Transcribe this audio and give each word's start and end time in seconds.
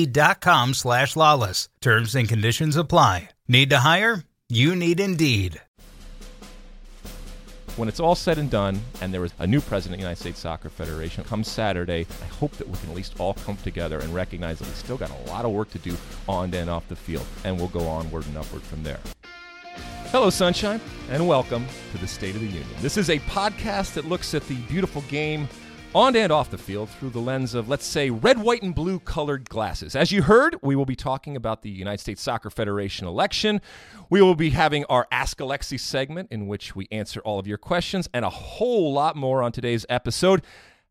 Indeed.com 0.00 0.74
slash 0.74 1.14
lalas. 1.14 1.68
Terms 1.80 2.14
and 2.14 2.28
conditions 2.28 2.76
apply. 2.76 3.28
Need 3.48 3.70
to 3.70 3.78
hire? 3.80 4.24
You 4.48 4.74
need 4.74 4.98
Indeed. 4.98 5.60
When 7.76 7.88
it's 7.88 8.00
all 8.00 8.14
said 8.14 8.38
and 8.38 8.50
done, 8.50 8.80
and 9.00 9.12
there 9.12 9.24
is 9.24 9.32
a 9.38 9.46
new 9.46 9.60
president 9.60 9.94
of 9.94 9.98
the 9.98 10.02
United 10.04 10.20
States 10.20 10.40
Soccer 10.40 10.70
Federation 10.70 11.24
come 11.24 11.44
Saturday, 11.44 12.06
I 12.22 12.26
hope 12.40 12.52
that 12.52 12.68
we 12.68 12.78
can 12.78 12.90
at 12.90 12.94
least 12.94 13.20
all 13.20 13.34
come 13.34 13.56
together 13.58 14.00
and 14.00 14.14
recognize 14.14 14.58
that 14.58 14.68
we 14.68 14.74
still 14.74 14.96
got 14.96 15.10
a 15.10 15.30
lot 15.30 15.44
of 15.44 15.52
work 15.52 15.70
to 15.70 15.78
do 15.78 15.96
on 16.28 16.52
and 16.54 16.70
off 16.70 16.88
the 16.88 16.96
field, 16.96 17.26
and 17.44 17.56
we'll 17.58 17.68
go 17.68 17.86
onward 17.86 18.26
and 18.26 18.38
upward 18.38 18.62
from 18.62 18.82
there. 18.82 19.00
Hello, 20.12 20.30
Sunshine, 20.30 20.80
and 21.10 21.28
welcome 21.28 21.64
to 21.92 21.98
the 21.98 22.08
State 22.08 22.34
of 22.34 22.40
the 22.40 22.48
Union. 22.48 22.66
This 22.80 22.96
is 22.96 23.10
a 23.10 23.18
podcast 23.20 23.94
that 23.94 24.06
looks 24.06 24.34
at 24.34 24.46
the 24.48 24.56
beautiful 24.62 25.02
game 25.02 25.48
on 25.94 26.14
and 26.14 26.30
off 26.30 26.50
the 26.50 26.58
field 26.58 26.88
through 26.88 27.10
the 27.10 27.18
lens 27.18 27.54
of, 27.54 27.68
let's 27.68 27.84
say, 27.84 28.10
red, 28.10 28.38
white, 28.40 28.62
and 28.62 28.74
blue 28.74 29.00
colored 29.00 29.48
glasses. 29.48 29.96
As 29.96 30.12
you 30.12 30.22
heard, 30.22 30.56
we 30.62 30.76
will 30.76 30.84
be 30.84 30.94
talking 30.94 31.34
about 31.34 31.62
the 31.62 31.70
United 31.70 31.98
States 31.98 32.22
Soccer 32.22 32.48
Federation 32.48 33.08
election. 33.08 33.60
We 34.08 34.22
will 34.22 34.36
be 34.36 34.50
having 34.50 34.84
our 34.84 35.08
Ask 35.10 35.38
Alexi 35.38 35.80
segment 35.80 36.28
in 36.30 36.46
which 36.46 36.76
we 36.76 36.86
answer 36.92 37.20
all 37.20 37.40
of 37.40 37.46
your 37.46 37.58
questions 37.58 38.08
and 38.14 38.24
a 38.24 38.30
whole 38.30 38.92
lot 38.92 39.16
more 39.16 39.42
on 39.42 39.50
today's 39.50 39.84
episode. 39.88 40.42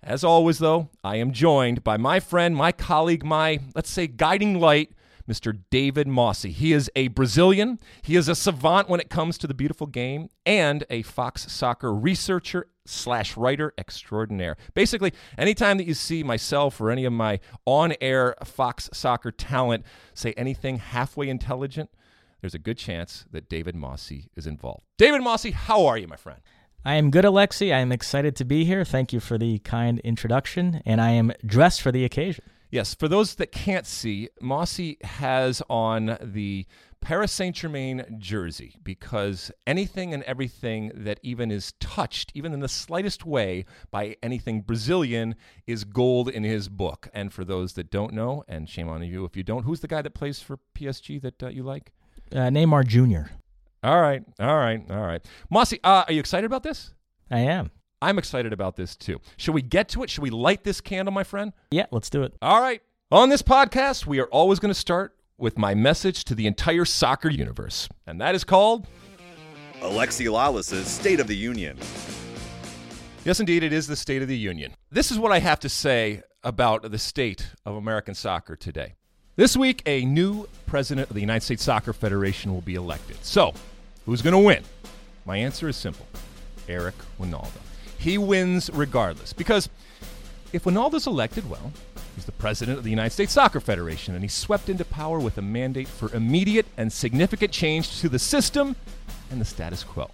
As 0.04 0.24
always, 0.24 0.60
though, 0.60 0.90
I 1.02 1.16
am 1.16 1.32
joined 1.32 1.84
by 1.84 1.96
my 1.96 2.20
friend, 2.20 2.56
my 2.56 2.74
colleague, 2.74 3.24
my, 3.24 3.60
let's 3.76 3.90
say, 3.90 4.08
guiding 4.08 4.60
light, 4.60 4.92
Mr. 5.30 5.58
David 5.70 6.08
Mosse. 6.08 6.44
He 6.44 6.74
is 6.74 6.90
a 6.96 7.08
Brazilian, 7.10 7.80
he 8.02 8.16
is 8.16 8.28
a 8.28 8.36
savant 8.36 8.90
when 8.90 9.00
it 9.00 9.10
comes 9.10 9.38
to 9.38 9.48
the 9.48 9.54
beautiful 9.54 9.88
game, 9.88 10.30
and 10.46 10.84
a 10.90 11.04
Fox 11.04 11.52
soccer 11.52 11.94
researcher 11.94 12.68
slash 12.90 13.38
writer 13.38 13.74
extraordinaire. 13.78 14.58
Basically, 14.74 15.14
anytime 15.38 15.78
that 15.78 15.88
you 15.88 15.94
see 15.94 16.24
myself 16.24 16.80
or 16.82 16.92
any 16.92 17.06
of 17.06 17.14
my 17.14 17.40
on 17.66 17.94
air 18.02 18.36
Fox 18.44 18.90
soccer 18.94 19.32
talent 19.32 19.86
say 20.14 20.34
anything 20.34 20.78
halfway 20.78 21.30
intelligent, 21.30 21.90
there's 22.42 22.56
a 22.56 22.60
good 22.60 22.78
chance 22.78 23.26
that 23.32 23.50
David 23.50 23.76
Mosse 23.76 24.28
is 24.36 24.48
involved. 24.48 24.84
David 24.98 25.22
Mosse, 25.22 25.52
how 25.52 25.86
are 25.86 25.98
you, 25.98 26.08
my 26.08 26.16
friend? 26.16 26.40
I 26.86 26.96
am 26.96 27.12
good, 27.12 27.26
Alexi. 27.26 27.74
I 27.74 27.80
am 27.80 27.92
excited 27.92 28.38
to 28.38 28.46
be 28.46 28.64
here. 28.64 28.86
Thank 28.86 29.12
you 29.12 29.20
for 29.20 29.38
the 29.38 29.60
kind 29.60 30.00
introduction, 30.00 30.82
and 30.86 31.02
I 31.02 31.12
am 31.12 31.34
dressed 31.46 31.82
for 31.82 31.92
the 31.92 32.06
occasion. 32.06 32.46
Yes, 32.72 32.94
for 32.94 33.08
those 33.08 33.36
that 33.36 33.52
can't 33.52 33.88
see, 33.88 34.30
Mosse 34.40 34.96
has 35.02 35.64
on 35.70 36.18
the 36.22 36.68
Paris 37.02 37.32
Saint 37.32 37.56
Germain 37.56 38.06
jersey 38.20 38.76
because 38.84 39.52
anything 39.66 40.14
and 40.14 40.22
everything 40.24 40.92
that 40.94 41.20
even 41.24 41.50
is 41.50 41.74
touched, 41.80 42.32
even 42.36 42.54
in 42.54 42.60
the 42.60 42.68
slightest 42.68 43.26
way, 43.26 43.66
by 43.90 44.18
anything 44.22 44.62
Brazilian 44.62 45.36
is 45.66 45.84
gold 45.84 46.30
in 46.30 46.44
his 46.44 46.70
book. 46.70 47.10
And 47.12 47.34
for 47.34 47.44
those 47.44 47.74
that 47.74 47.90
don't 47.90 48.14
know, 48.14 48.44
and 48.48 48.70
shame 48.70 48.88
on 48.88 49.02
you 49.02 49.26
if 49.26 49.36
you 49.36 49.44
don't, 49.44 49.64
who's 49.64 49.80
the 49.80 49.88
guy 49.88 50.04
that 50.04 50.14
plays 50.14 50.40
for 50.40 50.60
PSG 50.76 51.20
that 51.22 51.42
uh, 51.42 51.48
you 51.48 51.64
like? 51.64 51.92
Uh, 52.32 52.50
Neymar 52.50 52.86
Jr. 52.86 53.32
All 53.82 54.02
right, 54.02 54.22
all 54.40 54.58
right, 54.58 54.84
all 54.92 55.08
right. 55.08 55.26
Mosse, 55.50 55.74
uh, 55.84 56.04
are 56.08 56.14
you 56.14 56.20
excited 56.20 56.46
about 56.46 56.64
this? 56.64 56.94
I 57.32 57.40
am. 57.40 57.72
I'm 58.02 58.18
excited 58.18 58.54
about 58.54 58.76
this 58.76 58.96
too. 58.96 59.20
Should 59.38 59.54
we 59.54 59.62
get 59.62 59.90
to 59.90 60.04
it? 60.04 60.10
Should 60.10 60.22
we 60.22 60.30
light 60.30 60.64
this 60.64 60.80
candle, 60.82 61.14
my 61.14 61.24
friend? 61.24 61.52
Yeah, 61.72 61.88
let's 61.92 62.10
do 62.10 62.24
it. 62.24 62.34
All 62.42 62.62
right. 62.62 62.82
On 63.12 63.30
this 63.30 63.42
podcast, 63.42 64.06
we 64.06 64.20
are 64.20 64.28
always 64.28 64.60
going 64.60 64.74
to 64.74 64.80
start 64.80 65.16
with 65.38 65.58
my 65.58 65.74
message 65.74 66.24
to 66.26 66.36
the 66.36 66.48
entire 66.48 66.86
soccer 66.86 67.30
universe, 67.30 67.90
and 68.06 68.22
that 68.22 68.36
is 68.36 68.44
called 68.44 68.88
Alexi 69.82 70.32
Lalas's 70.32 70.88
State 70.88 71.20
of 71.20 71.28
the 71.28 71.36
Union. 71.36 71.78
Yes, 73.26 73.40
indeed, 73.40 73.64
it 73.64 73.74
is 73.74 73.88
the 73.88 73.96
State 73.96 74.22
of 74.22 74.28
the 74.28 74.38
Union. 74.38 74.74
This 74.92 75.12
is 75.12 75.20
what 75.20 75.32
I 75.32 75.40
have 75.40 75.60
to 75.62 75.70
say 75.70 76.24
about 76.44 76.90
the 76.90 76.98
state 76.98 77.48
of 77.66 77.76
American 77.76 78.14
soccer 78.16 78.56
today. 78.56 78.96
This 79.36 79.58
week, 79.58 79.82
a 79.86 80.06
new 80.06 80.48
president 80.66 81.10
of 81.10 81.14
the 81.14 81.22
United 81.22 81.44
States 81.44 81.64
Soccer 81.64 81.94
Federation 81.94 82.54
will 82.54 82.62
be 82.62 82.76
elected. 82.76 83.18
So, 83.24 83.54
who's 84.06 84.22
going 84.22 84.34
to 84.34 84.40
win? 84.40 84.64
My 85.26 85.38
answer 85.38 85.68
is 85.68 85.76
simple 85.78 86.06
Eric 86.68 86.96
Wynalda. 87.20 87.69
He 88.00 88.18
wins 88.18 88.70
regardless. 88.74 89.34
Because 89.34 89.70
if 90.54 90.64
Wynalda's 90.64 91.06
elected, 91.06 91.50
well, 91.50 91.74
he's 92.16 92.26
the 92.26 92.32
president 92.32 92.78
of 92.78 92.86
the 92.86 92.90
United 92.90 93.12
States 93.12 93.34
Soccer 93.34 93.60
Federation, 93.60 94.16
and 94.16 94.24
he's 94.24 94.34
swept 94.34 94.70
into 94.70 94.86
power 94.86 95.20
with 95.20 95.38
a 95.38 95.42
mandate 95.42 95.90
for 95.90 96.12
immediate 96.16 96.66
and 96.78 96.92
significant 96.92 97.52
change 97.52 98.00
to 98.00 98.08
the 98.08 98.18
system 98.18 98.78
and 99.30 99.42
the 99.42 99.46
status 99.46 99.84
quo. 99.84 100.10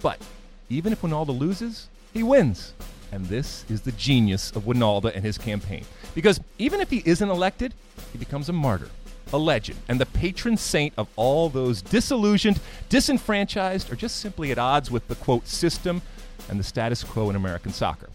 But 0.00 0.20
even 0.68 0.92
if 0.92 1.02
Wynalda 1.02 1.36
loses, 1.36 1.88
he 2.14 2.22
wins. 2.22 2.72
And 3.10 3.26
this 3.26 3.64
is 3.68 3.80
the 3.80 3.92
genius 3.92 4.52
of 4.52 4.64
Wynalda 4.64 5.12
and 5.14 5.24
his 5.24 5.38
campaign. 5.38 5.84
Because 6.14 6.40
even 6.58 6.80
if 6.80 6.88
he 6.88 7.02
isn't 7.04 7.28
elected, 7.28 7.74
he 8.12 8.18
becomes 8.18 8.48
a 8.48 8.52
martyr, 8.52 8.90
a 9.32 9.38
legend, 9.38 9.80
and 9.88 10.00
the 10.00 10.06
patron 10.06 10.56
saint 10.56 10.94
of 10.96 11.08
all 11.16 11.48
those 11.48 11.82
disillusioned, 11.82 12.60
disenfranchised, 12.88 13.90
or 13.90 13.96
just 13.96 14.20
simply 14.20 14.52
at 14.52 14.58
odds 14.58 14.88
with 14.88 15.08
the 15.08 15.16
quote 15.16 15.48
system 15.48 16.00
and 16.48 16.58
the 16.58 16.64
status 16.64 17.04
quo 17.04 17.30
in 17.30 17.36
American 17.36 17.72
soccer. 17.72 18.08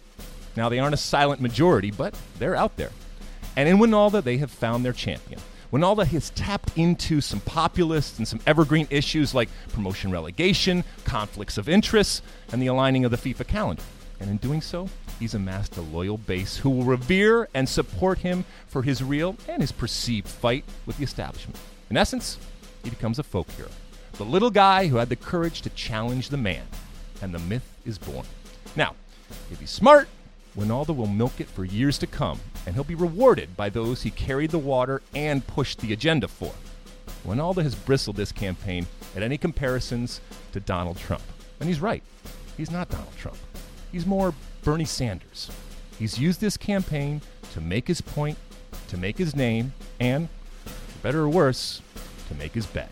Now, 0.56 0.68
they 0.68 0.78
aren't 0.78 0.94
a 0.94 0.98
silent 0.98 1.40
majority, 1.40 1.90
but 1.90 2.14
they're 2.38 2.56
out 2.56 2.76
there. 2.76 2.90
And 3.56 3.68
in 3.68 3.78
Wynalda, 3.78 4.22
they 4.22 4.38
have 4.38 4.50
found 4.50 4.84
their 4.84 4.92
champion. 4.92 5.40
Wynalda 5.72 6.06
has 6.06 6.30
tapped 6.30 6.76
into 6.78 7.20
some 7.20 7.40
populist 7.40 8.18
and 8.18 8.28
some 8.28 8.40
evergreen 8.46 8.86
issues 8.90 9.34
like 9.34 9.48
promotion 9.72 10.12
relegation, 10.12 10.84
conflicts 11.04 11.58
of 11.58 11.68
interest, 11.68 12.22
and 12.52 12.62
the 12.62 12.68
aligning 12.68 13.04
of 13.04 13.10
the 13.10 13.16
FIFA 13.16 13.46
calendar. 13.48 13.82
And 14.20 14.30
in 14.30 14.36
doing 14.36 14.60
so, 14.60 14.88
he's 15.18 15.34
amassed 15.34 15.76
a 15.76 15.82
loyal 15.82 16.16
base 16.16 16.56
who 16.58 16.70
will 16.70 16.84
revere 16.84 17.48
and 17.54 17.68
support 17.68 18.18
him 18.18 18.44
for 18.68 18.82
his 18.82 19.02
real 19.02 19.36
and 19.48 19.60
his 19.60 19.72
perceived 19.72 20.28
fight 20.28 20.64
with 20.86 20.96
the 20.98 21.04
establishment. 21.04 21.58
In 21.90 21.96
essence, 21.96 22.38
he 22.84 22.90
becomes 22.90 23.18
a 23.18 23.24
folk 23.24 23.50
hero. 23.52 23.68
The 24.12 24.24
little 24.24 24.50
guy 24.50 24.86
who 24.86 24.98
had 24.98 25.08
the 25.08 25.16
courage 25.16 25.62
to 25.62 25.70
challenge 25.70 26.28
the 26.28 26.36
man. 26.36 26.62
And 27.24 27.34
the 27.34 27.38
myth 27.38 27.66
is 27.86 27.96
born. 27.96 28.26
Now, 28.76 28.94
if 29.50 29.58
he's 29.58 29.70
smart, 29.70 30.08
Wynalda 30.58 30.94
will 30.94 31.06
milk 31.06 31.40
it 31.40 31.48
for 31.48 31.64
years 31.64 31.96
to 31.98 32.06
come, 32.06 32.38
and 32.66 32.74
he'll 32.74 32.84
be 32.84 32.94
rewarded 32.94 33.56
by 33.56 33.70
those 33.70 34.02
he 34.02 34.10
carried 34.10 34.50
the 34.50 34.58
water 34.58 35.00
and 35.14 35.46
pushed 35.46 35.78
the 35.78 35.94
agenda 35.94 36.28
for. 36.28 36.52
Wynalda 37.26 37.62
has 37.62 37.74
bristled 37.74 38.16
this 38.16 38.30
campaign 38.30 38.86
at 39.16 39.22
any 39.22 39.38
comparisons 39.38 40.20
to 40.52 40.60
Donald 40.60 40.98
Trump. 40.98 41.22
And 41.60 41.68
he's 41.70 41.80
right. 41.80 42.02
He's 42.58 42.70
not 42.70 42.90
Donald 42.90 43.16
Trump. 43.16 43.38
He's 43.90 44.04
more 44.04 44.34
Bernie 44.62 44.84
Sanders. 44.84 45.50
He's 45.98 46.18
used 46.18 46.42
this 46.42 46.58
campaign 46.58 47.22
to 47.54 47.62
make 47.62 47.88
his 47.88 48.02
point, 48.02 48.36
to 48.88 48.98
make 48.98 49.16
his 49.16 49.34
name, 49.34 49.72
and, 49.98 50.28
for 50.66 50.98
better 50.98 51.22
or 51.22 51.30
worse, 51.30 51.80
to 52.28 52.34
make 52.34 52.52
his 52.52 52.66
bet. 52.66 52.90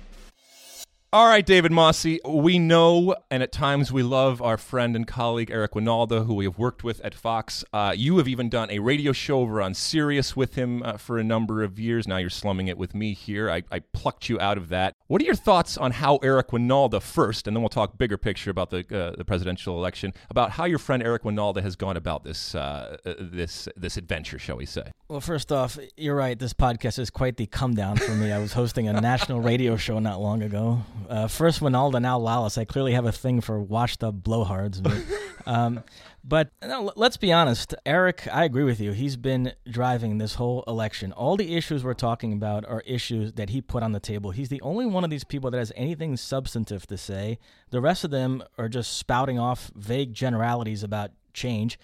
All 1.14 1.26
right, 1.26 1.44
David 1.44 1.72
Mosse. 1.72 2.06
We 2.26 2.58
know, 2.58 3.14
and 3.30 3.42
at 3.42 3.52
times 3.52 3.92
we 3.92 4.02
love 4.02 4.40
our 4.40 4.56
friend 4.56 4.96
and 4.96 5.06
colleague 5.06 5.50
Eric 5.50 5.72
Wynalda, 5.72 6.24
who 6.24 6.32
we 6.32 6.46
have 6.46 6.56
worked 6.56 6.84
with 6.84 7.02
at 7.04 7.14
Fox. 7.14 7.66
Uh, 7.70 7.92
you 7.94 8.16
have 8.16 8.26
even 8.26 8.48
done 8.48 8.70
a 8.70 8.78
radio 8.78 9.12
show 9.12 9.40
over 9.40 9.60
on 9.60 9.74
Sirius 9.74 10.34
with 10.34 10.54
him 10.54 10.82
uh, 10.82 10.96
for 10.96 11.18
a 11.18 11.22
number 11.22 11.62
of 11.62 11.78
years. 11.78 12.08
Now 12.08 12.16
you're 12.16 12.30
slumming 12.30 12.68
it 12.68 12.78
with 12.78 12.94
me 12.94 13.12
here. 13.12 13.50
I, 13.50 13.62
I, 13.70 13.80
plucked 13.92 14.30
you 14.30 14.40
out 14.40 14.56
of 14.56 14.70
that. 14.70 14.94
What 15.08 15.20
are 15.20 15.26
your 15.26 15.34
thoughts 15.34 15.76
on 15.76 15.90
how 15.90 16.16
Eric 16.22 16.48
Wynalda 16.48 17.02
first, 17.02 17.46
and 17.46 17.54
then 17.54 17.60
we'll 17.60 17.68
talk 17.68 17.98
bigger 17.98 18.16
picture 18.16 18.50
about 18.50 18.70
the 18.70 18.78
uh, 18.78 19.14
the 19.14 19.24
presidential 19.26 19.76
election, 19.76 20.14
about 20.30 20.52
how 20.52 20.64
your 20.64 20.78
friend 20.78 21.02
Eric 21.02 21.24
Wynalda 21.24 21.60
has 21.62 21.76
gone 21.76 21.98
about 21.98 22.24
this 22.24 22.54
uh, 22.54 22.96
this 23.04 23.68
this 23.76 23.98
adventure, 23.98 24.38
shall 24.38 24.56
we 24.56 24.64
say? 24.64 24.90
Well, 25.08 25.20
first 25.20 25.52
off, 25.52 25.78
you're 25.94 26.16
right. 26.16 26.38
This 26.38 26.54
podcast 26.54 26.98
is 26.98 27.10
quite 27.10 27.36
the 27.36 27.44
come 27.44 27.74
down 27.74 27.98
for 27.98 28.12
me. 28.12 28.32
I 28.32 28.38
was 28.38 28.54
hosting 28.54 28.88
a 28.88 28.98
national 28.98 29.42
radio 29.42 29.76
show 29.76 29.98
not 29.98 30.18
long 30.18 30.42
ago 30.42 30.80
uh, 31.08 31.28
first 31.28 31.60
Wynalda, 31.60 32.00
now 32.00 32.18
Lalas. 32.18 32.58
I 32.58 32.64
clearly 32.64 32.92
have 32.92 33.06
a 33.06 33.12
thing 33.12 33.40
for 33.40 33.60
washed 33.60 34.02
up 34.02 34.16
blowhards. 34.16 34.82
But, 34.82 34.98
um, 35.46 35.82
but 36.24 36.50
no, 36.62 36.92
let's 36.96 37.16
be 37.16 37.32
honest. 37.32 37.74
Eric, 37.84 38.28
I 38.32 38.44
agree 38.44 38.64
with 38.64 38.80
you. 38.80 38.92
He's 38.92 39.16
been 39.16 39.52
driving 39.68 40.18
this 40.18 40.34
whole 40.34 40.64
election. 40.66 41.12
All 41.12 41.36
the 41.36 41.56
issues 41.56 41.84
we're 41.84 41.94
talking 41.94 42.32
about 42.32 42.64
are 42.66 42.82
issues 42.86 43.32
that 43.34 43.50
he 43.50 43.60
put 43.60 43.82
on 43.82 43.92
the 43.92 44.00
table. 44.00 44.30
He's 44.30 44.48
the 44.48 44.60
only 44.60 44.86
one 44.86 45.04
of 45.04 45.10
these 45.10 45.24
people 45.24 45.50
that 45.50 45.58
has 45.58 45.72
anything 45.74 46.16
substantive 46.16 46.86
to 46.86 46.96
say. 46.96 47.38
The 47.70 47.80
rest 47.80 48.04
of 48.04 48.10
them 48.10 48.42
are 48.58 48.68
just 48.68 48.96
spouting 48.96 49.38
off 49.38 49.70
vague 49.74 50.12
generalities 50.12 50.82
about 50.82 51.10
change. 51.32 51.78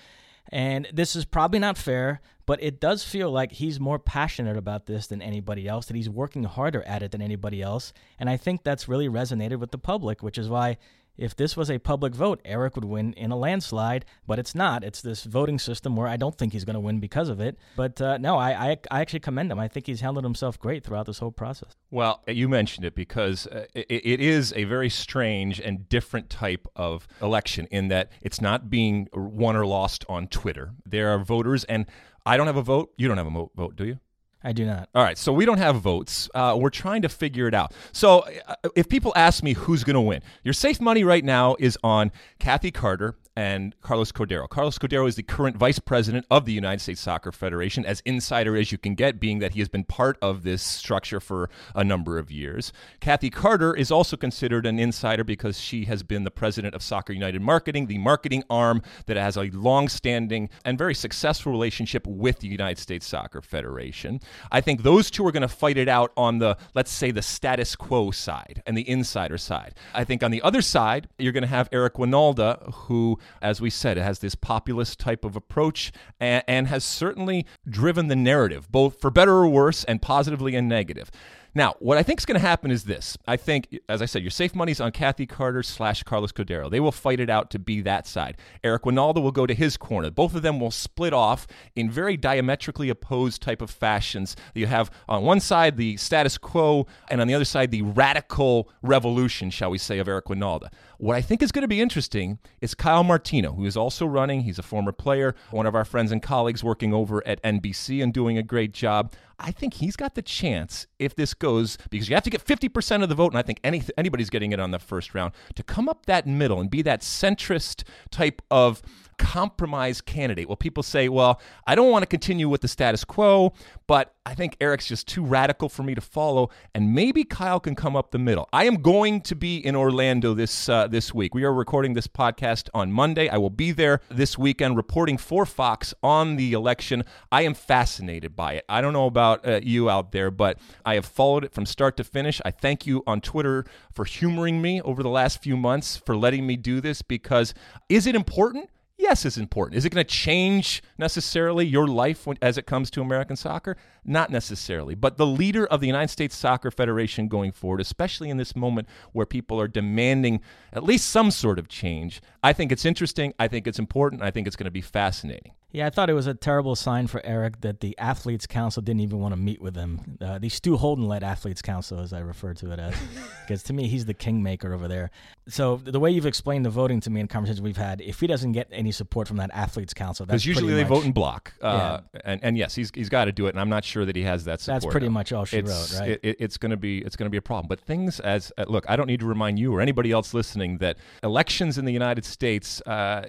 And 0.51 0.89
this 0.93 1.15
is 1.15 1.25
probably 1.25 1.59
not 1.59 1.77
fair, 1.77 2.21
but 2.49 2.63
it 2.63 2.81
does 2.81 3.05
feel 3.05 3.31
like 3.31 3.53
he's 3.53 3.79
more 3.79 3.99
passionate 3.99 4.57
about 4.57 4.87
this 4.87 5.07
than 5.09 5.21
anybody 5.21 5.69
else, 5.69 5.85
that 5.85 5.95
he's 5.95 6.09
working 6.09 6.45
harder 6.45 6.83
at 6.85 7.03
it 7.03 7.11
than 7.11 7.21
anybody 7.21 7.61
else. 7.61 7.93
And 8.19 8.31
I 8.31 8.39
think 8.39 8.65
that's 8.65 8.89
really 8.89 9.07
resonated 9.07 9.59
with 9.59 9.71
the 9.71 9.77
public, 9.77 10.23
which 10.23 10.39
is 10.39 10.49
why 10.49 10.79
if 11.19 11.35
this 11.35 11.57
was 11.57 11.71
a 11.71 11.79
public 11.79 12.15
vote, 12.15 12.41
Eric 12.45 12.77
would 12.77 12.85
win 12.85 13.13
in 13.15 13.33
a 13.33 13.37
landslide, 13.37 14.05
but 14.27 14.39
it's 14.39 14.55
not. 14.55 14.85
It's 14.85 15.03
this 15.03 15.25
voting 15.25 15.59
system 15.59 15.97
where 15.97 16.07
I 16.07 16.17
don't 16.17 16.39
think 16.39 16.53
he's 16.53 16.65
going 16.65 16.75
to 16.75 16.81
win 16.81 17.01
because 17.01 17.29
of 17.29 17.41
it. 17.41 17.59
But 17.77 18.01
uh, 18.01 18.19
no, 18.19 18.39
I, 18.39 18.71
I, 18.71 18.77
I, 18.91 19.01
actually 19.01 19.21
commend 19.21 19.51
him. 19.51 19.59
I 19.59 19.69
think 19.69 19.87
he's 19.87 20.01
handled 20.01 20.25
himself 20.25 20.59
great 20.59 20.85
throughout 20.85 21.07
this 21.07 21.19
whole 21.19 21.33
process. 21.33 21.75
Well, 21.91 22.23
you 22.29 22.49
mentioned 22.49 22.87
it 22.87 22.95
because 22.95 23.47
uh, 23.49 23.67
it, 23.75 23.87
it 23.89 24.21
is 24.21 24.53
a 24.55 24.65
very 24.65 24.89
strange 24.89 25.61
and 25.61 25.89
different 25.89 26.31
type 26.31 26.67
of 26.77 27.09
election 27.21 27.67
in 27.71 27.89
that 27.89 28.13
it's 28.23 28.41
not 28.41 28.71
being 28.71 29.09
won 29.13 29.57
or 29.57 29.67
lost 29.67 30.05
on 30.09 30.29
Twitter. 30.29 30.73
There 30.87 31.09
are 31.11 31.19
voters, 31.19 31.65
and 31.65 31.87
I 32.25 32.37
don't 32.37 32.47
have 32.47 32.57
a 32.57 32.63
vote. 32.63 32.93
You 32.97 33.09
don't 33.09 33.17
have 33.17 33.27
a 33.27 33.47
vote, 33.57 33.77
do 33.77 33.87
you? 33.87 33.99
I 34.43 34.53
do 34.53 34.65
not. 34.65 34.89
All 34.95 35.03
right, 35.03 35.19
so 35.19 35.33
we 35.33 35.45
don't 35.45 35.59
have 35.59 35.77
votes. 35.77 36.31
Uh, 36.33 36.57
we're 36.59 36.71
trying 36.71 37.03
to 37.03 37.09
figure 37.09 37.49
it 37.49 37.55
out. 37.55 37.73
So, 37.93 38.25
uh, 38.47 38.55
if 38.77 38.89
people 38.89 39.13
ask 39.17 39.43
me 39.43 39.55
who's 39.55 39.83
going 39.83 39.95
to 39.95 40.01
win, 40.01 40.23
your 40.45 40.55
safe 40.55 40.81
money 40.81 41.03
right 41.03 41.25
now 41.25 41.57
is 41.59 41.77
on 41.83 42.13
Kathy 42.39 42.71
Carter 42.71 43.17
and 43.39 43.81
Carlos 43.83 44.11
Cordeiro. 44.11 44.49
Carlos 44.49 44.81
Cordeiro 44.81 45.07
is 45.07 45.15
the 45.15 45.23
current 45.23 45.57
vice 45.57 45.79
president 45.79 46.27
of 46.29 46.45
the 46.45 46.53
United 46.53 46.81
States 46.81 47.01
Soccer 47.01 47.31
Federation, 47.31 47.87
as 47.87 48.01
insider 48.05 48.57
as 48.57 48.73
you 48.73 48.79
can 48.79 48.97
get, 48.97 49.21
being 49.21 49.39
that 49.39 49.53
he 49.53 49.61
has 49.61 49.69
been 49.69 49.85
part 49.85 50.19
of 50.21 50.43
this 50.43 50.61
structure 50.61 51.21
for 51.21 51.49
a 51.73 51.85
number 51.85 52.19
of 52.19 52.33
years. 52.33 52.73
Kathy 52.99 53.31
Carter 53.31 53.77
is 53.77 53.93
also 53.93 54.17
considered 54.17 54.67
an 54.67 54.81
insider 54.81 55.23
because 55.23 55.61
she 55.61 55.85
has 55.85 56.03
been 56.03 56.25
the 56.25 56.33
president 56.33 56.75
of 56.75 56.83
Soccer 56.83 57.13
United 57.13 57.41
Marketing, 57.41 57.87
the 57.87 57.99
marketing 57.99 58.43
arm 58.51 58.83
that 59.07 59.17
has 59.17 59.37
a 59.37 59.45
long 59.51 59.89
standing 59.89 60.51
and 60.65 60.77
very 60.77 60.95
successful 60.97 61.53
relationship 61.53 62.09
with 62.09 62.41
the 62.41 62.49
United 62.49 62.81
States 62.81 63.07
Soccer 63.07 63.41
Federation. 63.41 64.19
I 64.51 64.61
think 64.61 64.83
those 64.83 65.13
two 65.13 65.25
are 65.25 65.31
going 65.31 65.43
to 65.43 65.49
fight 65.49 65.77
it 65.77 65.89
out 65.89 66.11
on 66.17 66.39
the, 66.39 66.57
let's 66.75 66.91
say, 66.91 67.13
the 67.13 67.23
status 67.23 67.77
quo 67.77 68.11
side 68.11 68.65
and 68.67 68.77
the 68.77 68.89
insider 68.91 69.39
side. 69.39 69.77
I 69.95 70.03
think 70.03 70.25
on 70.25 70.33
the 70.33 70.43
other 70.43 70.61
side, 70.61 71.09
you're 71.21 71.31
going 71.31 71.43
to 71.43 71.47
have 71.47 71.69
Eric 71.71 71.95
Wynalda, 71.95 72.75
who 72.75 73.21
as 73.41 73.61
we 73.61 73.71
said, 73.71 73.99
it 73.99 74.03
has 74.03 74.19
this 74.19 74.35
populist 74.35 74.99
type 74.99 75.25
of 75.25 75.37
approach 75.37 75.93
and, 76.21 76.43
and 76.47 76.69
has 76.69 76.85
certainly 76.85 77.47
driven 77.69 78.09
the 78.09 78.17
narrative, 78.17 78.71
both 78.71 79.01
for 79.01 79.11
better 79.11 79.35
or 79.35 79.49
worse, 79.49 79.85
and 79.85 80.03
positively 80.03 80.55
and 80.55 80.69
negative. 80.69 81.11
Now, 81.55 81.75
what 81.81 81.99
I 81.99 82.03
think 82.03 82.21
is 82.21 82.27
going 82.27 82.41
to 82.41 82.47
happen 82.47 82.71
is 82.71 82.85
this. 82.85 83.17
I 83.27 83.37
think, 83.37 83.81
as 83.89 84.03
I 84.03 84.07
said, 84.07 84.23
your 84.23 84.31
safe 84.31 84.55
money's 84.55 84.81
on 84.81 84.93
Kathy 84.93 85.27
Carter 85.27 85.63
slash 85.63 86.03
Carlos 86.03 86.31
Cordeiro. 86.31 86.71
They 86.71 86.79
will 86.79 86.93
fight 86.93 87.21
it 87.21 87.31
out 87.31 87.51
to 87.51 87.59
be 87.59 87.81
that 87.81 88.07
side. 88.07 88.37
Eric 88.63 88.83
Wynalda 88.83 89.23
will 89.23 89.33
go 89.33 89.47
to 89.47 89.55
his 89.55 89.77
corner. 89.77 90.11
Both 90.11 90.35
of 90.35 90.43
them 90.43 90.61
will 90.61 90.71
split 90.71 91.13
off 91.13 91.47
in 91.75 91.91
very 91.91 92.17
diametrically 92.17 92.91
opposed 92.91 93.43
type 93.43 93.63
of 93.63 93.71
fashions. 93.71 94.37
You 94.55 94.67
have 94.67 94.91
on 95.09 95.25
one 95.25 95.41
side 95.41 95.77
the 95.77 95.97
status 95.97 96.39
quo, 96.39 96.87
and 97.11 97.21
on 97.21 97.27
the 97.27 97.35
other 97.35 97.45
side 97.45 97.71
the 97.71 97.83
radical 97.83 98.69
revolution, 98.83 99.51
shall 99.51 99.71
we 99.71 99.79
say, 99.79 99.99
of 99.99 100.07
Eric 100.07 100.27
Wynalda. 100.27 100.69
What 101.01 101.15
I 101.15 101.21
think 101.21 101.43
is 101.43 101.53
going 101.53 101.63
to 101.63 101.69
be 101.69 101.81
interesting 101.81 102.41
is 102.61 102.75
Kyle 102.75 103.05
Martino, 103.05 103.53
who 103.53 103.65
is 103.65 103.77
also 103.77 104.05
running. 104.05 104.41
He's 104.41 104.59
a 104.59 104.65
former 104.65 104.91
player, 104.91 105.37
one 105.53 105.65
of 105.65 105.77
our 105.77 105.85
friends 105.85 106.11
and 106.11 106.21
colleagues 106.21 106.65
working 106.65 106.93
over 106.93 107.25
at 107.25 107.41
NBC 107.45 108.03
and 108.03 108.13
doing 108.13 108.37
a 108.37 108.43
great 108.43 108.73
job. 108.73 109.13
I 109.39 109.53
think 109.53 109.75
he's 109.75 109.95
got 109.95 110.17
the 110.17 110.23
chance 110.23 110.89
if 110.99 111.15
this 111.15 111.35
goes 111.35 111.79
because 111.91 112.09
you 112.09 112.17
have 112.17 112.25
to 112.25 112.31
get 112.31 112.45
50% 112.45 113.05
of 113.05 113.09
the 113.09 113.15
vote 113.15 113.31
and 113.31 113.39
I 113.39 113.43
think 113.43 113.61
any, 113.63 113.85
anybody's 113.97 114.29
getting 114.29 114.51
it 114.51 114.59
on 114.59 114.73
the 114.73 114.81
first 114.81 115.15
round 115.15 115.35
to 115.55 115.63
come 115.63 115.89
up 115.89 116.07
that 116.07 116.27
middle 116.27 116.61
and 116.61 116.69
be 116.69 116.83
that 116.83 117.03
centrist 117.03 117.85
type 118.11 118.43
of 118.51 118.83
compromise 119.19 120.01
candidate. 120.01 120.49
Well, 120.49 120.57
people 120.57 120.83
say, 120.83 121.09
well, 121.09 121.41
I 121.67 121.75
don't 121.75 121.91
want 121.91 122.03
to 122.03 122.07
continue 122.07 122.49
with 122.49 122.63
the 122.63 122.69
status 122.69 123.05
quo, 123.05 123.53
but 123.87 124.15
I 124.25 124.35
think 124.35 124.57
Eric's 124.61 124.87
just 124.87 125.09
too 125.09 125.25
radical 125.25 125.69
for 125.69 125.83
me 125.83 125.95
to 125.95 126.01
follow, 126.01 126.51
and 126.75 126.95
maybe 126.95 127.25
Kyle 127.25 127.61
can 127.61 127.75
come 127.75 127.97
up 127.97 128.11
the 128.11 128.19
middle. 128.19 128.49
I 128.53 128.65
am 128.65 128.83
going 128.83 129.21
to 129.23 129.35
be 129.35 129.57
in 129.57 129.75
Orlando 129.75 130.35
this 130.35 130.69
uh, 130.69 130.87
this 130.87 131.15
week. 131.15 131.35
We 131.35 131.45
are 131.45 131.53
recording 131.53 131.95
this 131.95 132.07
podcast 132.07 132.69
on 132.75 132.93
Monday. 132.93 133.29
I 133.29 133.39
will 133.39 133.51
be 133.51 133.73
there 133.73 134.01
this 134.11 134.39
weekend 134.39 134.77
reporting 134.77 135.19
for 135.19 135.47
Fox 135.47 135.95
on 136.03 136.37
the 136.37 136.53
election. 136.53 137.05
I 137.33 137.43
am 137.43 137.55
fascinated 137.55 138.37
by 138.37 138.55
it. 138.55 138.65
I 138.69 138.81
don't 138.81 138.93
know 138.93 139.07
about 139.07 139.47
uh, 139.47 139.61
you 139.63 139.89
out 139.89 140.13
there, 140.13 140.31
but 140.31 140.59
I 140.85 140.95
have 140.95 141.07
followed 141.07 141.45
it 141.45 141.53
from 141.53 141.67
start 141.67 141.97
to 141.97 142.05
finish. 142.05 142.41
I 142.45 142.51
thank 142.51 142.87
you 142.87 143.03
on 143.07 143.21
Twitter 143.21 143.65
for 143.93 144.05
humoring 144.05 144.61
me 144.61 144.81
over 144.83 145.03
the 145.03 145.09
last 145.09 145.43
few 145.43 145.57
months 145.57 145.97
for 145.97 146.17
letting 146.17 146.47
me 146.47 146.57
do 146.57 146.81
this 146.81 147.03
because 147.03 147.55
is 147.89 148.07
it 148.07 148.15
important? 148.15 148.69
Yes, 148.99 149.25
it's 149.25 149.39
important. 149.39 149.79
Is 149.79 149.85
it 149.85 149.91
going 149.91 150.05
to 150.05 150.13
change 150.13 150.83
necessarily 150.99 151.65
your 151.65 151.87
life 151.87 152.27
when, 152.27 152.37
as 152.43 152.59
it 152.59 152.67
comes 152.67 152.91
to 152.91 153.01
American 153.01 153.37
soccer? 153.37 153.77
Not 154.05 154.29
necessarily. 154.31 154.97
But 154.97 155.17
the 155.17 155.27
leader 155.27 155.67
of 155.67 155.81
the 155.81 155.87
United 155.87 156.09
States 156.09 156.37
Soccer 156.37 156.73
Federation 156.73 157.29
going 157.29 157.53
forward, 157.53 157.81
especially 157.81 158.29
in 158.29 158.39
this 158.39 158.57
moment 158.57 158.89
where 159.13 159.25
people 159.25 159.61
are 159.61 159.69
demanding 159.69 160.41
at 160.73 160.83
least 160.83 161.11
some 161.11 161.31
sort 161.31 161.61
of 161.61 161.69
change, 161.69 162.21
I 162.43 162.53
think 162.53 162.73
it's 162.73 162.85
interesting. 162.85 163.33
I 163.39 163.47
think 163.47 163.69
it's 163.69 163.79
important. 163.79 164.23
I 164.23 164.33
think 164.33 164.49
it's 164.49 164.57
going 164.57 164.65
to 164.65 164.71
be 164.71 164.81
fascinating. 164.81 165.53
Yeah, 165.71 165.87
I 165.87 165.91
thought 165.91 166.09
it 166.09 166.15
was 166.15 166.27
a 166.27 166.33
terrible 166.33 166.75
sign 166.77 167.09
for 167.09 167.21
Eric 167.25 167.61
that 167.61 167.81
the 167.81 167.95
Athletes 167.99 168.47
Council 168.47 168.81
didn't 168.81 169.01
even 169.01 169.19
want 169.19 169.33
to 169.33 169.37
meet 169.37 169.61
with 169.61 169.77
him. 169.77 170.17
Uh, 170.19 170.39
the 170.39 170.49
Stu 170.49 170.79
Holden 170.79 171.07
led 171.07 171.23
Athletes 171.23 171.61
Council, 171.61 172.01
as 172.01 172.15
I 172.15 172.21
refer 172.21 172.55
to 172.55 172.73
it 172.73 172.79
as, 172.79 172.95
because 173.43 173.63
to 173.65 173.75
me, 173.75 173.87
he's 173.87 174.07
the 174.07 174.15
kingmaker 174.15 174.73
over 174.73 174.89
there. 174.89 175.11
So 175.47 175.77
the 175.77 176.01
way 176.01 176.11
you've 176.11 176.25
explained 176.25 176.65
the 176.65 176.71
voting 176.71 177.01
to 177.01 177.11
me 177.11 177.21
in 177.21 177.29
conversations 177.29 177.61
we've 177.61 177.77
had, 177.77 178.01
if 178.01 178.19
he 178.19 178.27
doesn't 178.27 178.53
get 178.53 178.69
any 178.73 178.93
support 178.93 179.29
from 179.29 179.37
that 179.37 179.51
Athletes 179.53 179.93
Council, 179.93 180.25
because 180.25 180.47
usually 180.47 180.73
they 180.73 180.85
much, 180.85 180.89
vote 180.89 181.05
in 181.05 181.13
bloc, 181.13 181.53
uh, 181.61 182.01
yeah. 182.15 182.21
and, 182.25 182.43
and 182.43 182.57
yes, 182.57 182.75
he's, 182.75 182.91
he's 182.95 183.11
got 183.11 183.27
to 183.27 183.33
do 183.33 183.47
it, 183.47 183.51
and 183.51 183.61
I'm 183.61 183.69
not 183.69 183.85
sure 183.85 184.07
that 184.07 184.17
he 184.17 184.23
has 184.23 184.47
that 184.47 184.63
support. 184.63 184.83
That's 184.83 184.91
pretty 184.91 185.11
much 185.11 185.33
all 185.33 185.45
she 185.45 185.59
it's, 185.59 185.71
wrote, 185.71 186.01
right? 186.01 186.19
It, 186.23 186.37
it's 186.39 186.57
going 186.57 186.71
to 186.71 186.79
be 186.79 187.01
it's 187.01 187.15
going 187.15 187.27
to 187.27 187.31
be 187.31 187.37
a 187.37 187.43
problem. 187.43 187.69
But 187.69 187.81
things 187.81 188.21
as 188.21 188.51
uh, 188.57 188.65
look, 188.69 188.87
I 188.89 188.97
don't 188.97 189.07
need 189.07 189.21
to 189.21 189.27
remind 189.27 189.59
you 189.59 189.75
or 189.75 189.83
anybody 189.83 190.13
else 190.13 190.33
listening 190.33 190.79
that 190.79 190.97
elections 191.23 191.77
in 191.77 191.85
the 191.85 191.93
United 191.93 192.25
States, 192.25 192.81
uh, 192.87 193.27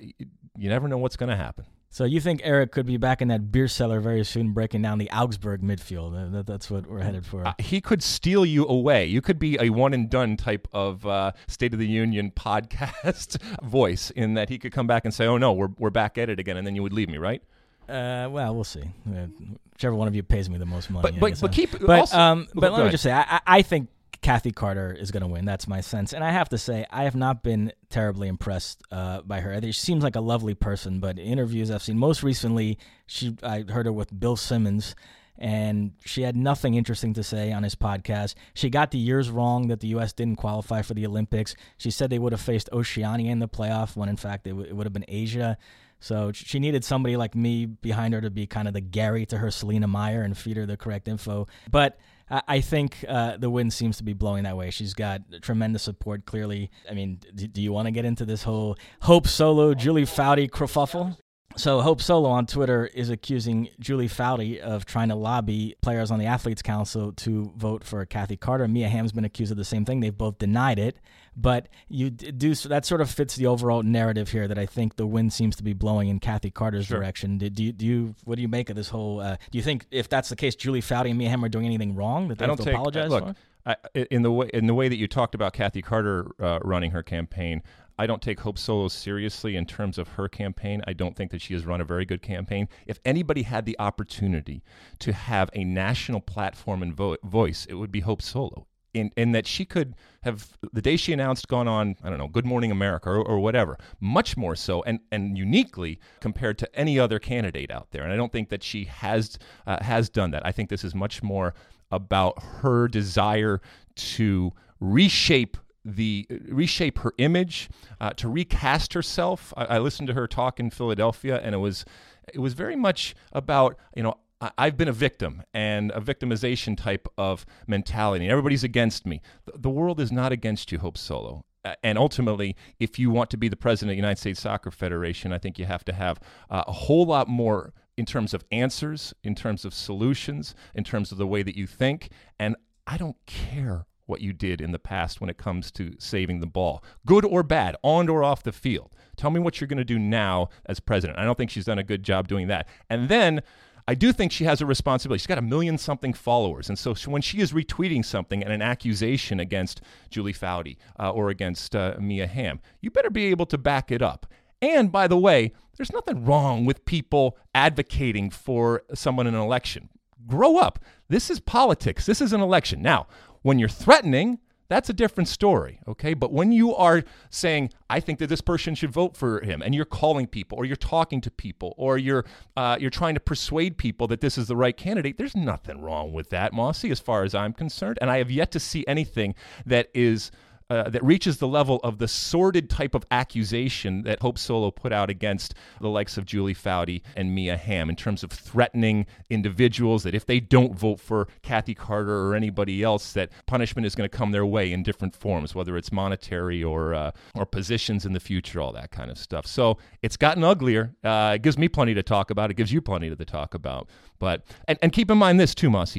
you 0.57 0.69
never 0.69 0.87
know 0.87 0.97
what's 0.97 1.17
going 1.17 1.29
to 1.29 1.35
happen. 1.35 1.65
So 1.91 2.03
you 2.03 2.21
think 2.21 2.41
Eric 2.43 2.71
could 2.71 2.85
be 2.85 2.97
back 2.97 3.19
in 3.19 3.29
that 3.29 3.51
beer 3.51 3.67
cellar 3.67 3.99
very 3.99 4.23
soon, 4.23 4.51
breaking 4.51 4.83
down 4.83 4.99
the 4.99 5.09
Augsburg 5.09 5.61
midfield? 5.61 6.31
That, 6.31 6.45
that's 6.45 6.69
what 6.69 6.85
we're 6.85 7.01
headed 7.01 7.25
for. 7.25 7.47
Uh, 7.47 7.53
he 7.57 7.81
could 7.81 8.03
steal 8.03 8.45
you 8.45 8.67
away. 8.67 9.07
You 9.07 9.21
could 9.21 9.39
be 9.39 9.57
a 9.59 9.71
one 9.71 9.93
and 9.95 10.07
done 10.07 10.37
type 10.37 10.67
of 10.71 11.03
uh, 11.07 11.31
State 11.47 11.73
of 11.73 11.79
the 11.79 11.87
Union 11.87 12.31
podcast 12.35 13.41
voice, 13.63 14.11
in 14.11 14.35
that 14.35 14.49
he 14.49 14.59
could 14.59 14.71
come 14.71 14.85
back 14.85 15.03
and 15.03 15.13
say, 15.13 15.25
"Oh 15.25 15.37
no, 15.37 15.51
we're 15.51 15.69
we're 15.79 15.89
back 15.89 16.19
at 16.19 16.29
it 16.29 16.39
again," 16.39 16.57
and 16.57 16.67
then 16.67 16.75
you 16.75 16.83
would 16.83 16.93
leave 16.93 17.09
me, 17.09 17.17
right? 17.17 17.41
Uh, 17.87 18.29
well, 18.29 18.53
we'll 18.53 18.63
see. 18.63 18.83
Uh, 19.09 19.25
whichever 19.73 19.95
one 19.95 20.07
of 20.07 20.13
you 20.13 20.21
pays 20.21 20.47
me 20.47 20.59
the 20.59 20.65
most 20.65 20.91
money. 20.91 21.01
But 21.01 21.19
but, 21.19 21.41
but 21.41 21.51
keep. 21.51 21.71
But 21.71 22.01
also, 22.01 22.17
um, 22.19 22.47
but 22.53 22.71
let 22.71 22.85
me 22.85 22.91
just 22.91 23.01
say, 23.01 23.11
I, 23.11 23.39
I 23.47 23.61
think 23.63 23.89
Kathy 24.21 24.51
Carter 24.51 24.91
is 24.91 25.11
going 25.11 25.21
to 25.21 25.27
win. 25.27 25.45
That's 25.45 25.67
my 25.67 25.81
sense. 25.81 26.13
And 26.13 26.23
I 26.23 26.31
have 26.31 26.49
to 26.49 26.57
say, 26.57 26.85
I 26.91 27.03
have 27.03 27.15
not 27.15 27.41
been 27.41 27.71
terribly 27.89 28.27
impressed 28.27 28.83
uh, 28.91 29.21
by 29.21 29.39
her. 29.39 29.61
She 29.61 29.71
seems 29.71 30.03
like 30.03 30.15
a 30.15 30.21
lovely 30.21 30.53
person, 30.53 30.99
but 30.99 31.17
interviews 31.17 31.71
I've 31.71 31.81
seen, 31.81 31.97
most 31.97 32.21
recently, 32.21 32.77
she 33.07 33.37
I 33.41 33.61
heard 33.61 33.85
her 33.85 33.93
with 33.93 34.17
Bill 34.19 34.35
Simmons, 34.35 34.93
and 35.37 35.93
she 36.03 36.23
had 36.23 36.35
nothing 36.35 36.73
interesting 36.73 37.13
to 37.13 37.23
say 37.23 37.53
on 37.53 37.63
his 37.63 37.75
podcast. 37.75 38.35
She 38.53 38.69
got 38.69 38.91
the 38.91 38.97
years 38.97 39.29
wrong 39.29 39.67
that 39.69 39.79
the 39.79 39.87
U.S. 39.89 40.11
didn't 40.11 40.35
qualify 40.35 40.81
for 40.81 40.93
the 40.93 41.05
Olympics. 41.05 41.55
She 41.77 41.89
said 41.89 42.09
they 42.09 42.19
would 42.19 42.33
have 42.33 42.41
faced 42.41 42.69
Oceania 42.73 43.31
in 43.31 43.39
the 43.39 43.47
playoff 43.47 43.95
when, 43.95 44.09
in 44.09 44.17
fact, 44.17 44.47
it, 44.47 44.51
w- 44.51 44.67
it 44.69 44.75
would 44.75 44.85
have 44.85 44.93
been 44.93 45.05
Asia. 45.07 45.57
So 46.01 46.31
she 46.33 46.59
needed 46.59 46.83
somebody 46.83 47.15
like 47.17 47.35
me 47.35 47.65
behind 47.65 48.13
her 48.13 48.21
to 48.21 48.29
be 48.29 48.47
kind 48.47 48.67
of 48.67 48.73
the 48.73 48.81
Gary 48.81 49.25
to 49.27 49.37
her 49.37 49.51
Selina 49.51 49.87
Meyer 49.87 50.21
and 50.21 50.37
feed 50.37 50.57
her 50.57 50.65
the 50.65 50.77
correct 50.77 51.07
info. 51.07 51.47
But 51.71 51.97
I, 52.29 52.61
think 52.61 53.03
uh, 53.07 53.37
the 53.37 53.49
wind 53.49 53.73
seems 53.73 53.97
to 53.97 54.03
be 54.03 54.13
blowing 54.13 54.43
that 54.43 54.55
way. 54.55 54.69
She's 54.69 54.93
got 54.93 55.21
tremendous 55.41 55.83
support. 55.83 56.25
Clearly, 56.25 56.69
I 56.89 56.93
mean, 56.93 57.19
do, 57.33 57.47
do 57.47 57.61
you 57.61 57.71
want 57.71 57.87
to 57.87 57.91
get 57.91 58.05
into 58.05 58.25
this 58.25 58.43
whole 58.43 58.77
Hope 59.01 59.27
Solo, 59.27 59.73
Julie 59.73 60.05
Foudy 60.05 60.49
kerfuffle? 60.49 61.17
So 61.57 61.81
Hope 61.81 62.01
Solo 62.01 62.29
on 62.29 62.45
Twitter 62.45 62.85
is 62.85 63.09
accusing 63.09 63.69
Julie 63.79 64.07
Foudy 64.07 64.59
of 64.59 64.85
trying 64.85 65.09
to 65.09 65.15
lobby 65.15 65.75
players 65.81 66.11
on 66.11 66.19
the 66.19 66.25
Athletes 66.25 66.61
Council 66.61 67.11
to 67.13 67.51
vote 67.57 67.83
for 67.83 68.05
Kathy 68.05 68.37
Carter. 68.37 68.67
Mia 68.67 68.87
Hamm's 68.87 69.11
been 69.11 69.25
accused 69.25 69.51
of 69.51 69.57
the 69.57 69.65
same 69.65 69.83
thing. 69.83 69.99
They've 69.99 70.15
both 70.15 70.37
denied 70.37 70.79
it, 70.79 70.97
but 71.41 71.67
you 71.87 72.09
do 72.09 72.53
that 72.55 72.85
sort 72.85 73.01
of 73.01 73.09
fits 73.09 73.35
the 73.35 73.45
overall 73.47 73.83
narrative 73.83 74.29
here 74.29 74.47
that 74.47 74.57
I 74.57 74.65
think 74.65 74.95
the 74.95 75.07
wind 75.07 75.31
seems 75.33 75.55
to 75.57 75.63
be 75.63 75.73
blowing 75.73 76.09
in 76.09 76.19
Kathy 76.19 76.51
Carter's 76.51 76.87
Sure. 76.87 76.99
direction. 76.99 77.37
Do, 77.37 77.49
do, 77.49 77.63
you, 77.63 77.71
do 77.71 77.85
you 77.85 78.15
what 78.25 78.35
do 78.35 78.41
you 78.41 78.47
make 78.47 78.69
of 78.69 78.75
this 78.75 78.89
whole? 78.89 79.19
Uh, 79.19 79.37
do 79.51 79.57
you 79.57 79.63
think 79.63 79.85
if 79.91 80.09
that's 80.09 80.29
the 80.29 80.35
case, 80.35 80.55
Julie 80.55 80.81
Foudy 80.81 81.09
and 81.09 81.17
Mia 81.17 81.29
Hamm 81.29 81.43
are 81.45 81.49
doing 81.49 81.65
anything 81.65 81.95
wrong 81.95 82.27
that 82.27 82.37
they 82.37 82.45
I 82.45 82.49
have 82.49 82.57
don't 82.57 82.65
to 82.65 82.71
take 82.71 82.75
apologize 82.75 83.09
look 83.09 83.23
for? 83.25 83.35
I, 83.65 83.75
in 84.11 84.21
the 84.21 84.31
way 84.31 84.49
in 84.53 84.67
the 84.67 84.73
way 84.73 84.87
that 84.89 84.97
you 84.97 85.07
talked 85.07 85.35
about 85.35 85.53
Kathy 85.53 85.81
Carter 85.81 86.27
uh, 86.39 86.59
running 86.63 86.91
her 86.91 87.03
campaign. 87.03 87.61
I 87.97 88.07
don't 88.07 88.21
take 88.21 88.39
Hope 88.39 88.57
Solo 88.57 88.87
seriously 88.87 89.57
in 89.57 89.65
terms 89.65 89.97
of 89.97 90.07
her 90.09 90.29
campaign. 90.29 90.81
I 90.87 90.93
don't 90.93 91.17
think 91.17 91.31
that 91.31 91.41
she 91.41 91.53
has 91.53 91.65
run 91.65 91.81
a 91.81 91.83
very 91.83 92.05
good 92.05 92.21
campaign. 92.21 92.69
If 92.87 93.01
anybody 93.03 93.41
had 93.41 93.65
the 93.65 93.75
opportunity 93.77 94.63
to 94.99 95.11
have 95.11 95.49
a 95.51 95.65
national 95.65 96.21
platform 96.21 96.81
and 96.81 96.93
vo- 96.95 97.17
voice, 97.25 97.65
it 97.65 97.73
would 97.73 97.91
be 97.91 97.99
Hope 97.99 98.21
Solo. 98.21 98.67
In, 98.93 99.11
in 99.15 99.33
that 99.33 99.45
she 99.45 99.65
could 99.65 99.95
have 100.23 100.57
the 100.73 100.81
day 100.81 100.97
she 100.97 101.13
announced 101.13 101.47
gone 101.47 101.67
on 101.67 101.95
I 102.03 102.09
don't 102.09 102.17
know 102.17 102.27
Good 102.27 102.45
Morning 102.45 102.71
America 102.71 103.09
or, 103.09 103.23
or 103.23 103.39
whatever 103.39 103.77
much 103.99 104.35
more 104.35 104.55
so 104.55 104.81
and 104.83 104.99
and 105.11 105.37
uniquely 105.37 105.99
compared 106.21 106.57
to 106.57 106.75
any 106.75 106.97
other 106.97 107.19
candidate 107.19 107.69
out 107.69 107.91
there 107.91 108.03
and 108.03 108.11
I 108.11 108.15
don't 108.15 108.31
think 108.31 108.49
that 108.49 108.63
she 108.63 108.85
has 108.85 109.37
uh, 109.67 109.83
has 109.83 110.09
done 110.09 110.31
that 110.31 110.43
I 110.45 110.51
think 110.51 110.69
this 110.69 110.83
is 110.83 110.95
much 110.95 111.21
more 111.21 111.53
about 111.91 112.41
her 112.61 112.87
desire 112.87 113.61
to 113.95 114.53
reshape 114.79 115.57
the 115.85 116.27
reshape 116.47 116.99
her 116.99 117.13
image, 117.17 117.69
uh, 117.99 118.11
to 118.11 118.27
recast 118.27 118.93
herself. 118.93 119.53
I, 119.55 119.65
I 119.65 119.79
listened 119.79 120.07
to 120.07 120.13
her 120.13 120.27
talk 120.27 120.59
in 120.59 120.69
Philadelphia, 120.69 121.39
and 121.43 121.55
it 121.55 121.59
was 121.59 121.85
it 122.33 122.39
was 122.39 122.53
very 122.53 122.75
much 122.75 123.15
about 123.31 123.77
you 123.95 124.03
know 124.03 124.15
I've 124.41 124.77
been 124.77 124.87
a 124.87 124.93
victim 124.93 125.43
and 125.53 125.91
a 125.91 125.99
victimization 125.99 126.77
type 126.77 127.07
of 127.17 127.45
mentality. 127.67 128.29
Everybody's 128.29 128.63
against 128.63 129.05
me. 129.05 129.21
The, 129.53 129.69
world 129.69 129.99
is 129.99 130.11
not 130.11 130.31
against 130.31 130.71
you, 130.71 130.79
Hope 130.79 130.97
Solo. 130.97 131.43
And 131.83 131.97
ultimately, 131.97 132.55
if 132.79 132.97
you 132.97 133.09
want 133.09 133.29
to 133.31 133.37
be 133.37 133.49
the 133.49 133.57
president 133.57 133.91
of 133.91 133.93
the 133.95 133.97
United 133.97 134.17
States 134.17 134.39
Soccer 134.39 134.71
Federation, 134.71 135.33
I 135.33 135.39
think 135.39 135.59
you 135.59 135.65
have 135.65 135.83
to 135.85 135.93
have 135.93 136.19
uh, 136.49 136.63
a 136.67 136.71
whole 136.71 137.05
lot 137.05 137.27
more 137.27 137.73
in 137.97 138.05
terms 138.05 138.33
of 138.33 138.45
answers, 138.49 139.13
in 139.25 139.35
terms 139.35 139.65
of 139.65 139.73
solutions, 139.73 140.55
in 140.73 140.85
terms 140.85 141.11
of 141.11 141.17
the 141.17 141.27
way 141.27 141.43
that 141.43 141.57
you 141.57 141.67
think. 141.67 142.09
And 142.39 142.55
I 142.87 142.95
don't 142.95 143.17
care 143.25 143.87
what 144.05 144.21
you 144.21 144.31
did 144.31 144.61
in 144.61 144.71
the 144.71 144.79
past 144.79 145.19
when 145.19 145.29
it 145.29 145.37
comes 145.37 145.69
to 145.71 145.93
saving 145.99 146.39
the 146.39 146.47
ball, 146.47 146.83
good 147.05 147.25
or 147.25 147.43
bad, 147.43 147.75
on 147.83 148.07
or 148.07 148.23
off 148.23 148.41
the 148.41 148.53
field. 148.53 148.95
Tell 149.17 149.29
me 149.29 149.39
what 149.39 149.59
you're 149.59 149.67
going 149.67 149.77
to 149.77 149.83
do 149.83 149.99
now 149.99 150.47
as 150.65 150.79
president. 150.79 151.19
I 151.19 151.25
don't 151.25 151.37
think 151.37 151.51
she's 151.51 151.65
done 151.65 151.77
a 151.77 151.83
good 151.83 152.03
job 152.03 152.29
doing 152.29 152.47
that. 152.47 152.67
And 152.89 153.09
then 153.09 153.41
I 153.89 153.95
do 153.95 154.13
think 154.13 154.31
she 154.31 154.43
has 154.43 154.61
a 154.61 154.67
responsibility. 154.67 155.17
She's 155.17 155.25
got 155.25 155.39
a 155.39 155.41
million 155.41 155.79
something 155.79 156.13
followers. 156.13 156.69
And 156.69 156.77
so 156.77 156.93
when 157.07 157.23
she 157.23 157.39
is 157.39 157.53
retweeting 157.53 158.05
something 158.05 158.43
and 158.43 158.53
an 158.53 158.61
accusation 158.61 159.39
against 159.39 159.81
Julie 160.11 160.31
Foudy 160.31 160.77
uh, 160.99 161.09
or 161.09 161.31
against 161.31 161.75
uh, 161.75 161.95
Mia 161.99 162.27
Hamm, 162.27 162.59
you 162.81 162.91
better 162.91 163.09
be 163.09 163.25
able 163.25 163.47
to 163.47 163.57
back 163.57 163.91
it 163.91 164.03
up. 164.03 164.27
And 164.61 164.91
by 164.91 165.07
the 165.07 165.17
way, 165.17 165.53
there's 165.75 165.91
nothing 165.91 166.23
wrong 166.23 166.65
with 166.65 166.85
people 166.85 167.35
advocating 167.55 168.29
for 168.29 168.83
someone 168.93 169.25
in 169.25 169.33
an 169.33 169.41
election. 169.41 169.89
Grow 170.27 170.59
up. 170.59 170.77
This 171.07 171.31
is 171.31 171.39
politics. 171.39 172.05
This 172.05 172.21
is 172.21 172.31
an 172.31 172.41
election. 172.41 172.83
Now, 172.83 173.07
when 173.41 173.57
you're 173.57 173.69
threatening, 173.69 174.37
that's 174.69 174.89
a 174.89 174.93
different 174.93 175.27
story, 175.27 175.79
okay? 175.87 176.13
But 176.13 176.31
when 176.31 176.51
you 176.51 176.75
are 176.75 177.03
saying, 177.29 177.71
I 177.89 177.99
think 177.99 178.19
that 178.19 178.27
this 178.27 178.41
person 178.41 178.75
should 178.75 178.91
vote 178.91 179.17
for 179.17 179.41
him, 179.41 179.61
and 179.61 179.73
you're 179.73 179.83
calling 179.83 180.27
people, 180.27 180.57
or 180.57 180.65
you're 180.65 180.75
talking 180.75 181.21
to 181.21 181.31
people, 181.31 181.73
or 181.75 181.97
you're 181.97 182.23
uh, 182.55 182.77
you're 182.79 182.91
trying 182.91 183.15
to 183.15 183.19
persuade 183.19 183.77
people 183.77 184.07
that 184.07 184.21
this 184.21 184.37
is 184.37 184.47
the 184.47 184.55
right 184.55 184.77
candidate, 184.77 185.17
there's 185.17 185.35
nothing 185.35 185.81
wrong 185.81 186.13
with 186.13 186.29
that, 186.29 186.53
Mosse, 186.53 186.85
as 186.85 186.99
far 186.99 187.23
as 187.23 187.33
I'm 187.33 187.53
concerned. 187.53 187.97
And 187.99 188.09
I 188.11 188.19
have 188.19 188.31
yet 188.31 188.51
to 188.51 188.59
see 188.59 188.85
anything 188.87 189.33
that 189.65 189.89
is 189.93 190.31
uh, 190.69 190.89
that 190.89 191.03
reaches 191.03 191.37
the 191.37 191.47
level 191.47 191.79
of 191.83 191.97
the 191.97 192.07
sordid 192.07 192.69
type 192.69 192.95
of 192.95 193.05
accusation 193.11 194.03
that 194.03 194.19
Hope 194.21 194.37
Solo 194.37 194.71
put 194.71 194.93
out 194.93 195.09
against 195.09 195.55
the 195.81 195.89
likes 195.89 196.17
of 196.17 196.25
Julie 196.25 196.53
Foudy 196.53 197.01
and 197.15 197.33
Mia 197.33 197.57
Hamm 197.57 197.89
in 197.89 197.95
terms 197.95 198.23
of 198.23 198.31
threatening 198.31 199.05
individuals 199.29 200.03
that 200.03 200.13
if 200.13 200.25
they 200.25 200.39
don't 200.39 200.75
vote 200.75 200.99
for 200.99 201.27
Kathy 201.41 201.73
Carter 201.73 202.27
or 202.27 202.35
anybody 202.35 202.83
else, 202.83 203.13
that 203.13 203.31
punishment 203.45 203.85
is 203.85 203.95
going 203.95 204.09
to 204.09 204.15
come 204.15 204.31
their 204.31 204.45
way 204.45 204.71
in 204.71 204.83
different 204.83 205.15
forms, 205.15 205.55
whether 205.55 205.77
it's 205.77 205.91
monetary 205.91 206.63
or 206.63 206.93
uh, 206.93 207.11
or 207.35 207.45
positions 207.45 208.05
in 208.05 208.13
the 208.13 208.19
future, 208.19 208.61
all 208.61 208.71
that 208.73 208.91
kind 208.91 209.09
of 209.09 209.17
stuff. 209.17 209.45
So 209.45 209.77
it's 210.01 210.17
gotten 210.17 210.43
uglier. 210.43 210.93
Uh, 211.03 211.33
it 211.35 211.41
gives 211.41 211.57
me 211.57 211.67
plenty 211.67 211.93
to 211.93 212.03
talk 212.03 212.29
about. 212.29 212.51
It 212.51 212.55
gives 212.55 212.71
you 212.71 212.81
plenty 212.81 213.13
to 213.13 213.25
talk 213.25 213.53
about. 213.53 213.89
But 214.19 214.43
and, 214.67 214.77
and 214.81 214.91
keep 214.91 215.09
in 215.09 215.17
mind 215.17 215.39
this 215.39 215.55
too, 215.55 215.69
Mosse. 215.69 215.97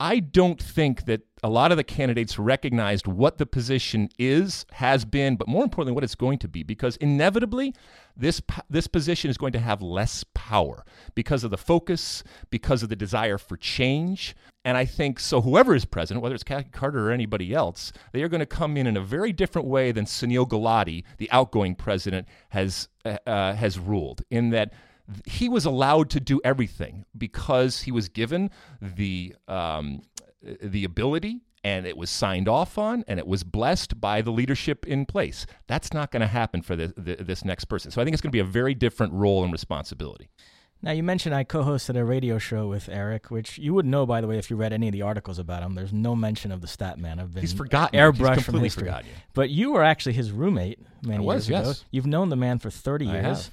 I 0.00 0.20
don't 0.20 0.62
think 0.62 1.06
that 1.06 1.22
a 1.42 1.48
lot 1.48 1.70
of 1.72 1.76
the 1.76 1.84
candidates 1.84 2.38
recognized 2.38 3.06
what 3.06 3.38
the 3.38 3.46
position 3.46 4.08
is, 4.18 4.64
has 4.72 5.04
been, 5.04 5.36
but 5.36 5.48
more 5.48 5.64
importantly, 5.64 5.92
what 5.92 6.04
it's 6.04 6.14
going 6.14 6.38
to 6.38 6.48
be, 6.48 6.62
because 6.62 6.96
inevitably, 6.96 7.74
this 8.16 8.40
this 8.68 8.86
position 8.86 9.30
is 9.30 9.38
going 9.38 9.52
to 9.52 9.58
have 9.58 9.82
less 9.82 10.24
power 10.34 10.84
because 11.14 11.44
of 11.44 11.50
the 11.50 11.56
focus, 11.56 12.22
because 12.50 12.82
of 12.82 12.88
the 12.88 12.96
desire 12.96 13.38
for 13.38 13.56
change, 13.56 14.36
and 14.64 14.76
I 14.76 14.84
think 14.84 15.20
so. 15.20 15.40
Whoever 15.40 15.74
is 15.74 15.84
president, 15.84 16.22
whether 16.22 16.34
it's 16.34 16.44
Kathy 16.44 16.70
Carter 16.70 17.08
or 17.08 17.12
anybody 17.12 17.54
else, 17.54 17.92
they 18.12 18.22
are 18.22 18.28
going 18.28 18.40
to 18.40 18.46
come 18.46 18.76
in 18.76 18.86
in 18.86 18.96
a 18.96 19.02
very 19.02 19.32
different 19.32 19.66
way 19.66 19.92
than 19.92 20.04
Sunil 20.04 20.48
Gulati, 20.48 21.04
the 21.18 21.30
outgoing 21.30 21.74
president, 21.74 22.26
has 22.50 22.88
uh, 23.04 23.16
uh, 23.26 23.54
has 23.54 23.78
ruled. 23.78 24.22
In 24.30 24.50
that 24.50 24.72
he 25.26 25.48
was 25.48 25.64
allowed 25.64 26.10
to 26.10 26.20
do 26.20 26.40
everything 26.44 27.04
because 27.16 27.82
he 27.82 27.90
was 27.92 28.08
given 28.08 28.50
the 28.80 29.34
um, 29.46 30.02
the 30.62 30.84
ability 30.84 31.40
and 31.64 31.86
it 31.86 31.96
was 31.96 32.08
signed 32.10 32.48
off 32.48 32.78
on 32.78 33.04
and 33.08 33.18
it 33.18 33.26
was 33.26 33.42
blessed 33.42 34.00
by 34.00 34.22
the 34.22 34.30
leadership 34.30 34.86
in 34.86 35.04
place. 35.04 35.46
That's 35.66 35.92
not 35.92 36.10
going 36.12 36.20
to 36.20 36.26
happen 36.28 36.62
for 36.62 36.76
this, 36.76 36.92
this 36.96 37.44
next 37.44 37.64
person. 37.64 37.90
So 37.90 38.00
I 38.00 38.04
think 38.04 38.14
it's 38.14 38.20
going 38.20 38.30
to 38.30 38.36
be 38.36 38.38
a 38.40 38.44
very 38.44 38.74
different 38.74 39.12
role 39.12 39.42
and 39.42 39.52
responsibility. 39.52 40.28
Now 40.80 40.92
you 40.92 41.02
mentioned 41.02 41.34
I 41.34 41.42
co-hosted 41.42 41.96
a 41.96 42.04
radio 42.04 42.38
show 42.38 42.68
with 42.68 42.88
Eric, 42.88 43.32
which 43.32 43.58
you 43.58 43.74
would 43.74 43.84
know 43.84 44.06
by 44.06 44.20
the 44.20 44.28
way 44.28 44.38
if 44.38 44.48
you 44.48 44.56
read 44.56 44.72
any 44.72 44.86
of 44.86 44.92
the 44.92 45.02
articles 45.02 45.40
about 45.40 45.64
him. 45.64 45.74
There's 45.74 45.92
no 45.92 46.14
mention 46.14 46.52
of 46.52 46.60
the 46.60 46.68
stat 46.68 46.98
man. 47.00 47.18
I've 47.18 47.34
been 47.34 47.40
He's 47.40 47.52
forgotten. 47.52 47.98
you. 47.98 48.06
He's 48.06 48.20
airbrushed 48.20 48.34
from 48.34 48.44
completely 48.44 48.66
history. 48.66 48.84
forgotten 48.84 49.06
you. 49.06 49.16
But 49.34 49.50
you 49.50 49.72
were 49.72 49.82
actually 49.82 50.12
his 50.12 50.30
roommate 50.30 50.78
many 51.02 51.18
I 51.18 51.26
was, 51.26 51.48
years 51.48 51.60
ago. 51.60 51.68
yes. 51.70 51.84
You've 51.90 52.06
known 52.06 52.28
the 52.28 52.36
man 52.36 52.60
for 52.60 52.70
30 52.70 53.08
I 53.08 53.12
years. 53.20 53.50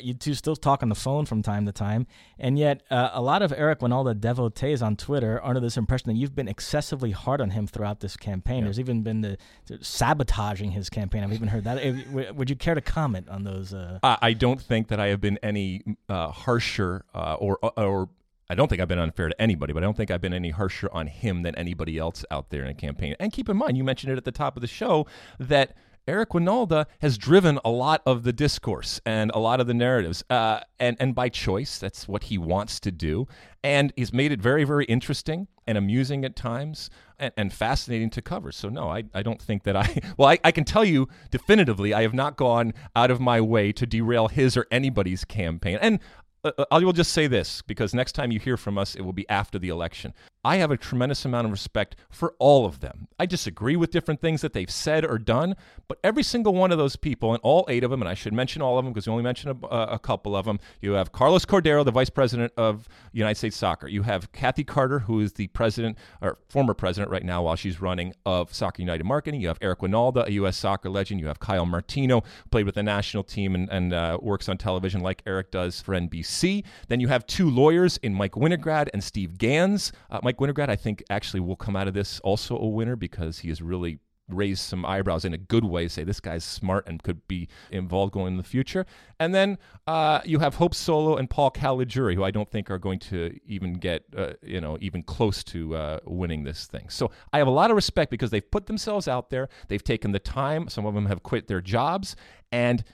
You 0.00 0.14
two 0.14 0.34
still 0.34 0.56
talk 0.56 0.82
on 0.82 0.88
the 0.88 0.94
phone 0.94 1.24
from 1.24 1.42
time 1.42 1.64
to 1.66 1.72
time, 1.72 2.06
and 2.38 2.58
yet 2.58 2.82
uh, 2.90 3.10
a 3.12 3.22
lot 3.22 3.42
of 3.42 3.52
Eric 3.52 3.80
Wynalda 3.80 4.20
devotees 4.20 4.82
on 4.82 4.96
Twitter 4.96 5.36
are 5.36 5.44
under 5.44 5.60
this 5.60 5.76
impression 5.76 6.08
that 6.08 6.16
you've 6.18 6.34
been 6.34 6.48
excessively 6.48 7.12
hard 7.12 7.40
on 7.40 7.50
him 7.50 7.66
throughout 7.66 8.00
this 8.00 8.16
campaign. 8.16 8.64
There's 8.64 8.80
even 8.80 9.02
been 9.02 9.20
the, 9.20 9.38
the 9.66 9.82
sabotaging 9.82 10.72
his 10.72 10.90
campaign. 10.90 11.22
I've 11.24 11.32
even 11.32 11.48
heard 11.48 11.64
that. 11.64 12.34
Would 12.34 12.50
you 12.50 12.56
care 12.56 12.74
to 12.74 12.80
comment 12.80 13.28
on 13.28 13.44
those? 13.44 13.72
Uh, 13.72 13.98
I 14.02 14.18
I 14.20 14.32
don't 14.32 14.60
think 14.60 14.88
that 14.88 15.00
I 15.00 15.06
have 15.08 15.20
been 15.20 15.38
any 15.42 15.82
uh, 16.08 16.30
harsher 16.30 17.04
uh, 17.14 17.34
or 17.34 17.58
or 17.76 18.08
I 18.50 18.54
don't 18.54 18.68
think 18.68 18.80
I've 18.80 18.88
been 18.88 18.98
unfair 18.98 19.28
to 19.28 19.40
anybody, 19.40 19.72
but 19.72 19.82
I 19.82 19.86
don't 19.86 19.96
think 19.96 20.10
I've 20.10 20.22
been 20.22 20.32
any 20.32 20.50
harsher 20.50 20.88
on 20.92 21.06
him 21.06 21.42
than 21.42 21.54
anybody 21.54 21.98
else 21.98 22.24
out 22.30 22.48
there 22.48 22.62
in 22.62 22.68
a 22.68 22.74
campaign. 22.74 23.14
And 23.20 23.30
keep 23.32 23.48
in 23.48 23.56
mind, 23.56 23.76
you 23.76 23.84
mentioned 23.84 24.12
it 24.12 24.16
at 24.16 24.24
the 24.24 24.32
top 24.32 24.56
of 24.56 24.62
the 24.62 24.66
show 24.66 25.06
that 25.38 25.74
Eric 26.08 26.30
Wynalda 26.30 26.86
has 27.00 27.18
driven 27.18 27.60
a 27.64 27.70
lot 27.70 28.02
of 28.06 28.22
the 28.22 28.32
discourse 28.32 28.98
and 29.04 29.30
a 29.34 29.38
lot 29.38 29.60
of 29.60 29.66
the 29.66 29.74
narratives, 29.74 30.24
uh, 30.30 30.60
and 30.80 30.96
and 30.98 31.14
by 31.14 31.28
choice. 31.28 31.78
That's 31.78 32.08
what 32.08 32.24
he 32.24 32.38
wants 32.38 32.80
to 32.80 32.90
do, 32.90 33.28
and 33.62 33.92
he's 33.94 34.12
made 34.12 34.32
it 34.32 34.40
very 34.40 34.64
very 34.64 34.86
interesting 34.86 35.48
and 35.66 35.76
amusing 35.76 36.24
at 36.24 36.34
times, 36.34 36.88
and, 37.18 37.30
and 37.36 37.52
fascinating 37.52 38.08
to 38.08 38.22
cover. 38.22 38.50
So 38.52 38.70
no, 38.70 38.88
I, 38.88 39.04
I 39.12 39.22
don't 39.22 39.40
think 39.40 39.64
that 39.64 39.76
I 39.76 40.00
well 40.16 40.30
I, 40.30 40.38
I 40.42 40.50
can 40.50 40.64
tell 40.64 40.84
you 40.84 41.08
definitively 41.30 41.92
I 41.92 42.02
have 42.02 42.14
not 42.14 42.36
gone 42.36 42.72
out 42.96 43.10
of 43.10 43.20
my 43.20 43.40
way 43.42 43.70
to 43.72 43.86
derail 43.86 44.28
his 44.28 44.56
or 44.56 44.66
anybody's 44.70 45.26
campaign, 45.26 45.78
and 45.82 46.00
uh, 46.44 46.64
I 46.70 46.78
will 46.78 46.92
just 46.92 47.12
say 47.12 47.26
this 47.26 47.62
because 47.62 47.92
next 47.92 48.12
time 48.12 48.32
you 48.32 48.38
hear 48.38 48.56
from 48.56 48.78
us, 48.78 48.94
it 48.94 49.02
will 49.02 49.12
be 49.12 49.28
after 49.28 49.58
the 49.58 49.68
election. 49.68 50.14
I 50.48 50.56
have 50.56 50.70
a 50.70 50.78
tremendous 50.78 51.26
amount 51.26 51.44
of 51.44 51.50
respect 51.50 51.94
for 52.08 52.34
all 52.38 52.64
of 52.64 52.80
them. 52.80 53.08
I 53.18 53.26
disagree 53.26 53.76
with 53.76 53.90
different 53.90 54.22
things 54.22 54.40
that 54.40 54.54
they've 54.54 54.70
said 54.70 55.04
or 55.04 55.18
done, 55.18 55.56
but 55.88 55.98
every 56.02 56.22
single 56.22 56.54
one 56.54 56.72
of 56.72 56.78
those 56.78 56.96
people, 56.96 57.34
and 57.34 57.40
all 57.42 57.66
eight 57.68 57.84
of 57.84 57.90
them, 57.90 58.00
and 58.00 58.08
I 58.08 58.14
should 58.14 58.32
mention 58.32 58.62
all 58.62 58.78
of 58.78 58.84
them 58.86 58.94
because 58.94 59.06
we 59.06 59.10
only 59.10 59.24
mentioned 59.24 59.62
a, 59.64 59.92
a 59.92 59.98
couple 59.98 60.34
of 60.34 60.46
them. 60.46 60.58
You 60.80 60.92
have 60.92 61.12
Carlos 61.12 61.44
Cordeiro, 61.44 61.84
the 61.84 61.90
vice 61.90 62.08
president 62.08 62.54
of 62.56 62.88
United 63.12 63.34
States 63.34 63.58
Soccer. 63.58 63.88
You 63.88 64.04
have 64.04 64.32
Kathy 64.32 64.64
Carter, 64.64 65.00
who 65.00 65.20
is 65.20 65.34
the 65.34 65.48
president 65.48 65.98
or 66.22 66.38
former 66.48 66.72
president 66.72 67.10
right 67.10 67.26
now 67.26 67.42
while 67.42 67.56
she's 67.56 67.82
running 67.82 68.14
of 68.24 68.54
Soccer 68.54 68.80
United 68.80 69.04
Marketing. 69.04 69.42
You 69.42 69.48
have 69.48 69.58
Eric 69.60 69.80
Wynalda, 69.80 70.28
a 70.28 70.32
U.S. 70.32 70.56
soccer 70.56 70.88
legend. 70.88 71.20
You 71.20 71.26
have 71.26 71.40
Kyle 71.40 71.66
Martino, 71.66 72.22
played 72.50 72.64
with 72.64 72.76
the 72.76 72.82
national 72.82 73.22
team 73.22 73.54
and, 73.54 73.68
and 73.68 73.92
uh, 73.92 74.16
works 74.22 74.48
on 74.48 74.56
television 74.56 75.02
like 75.02 75.22
Eric 75.26 75.50
does 75.50 75.82
for 75.82 75.92
NBC. 75.92 76.64
Then 76.88 77.00
you 77.00 77.08
have 77.08 77.26
two 77.26 77.50
lawyers 77.50 77.98
in 77.98 78.14
Mike 78.14 78.32
Winograd 78.32 78.88
and 78.94 79.04
Steve 79.04 79.36
Gans. 79.36 79.92
Uh, 80.10 80.20
Mike 80.22 80.37
Mike 80.38 80.54
Winograd, 80.54 80.68
I 80.68 80.76
think, 80.76 81.02
actually 81.10 81.40
will 81.40 81.56
come 81.56 81.76
out 81.76 81.88
of 81.88 81.94
this 81.94 82.20
also 82.20 82.56
a 82.56 82.66
winner 82.66 82.96
because 82.96 83.40
he 83.40 83.48
has 83.48 83.60
really 83.60 83.98
raised 84.28 84.60
some 84.60 84.84
eyebrows 84.84 85.24
in 85.24 85.32
a 85.32 85.38
good 85.38 85.64
way, 85.64 85.88
say 85.88 86.04
this 86.04 86.20
guy's 86.20 86.44
smart 86.44 86.86
and 86.86 87.02
could 87.02 87.26
be 87.28 87.48
involved 87.70 88.12
going 88.12 88.32
in 88.32 88.36
the 88.36 88.42
future. 88.42 88.84
And 89.18 89.34
then 89.34 89.56
uh, 89.86 90.20
you 90.24 90.38
have 90.40 90.56
Hope 90.56 90.74
Solo 90.74 91.16
and 91.16 91.30
Paul 91.30 91.50
Caligiuri, 91.50 92.14
who 92.14 92.24
I 92.24 92.30
don't 92.30 92.50
think 92.50 92.70
are 92.70 92.78
going 92.78 92.98
to 93.00 93.38
even 93.46 93.74
get, 93.74 94.04
uh, 94.14 94.34
you 94.42 94.60
know, 94.60 94.76
even 94.82 95.02
close 95.02 95.42
to 95.44 95.74
uh, 95.74 95.98
winning 96.04 96.44
this 96.44 96.66
thing. 96.66 96.90
So 96.90 97.10
I 97.32 97.38
have 97.38 97.46
a 97.46 97.52
lot 97.52 97.70
of 97.70 97.74
respect 97.74 98.10
because 98.10 98.30
they've 98.30 98.50
put 98.50 98.66
themselves 98.66 99.08
out 99.08 99.30
there. 99.30 99.48
They've 99.68 99.82
taken 99.82 100.12
the 100.12 100.18
time. 100.18 100.68
Some 100.68 100.84
of 100.84 100.94
them 100.94 101.06
have 101.06 101.22
quit 101.22 101.48
their 101.48 101.62
jobs, 101.62 102.14
and 102.52 102.84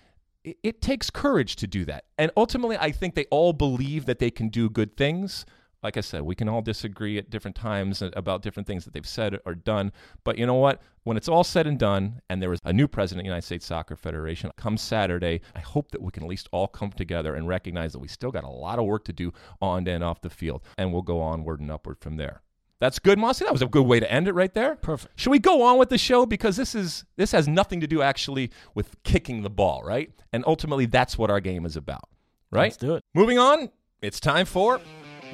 it 0.44 0.80
takes 0.80 1.10
courage 1.10 1.56
to 1.56 1.66
do 1.66 1.84
that. 1.86 2.04
And 2.16 2.30
ultimately, 2.36 2.76
I 2.78 2.92
think 2.92 3.16
they 3.16 3.24
all 3.30 3.52
believe 3.52 4.06
that 4.06 4.20
they 4.20 4.30
can 4.30 4.50
do 4.50 4.70
good 4.70 4.96
things 4.96 5.44
like 5.84 5.98
I 5.98 6.00
said, 6.00 6.22
we 6.22 6.34
can 6.34 6.48
all 6.48 6.62
disagree 6.62 7.18
at 7.18 7.28
different 7.28 7.54
times 7.54 8.00
about 8.02 8.40
different 8.40 8.66
things 8.66 8.86
that 8.86 8.94
they've 8.94 9.06
said 9.06 9.38
or 9.44 9.54
done. 9.54 9.92
But 10.24 10.38
you 10.38 10.46
know 10.46 10.54
what? 10.54 10.80
When 11.04 11.18
it's 11.18 11.28
all 11.28 11.44
said 11.44 11.66
and 11.66 11.78
done, 11.78 12.22
and 12.30 12.42
there 12.42 12.54
is 12.54 12.58
a 12.64 12.72
new 12.72 12.88
president 12.88 13.20
of 13.20 13.24
the 13.24 13.28
United 13.28 13.44
States 13.44 13.66
Soccer 13.66 13.94
Federation 13.94 14.50
come 14.56 14.78
Saturday, 14.78 15.42
I 15.54 15.60
hope 15.60 15.90
that 15.90 16.00
we 16.00 16.10
can 16.10 16.22
at 16.22 16.28
least 16.28 16.48
all 16.52 16.66
come 16.66 16.90
together 16.90 17.34
and 17.34 17.46
recognize 17.46 17.92
that 17.92 17.98
we 17.98 18.08
still 18.08 18.30
got 18.30 18.44
a 18.44 18.48
lot 18.48 18.78
of 18.78 18.86
work 18.86 19.04
to 19.04 19.12
do 19.12 19.32
on 19.60 19.86
and 19.86 20.02
off 20.02 20.22
the 20.22 20.30
field. 20.30 20.62
And 20.78 20.90
we'll 20.90 21.02
go 21.02 21.20
onward 21.20 21.60
and 21.60 21.70
upward 21.70 21.98
from 22.00 22.16
there. 22.16 22.40
That's 22.80 22.98
good, 22.98 23.18
Mosse. 23.18 23.40
That 23.40 23.52
was 23.52 23.62
a 23.62 23.66
good 23.66 23.86
way 23.86 24.00
to 24.00 24.10
end 24.10 24.26
it 24.26 24.32
right 24.32 24.52
there. 24.52 24.76
Perfect. 24.76 25.20
Should 25.20 25.30
we 25.30 25.38
go 25.38 25.62
on 25.62 25.78
with 25.78 25.90
the 25.90 25.98
show 25.98 26.24
because 26.24 26.56
this 26.56 26.74
is 26.74 27.04
this 27.16 27.32
has 27.32 27.46
nothing 27.46 27.80
to 27.80 27.86
do 27.86 28.00
actually 28.00 28.50
with 28.74 28.96
kicking 29.04 29.42
the 29.42 29.50
ball, 29.50 29.82
right? 29.84 30.10
And 30.32 30.44
ultimately, 30.46 30.86
that's 30.86 31.16
what 31.18 31.30
our 31.30 31.40
game 31.40 31.66
is 31.66 31.76
about, 31.76 32.08
right? 32.50 32.64
Let's 32.64 32.76
do 32.78 32.94
it. 32.94 33.04
Moving 33.14 33.38
on. 33.38 33.70
It's 34.02 34.20
time 34.20 34.44
for 34.44 34.80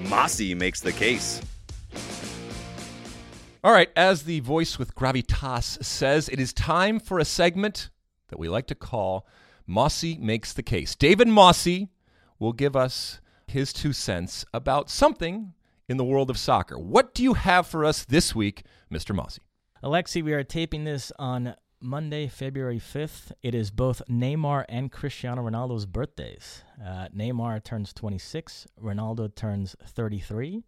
Mosse 0.08 0.54
makes 0.54 0.80
the 0.80 0.92
case. 0.92 1.40
All 3.62 3.72
right, 3.72 3.90
as 3.94 4.22
the 4.22 4.40
voice 4.40 4.78
with 4.78 4.94
gravitas 4.94 5.84
says, 5.84 6.28
it 6.28 6.40
is 6.40 6.52
time 6.52 6.98
for 6.98 7.18
a 7.18 7.24
segment 7.24 7.90
that 8.28 8.38
we 8.38 8.48
like 8.48 8.66
to 8.68 8.74
call 8.74 9.26
Mosse 9.66 10.16
Makes 10.18 10.52
the 10.52 10.62
Case. 10.62 10.94
David 10.94 11.28
Mosse 11.28 11.86
will 12.38 12.52
give 12.52 12.74
us 12.74 13.20
his 13.46 13.72
two 13.72 13.92
cents 13.92 14.44
about 14.54 14.88
something 14.88 15.52
in 15.88 15.96
the 15.96 16.04
world 16.04 16.30
of 16.30 16.38
soccer. 16.38 16.78
What 16.78 17.14
do 17.14 17.22
you 17.22 17.34
have 17.34 17.66
for 17.66 17.84
us 17.84 18.04
this 18.04 18.34
week, 18.34 18.64
Mr. 18.90 19.14
Mosse? 19.14 19.38
Alexi, 19.82 20.22
we 20.22 20.32
are 20.32 20.44
taping 20.44 20.84
this 20.84 21.12
on 21.18 21.54
Monday, 21.82 22.28
February 22.28 22.78
5th. 22.78 23.32
It 23.42 23.54
is 23.54 23.70
both 23.70 24.02
Neymar 24.08 24.64
and 24.68 24.92
Cristiano 24.92 25.42
Ronaldo's 25.42 25.86
birthdays. 25.86 26.62
Uh, 26.78 27.08
Neymar 27.16 27.64
turns 27.64 27.92
26, 27.92 28.66
Ronaldo 28.82 29.34
turns 29.34 29.74
33. 29.82 30.62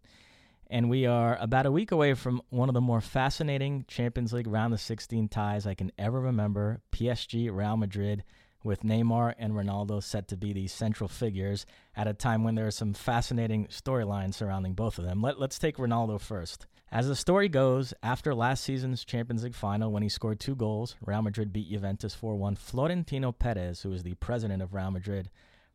And 0.69 0.89
we 0.89 1.05
are 1.05 1.37
about 1.39 1.67
a 1.67 1.71
week 1.71 1.91
away 1.91 2.15
from 2.15 2.41
one 2.49 2.67
of 2.67 2.73
the 2.73 2.81
more 2.81 3.01
fascinating 3.01 3.85
Champions 3.87 4.33
League 4.33 4.47
round 4.47 4.73
of 4.73 4.81
16 4.81 5.27
ties 5.27 5.67
I 5.67 5.75
can 5.75 5.91
ever 5.99 6.19
remember 6.19 6.81
PSG 6.91 7.55
Real 7.55 7.77
Madrid, 7.77 8.23
with 8.63 8.81
Neymar 8.81 9.35
and 9.37 9.53
Ronaldo 9.53 10.01
set 10.01 10.27
to 10.29 10.37
be 10.37 10.53
the 10.53 10.67
central 10.67 11.07
figures 11.07 11.65
at 11.95 12.07
a 12.07 12.13
time 12.13 12.43
when 12.43 12.55
there 12.55 12.67
are 12.67 12.71
some 12.71 12.93
fascinating 12.93 13.67
storylines 13.67 14.35
surrounding 14.35 14.73
both 14.73 14.97
of 14.97 15.05
them. 15.05 15.21
Let, 15.21 15.39
let's 15.39 15.59
take 15.59 15.77
Ronaldo 15.77 16.19
first. 16.19 16.65
As 16.93 17.07
the 17.07 17.15
story 17.15 17.49
goes, 17.49 17.91
after 18.03 18.35
last 18.35 18.63
season's 18.63 19.03
Champions 19.03 19.43
League 19.43 19.55
final, 19.55 19.91
when 19.91 20.03
he 20.03 20.09
scored 20.09 20.39
two 20.39 20.55
goals, 20.55 20.95
Real 21.03 21.23
Madrid 21.23 21.51
beat 21.51 21.67
Juventus 21.71 22.13
4 22.13 22.35
1. 22.35 22.55
Florentino 22.55 23.31
Perez, 23.31 23.81
who 23.81 23.91
is 23.93 24.03
the 24.03 24.13
president 24.13 24.61
of 24.61 24.75
Real 24.75 24.91
Madrid, 24.91 25.31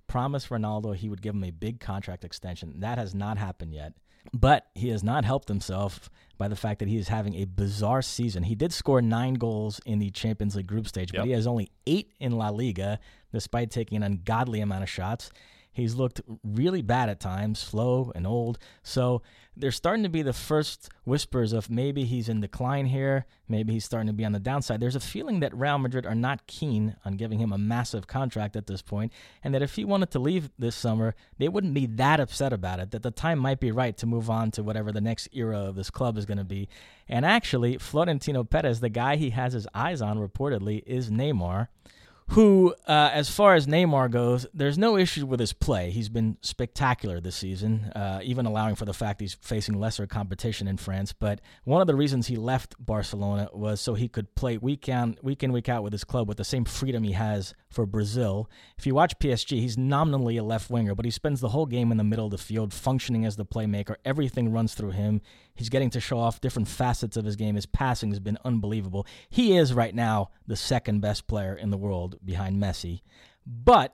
promised 0.07 0.49
Ronaldo 0.49 0.95
he 0.95 1.09
would 1.09 1.21
give 1.21 1.35
him 1.35 1.43
a 1.43 1.51
big 1.51 1.81
contract 1.81 2.25
extension. 2.25 2.79
That 2.79 2.99
has 2.99 3.17
not 3.17 3.37
happened 3.37 3.75
yet. 3.75 3.95
But 4.33 4.67
he 4.77 4.91
has 4.91 5.03
not 5.03 5.25
helped 5.25 5.49
himself 5.49 6.09
by 6.37 6.47
the 6.47 6.55
fact 6.55 6.79
that 6.79 6.89
he 6.89 6.99
is 6.99 7.09
having 7.09 7.35
a 7.35 7.47
bizarre 7.47 8.03
season. 8.03 8.45
He 8.45 8.55
did 8.55 8.73
score 8.73 9.03
nine 9.03 9.35
goals 9.35 9.81
in 9.87 9.99
the 9.99 10.11
Champions 10.13 10.55
League 10.55 10.69
group 10.69 10.87
stage, 10.87 11.13
Yep. 11.13 11.21
but 11.23 11.27
he 11.27 11.33
has 11.33 11.49
only 11.49 11.73
eight 11.89 12.13
in 12.21 12.31
La 12.33 12.51
Liga, 12.51 13.01
despite 13.33 13.73
taking 13.73 13.97
an 13.97 14.03
ungodly 14.05 14.61
amount 14.61 14.85
of 14.85 14.89
shots. 14.89 15.33
He's 15.79 15.95
looked 15.95 16.21
really 16.43 16.83
bad 16.83 17.09
at 17.09 17.21
times, 17.21 17.61
slow 17.61 18.11
and 18.17 18.27
old. 18.27 18.59
So 18.83 19.23
there's 19.57 19.77
starting 19.77 20.03
to 20.03 20.09
be 20.09 20.23
the 20.23 20.33
first 20.33 20.89
whispers 21.05 21.53
of 21.53 21.71
maybe 21.71 22.05
he's 22.05 22.29
in 22.29 22.41
decline 22.41 22.87
here, 22.87 23.27
maybe 23.49 23.75
he's 23.75 23.85
starting 23.85 24.09
to 24.09 24.13
be 24.13 24.25
on 24.25 24.33
the 24.33 24.41
downside. 24.41 24.81
There's 24.81 24.97
a 24.97 25.01
feeling 25.01 25.39
that 25.39 25.57
Real 25.57 25.79
Madrid 25.79 26.05
are 26.05 26.17
not 26.17 26.49
keen 26.49 26.97
on 27.05 27.17
giving 27.17 27.39
him 27.39 27.53
a 27.53 27.59
massive 27.59 28.09
contract 28.09 28.57
at 28.57 28.67
this 28.67 28.83
point, 28.83 29.13
and 29.45 29.55
that 29.55 29.63
if 29.63 29.77
he 29.77 29.85
wanted 29.85 30.11
to 30.11 30.19
leave 30.19 30.51
this 30.59 30.75
summer, 30.75 31.15
they 31.39 31.49
wouldn't 31.49 31.75
be 31.75 31.87
that 31.87 32.19
upset 32.19 32.53
about 32.53 32.81
it, 32.81 32.91
that 32.91 33.05
the 33.05 33.13
time 33.13 33.39
might 33.39 33.61
be 33.61 33.71
right 33.71 33.97
to 33.99 34.07
move 34.07 34.29
on 34.29 34.51
to 34.51 34.65
whatever 34.65 34.91
the 34.91 35.01
next 35.01 35.29
era 35.33 35.61
of 35.61 35.77
this 35.77 35.91
club 35.91 36.19
is 36.19 36.27
going 36.27 36.39
to 36.39 36.45
be. 36.45 36.69
And 37.09 37.25
actually, 37.25 37.79
Florentino 37.79 38.43
Perez, 38.43 38.81
the 38.81 38.89
guy 38.89 39.15
he 39.15 39.31
has 39.31 39.53
his 39.53 39.69
eyes 39.75 40.03
on 40.03 40.19
reportedly, 40.19 40.83
is 40.87 41.09
Neymar 41.09 41.69
who, 42.33 42.75
uh, 42.87 43.11
as 43.13 43.31
far 43.31 43.55
as 43.55 43.67
Neymar 43.67 44.11
goes, 44.11 44.47
there's 44.53 44.77
no 44.77 44.99
issue 44.99 45.25
with 45.25 45.41
his 45.41 45.55
play. 45.55 45.91
He's 45.91 46.11
been 46.11 46.37
spectacular 46.43 47.21
this 47.21 47.37
season, 47.37 47.91
uh, 47.97 48.21
even 48.23 48.45
allowing 48.45 48.75
for 48.75 48.85
the 48.85 48.93
fact 48.93 49.23
he's 49.23 49.35
facing 49.41 49.81
lesser 49.81 50.07
competition 50.07 50.69
in 50.69 50.77
France. 50.77 51.15
But 51.15 51.41
one 51.65 51.81
of 51.81 51.87
the 51.87 51.95
reasons 51.95 52.27
he 52.27 52.37
left 52.37 52.75
Barcelona 52.79 53.49
was 53.55 53.81
so 53.81 53.95
he 53.95 54.09
could 54.09 54.35
play 54.35 54.59
week 54.59 54.91
in, 54.91 55.17
week 55.23 55.43
in, 55.43 55.53
week 55.53 55.71
out 55.71 55.83
with 55.83 55.93
his 55.93 56.05
club 56.05 56.29
with 56.29 56.37
the 56.37 56.45
same 56.45 56.67
freedom 56.67 57.03
he 57.03 57.13
has 57.13 57.55
for 57.71 57.87
Brazil. 57.87 58.51
If 58.77 58.87
you 58.87 58.95
watch 58.95 59.19
PSG, 59.19 59.61
he's 59.61 59.79
nominally 59.79 60.37
a 60.37 60.45
left 60.45 60.71
winger, 60.71 60.95
but 60.95 61.07
he 61.07 61.11
spends 61.11 61.41
the 61.41 61.49
whole 61.49 61.67
game 61.67 61.91
in 61.91 61.97
the 61.97 62.05
middle 62.05 62.27
of 62.27 62.31
the 62.31 62.39
field, 62.39 62.75
functioning 62.75 63.25
as 63.25 63.37
the 63.37 63.47
playmaker. 63.47 63.97
Everything 64.05 64.53
runs 64.53 64.75
through 64.75 64.91
him. 64.91 65.23
He's 65.59 65.69
getting 65.69 65.91
to 65.91 66.01
show 66.01 66.19
off 66.19 66.41
different 66.41 66.69
facets 66.69 67.17
of 67.17 67.25
his 67.25 67.35
game. 67.35 67.57
His 67.57 67.67
passing 67.67 68.11
has 68.11 68.21
been 68.21 68.39
unbelievable. 68.45 69.07
He 69.29 69.57
is 69.57 69.75
right 69.75 69.95
now 69.95 70.31
the 70.47 70.57
second 70.57 71.01
best 71.01 71.27
player 71.27 71.55
in 71.55 71.71
the 71.71 71.77
world 71.77 72.17
behind 72.25 72.63
Messi. 72.63 73.03
But 73.45 73.93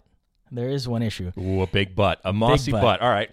there 0.50 0.68
is 0.68 0.86
one 0.86 1.02
issue. 1.02 1.32
Ooh, 1.38 1.62
a 1.62 1.66
big 1.66 1.96
butt. 1.96 2.20
A 2.22 2.34
mossy 2.34 2.70
butt. 2.70 2.82
butt. 2.82 3.00
All 3.00 3.10
right. 3.10 3.30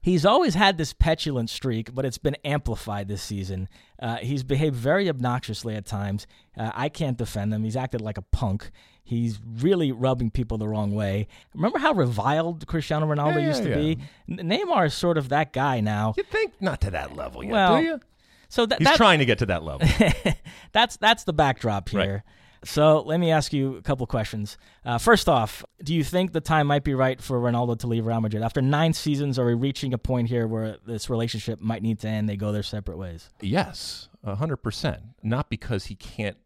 He's 0.00 0.24
always 0.24 0.54
had 0.54 0.78
this 0.78 0.92
petulant 0.92 1.50
streak, 1.50 1.94
but 1.94 2.04
it's 2.04 2.18
been 2.18 2.36
amplified 2.44 3.08
this 3.08 3.22
season. 3.22 3.68
Uh, 4.00 4.16
he's 4.16 4.42
behaved 4.42 4.74
very 4.74 5.08
obnoxiously 5.08 5.76
at 5.76 5.86
times. 5.86 6.26
Uh, 6.56 6.70
I 6.74 6.88
can't 6.88 7.16
defend 7.16 7.52
him. 7.52 7.62
He's 7.62 7.76
acted 7.76 8.00
like 8.00 8.18
a 8.18 8.22
punk. 8.22 8.70
He's 9.04 9.38
really 9.58 9.90
rubbing 9.92 10.30
people 10.30 10.58
the 10.58 10.68
wrong 10.68 10.94
way. 10.94 11.26
Remember 11.54 11.78
how 11.78 11.92
reviled 11.92 12.66
Cristiano 12.66 13.06
Ronaldo 13.06 13.40
Yeah, 13.40 13.46
used 13.48 13.62
to 13.64 13.68
yeah, 13.70 13.74
be? 13.76 13.98
N- 14.30 14.48
Neymar 14.48 14.86
is 14.86 14.94
sort 14.94 15.18
of 15.18 15.28
that 15.30 15.52
guy 15.52 15.80
now. 15.80 16.14
You 16.16 16.22
think 16.22 16.54
not 16.60 16.80
to 16.82 16.90
that 16.92 17.16
level 17.16 17.42
yet, 17.42 17.52
Well, 17.52 17.76
do 17.78 17.82
you? 17.84 18.00
So 18.48 18.66
that, 18.66 18.78
He's 18.78 18.86
that- 18.88 18.96
trying 18.96 19.18
to 19.18 19.24
get 19.24 19.38
to 19.38 19.46
that 19.46 19.62
level. 19.64 19.88
that's 20.72 20.96
that's 20.98 21.24
the 21.24 21.32
backdrop 21.32 21.92
Right. 21.92 22.04
here. 22.04 22.24
So 22.64 23.00
let 23.00 23.18
me 23.18 23.32
ask 23.32 23.52
you 23.52 23.74
a 23.74 23.82
couple 23.82 24.06
questions. 24.06 24.56
Uh, 24.84 24.96
first 24.96 25.28
off, 25.28 25.64
do 25.82 25.92
you 25.92 26.04
think 26.04 26.32
the 26.32 26.40
time 26.40 26.68
might 26.68 26.84
be 26.84 26.94
right 26.94 27.20
for 27.20 27.40
Ronaldo 27.40 27.76
to 27.80 27.88
leave 27.88 28.06
Real 28.06 28.20
Madrid 28.20 28.40
after 28.44 28.62
nine 28.62 28.92
seasons? 28.92 29.36
Are 29.36 29.44
we 29.44 29.54
reaching 29.54 29.92
a 29.92 29.98
point 29.98 30.28
here 30.28 30.46
where 30.46 30.76
this 30.86 31.10
relationship 31.10 31.60
might 31.60 31.82
need 31.82 31.98
to 32.00 32.08
end? 32.08 32.28
They 32.28 32.36
go 32.36 32.52
their 32.52 32.62
separate 32.62 32.98
ways. 32.98 33.30
Yes, 33.40 34.08
a 34.22 34.36
hundred 34.36 34.58
percent. 34.58 35.02
Not 35.24 35.50
because 35.50 35.86
he 35.86 35.96
can't. 35.96 36.36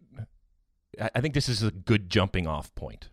I 1.15 1.21
think 1.21 1.35
this 1.35 1.49
is 1.49 1.63
a 1.63 1.71
good 1.71 2.09
jumping 2.09 2.47
off 2.47 2.75
point, 2.75 3.09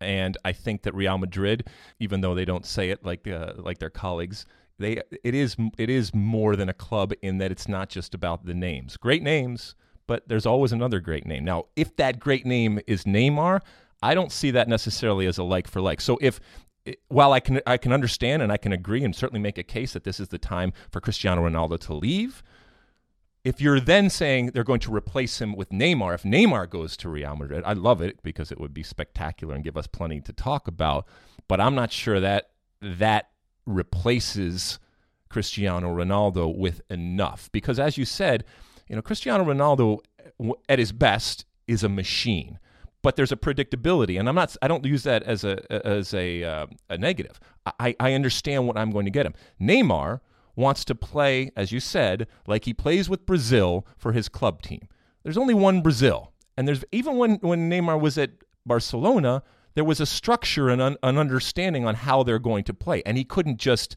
and 0.00 0.36
I 0.44 0.52
think 0.52 0.82
that 0.82 0.94
Real 0.94 1.18
Madrid, 1.18 1.68
even 2.00 2.20
though 2.20 2.34
they 2.34 2.44
don't 2.44 2.66
say 2.66 2.90
it 2.90 3.04
like 3.04 3.26
uh, 3.28 3.54
like 3.56 3.78
their 3.78 3.90
colleagues, 3.90 4.46
they 4.78 5.02
it 5.22 5.34
is 5.34 5.56
it 5.76 5.90
is 5.90 6.14
more 6.14 6.56
than 6.56 6.68
a 6.68 6.74
club 6.74 7.12
in 7.22 7.38
that 7.38 7.50
it's 7.50 7.68
not 7.68 7.88
just 7.88 8.14
about 8.14 8.44
the 8.44 8.54
names. 8.54 8.96
Great 8.96 9.22
names, 9.22 9.74
but 10.06 10.28
there's 10.28 10.46
always 10.46 10.72
another 10.72 11.00
great 11.00 11.26
name. 11.26 11.44
Now, 11.44 11.66
if 11.76 11.94
that 11.96 12.18
great 12.18 12.46
name 12.46 12.80
is 12.86 13.04
Neymar, 13.04 13.60
I 14.02 14.14
don't 14.14 14.32
see 14.32 14.50
that 14.52 14.68
necessarily 14.68 15.26
as 15.26 15.38
a 15.38 15.44
like 15.44 15.68
for 15.68 15.80
like. 15.80 16.00
So 16.00 16.18
if 16.20 16.40
while 17.08 17.32
I 17.32 17.40
can 17.40 17.60
I 17.66 17.76
can 17.76 17.92
understand 17.92 18.42
and 18.42 18.52
I 18.52 18.56
can 18.56 18.72
agree 18.72 19.04
and 19.04 19.14
certainly 19.14 19.40
make 19.40 19.58
a 19.58 19.62
case 19.62 19.92
that 19.92 20.04
this 20.04 20.20
is 20.20 20.28
the 20.28 20.38
time 20.38 20.72
for 20.90 21.00
Cristiano 21.00 21.48
Ronaldo 21.48 21.78
to 21.80 21.94
leave, 21.94 22.42
if 23.48 23.62
you're 23.62 23.80
then 23.80 24.10
saying 24.10 24.50
they're 24.52 24.62
going 24.62 24.78
to 24.80 24.94
replace 24.94 25.40
him 25.40 25.56
with 25.56 25.70
Neymar, 25.70 26.14
if 26.14 26.22
Neymar 26.22 26.68
goes 26.68 26.98
to 26.98 27.08
Real 27.08 27.34
Madrid, 27.34 27.62
I 27.64 27.72
love 27.72 28.02
it 28.02 28.22
because 28.22 28.52
it 28.52 28.60
would 28.60 28.74
be 28.74 28.82
spectacular 28.82 29.54
and 29.54 29.64
give 29.64 29.78
us 29.78 29.86
plenty 29.86 30.20
to 30.20 30.34
talk 30.34 30.68
about. 30.68 31.06
But 31.48 31.58
I'm 31.58 31.74
not 31.74 31.90
sure 31.90 32.20
that 32.20 32.50
that 32.82 33.30
replaces 33.64 34.78
Cristiano 35.30 35.94
Ronaldo 35.94 36.54
with 36.54 36.82
enough 36.90 37.48
because, 37.50 37.78
as 37.78 37.96
you 37.96 38.04
said, 38.04 38.44
you 38.86 38.96
know 38.96 39.02
Cristiano 39.02 39.44
Ronaldo 39.44 40.00
at 40.68 40.78
his 40.78 40.92
best 40.92 41.46
is 41.66 41.82
a 41.82 41.88
machine, 41.88 42.58
but 43.02 43.16
there's 43.16 43.32
a 43.32 43.36
predictability, 43.36 44.20
and 44.20 44.28
I'm 44.28 44.34
not. 44.34 44.54
I 44.60 44.68
don't 44.68 44.84
use 44.84 45.04
that 45.04 45.22
as 45.22 45.44
a 45.44 45.86
as 45.86 46.12
a 46.12 46.44
uh, 46.44 46.66
a 46.90 46.98
negative. 46.98 47.40
I 47.80 47.96
I 47.98 48.12
understand 48.12 48.66
what 48.66 48.76
I'm 48.76 48.90
going 48.90 49.06
to 49.06 49.10
get 49.10 49.24
him. 49.24 49.34
Neymar 49.58 50.20
wants 50.58 50.84
to 50.84 50.94
play, 50.94 51.52
as 51.56 51.70
you 51.70 51.78
said, 51.80 52.26
like 52.46 52.64
he 52.64 52.74
plays 52.74 53.08
with 53.08 53.24
Brazil 53.24 53.86
for 53.96 54.12
his 54.12 54.28
club 54.28 54.60
team. 54.60 54.88
There's 55.22 55.38
only 55.38 55.54
one 55.54 55.80
Brazil, 55.82 56.32
and 56.56 56.66
there's 56.66 56.84
even 56.92 57.16
when 57.16 57.36
when 57.36 57.70
Neymar 57.70 58.00
was 58.00 58.18
at 58.18 58.30
Barcelona, 58.66 59.42
there 59.74 59.84
was 59.84 60.00
a 60.00 60.06
structure 60.06 60.68
and 60.68 60.82
an, 60.82 60.96
an 61.02 61.16
understanding 61.16 61.86
on 61.86 61.94
how 61.94 62.22
they're 62.24 62.40
going 62.40 62.64
to 62.64 62.74
play, 62.74 63.02
and 63.06 63.16
he 63.16 63.24
couldn't 63.24 63.58
just 63.58 63.94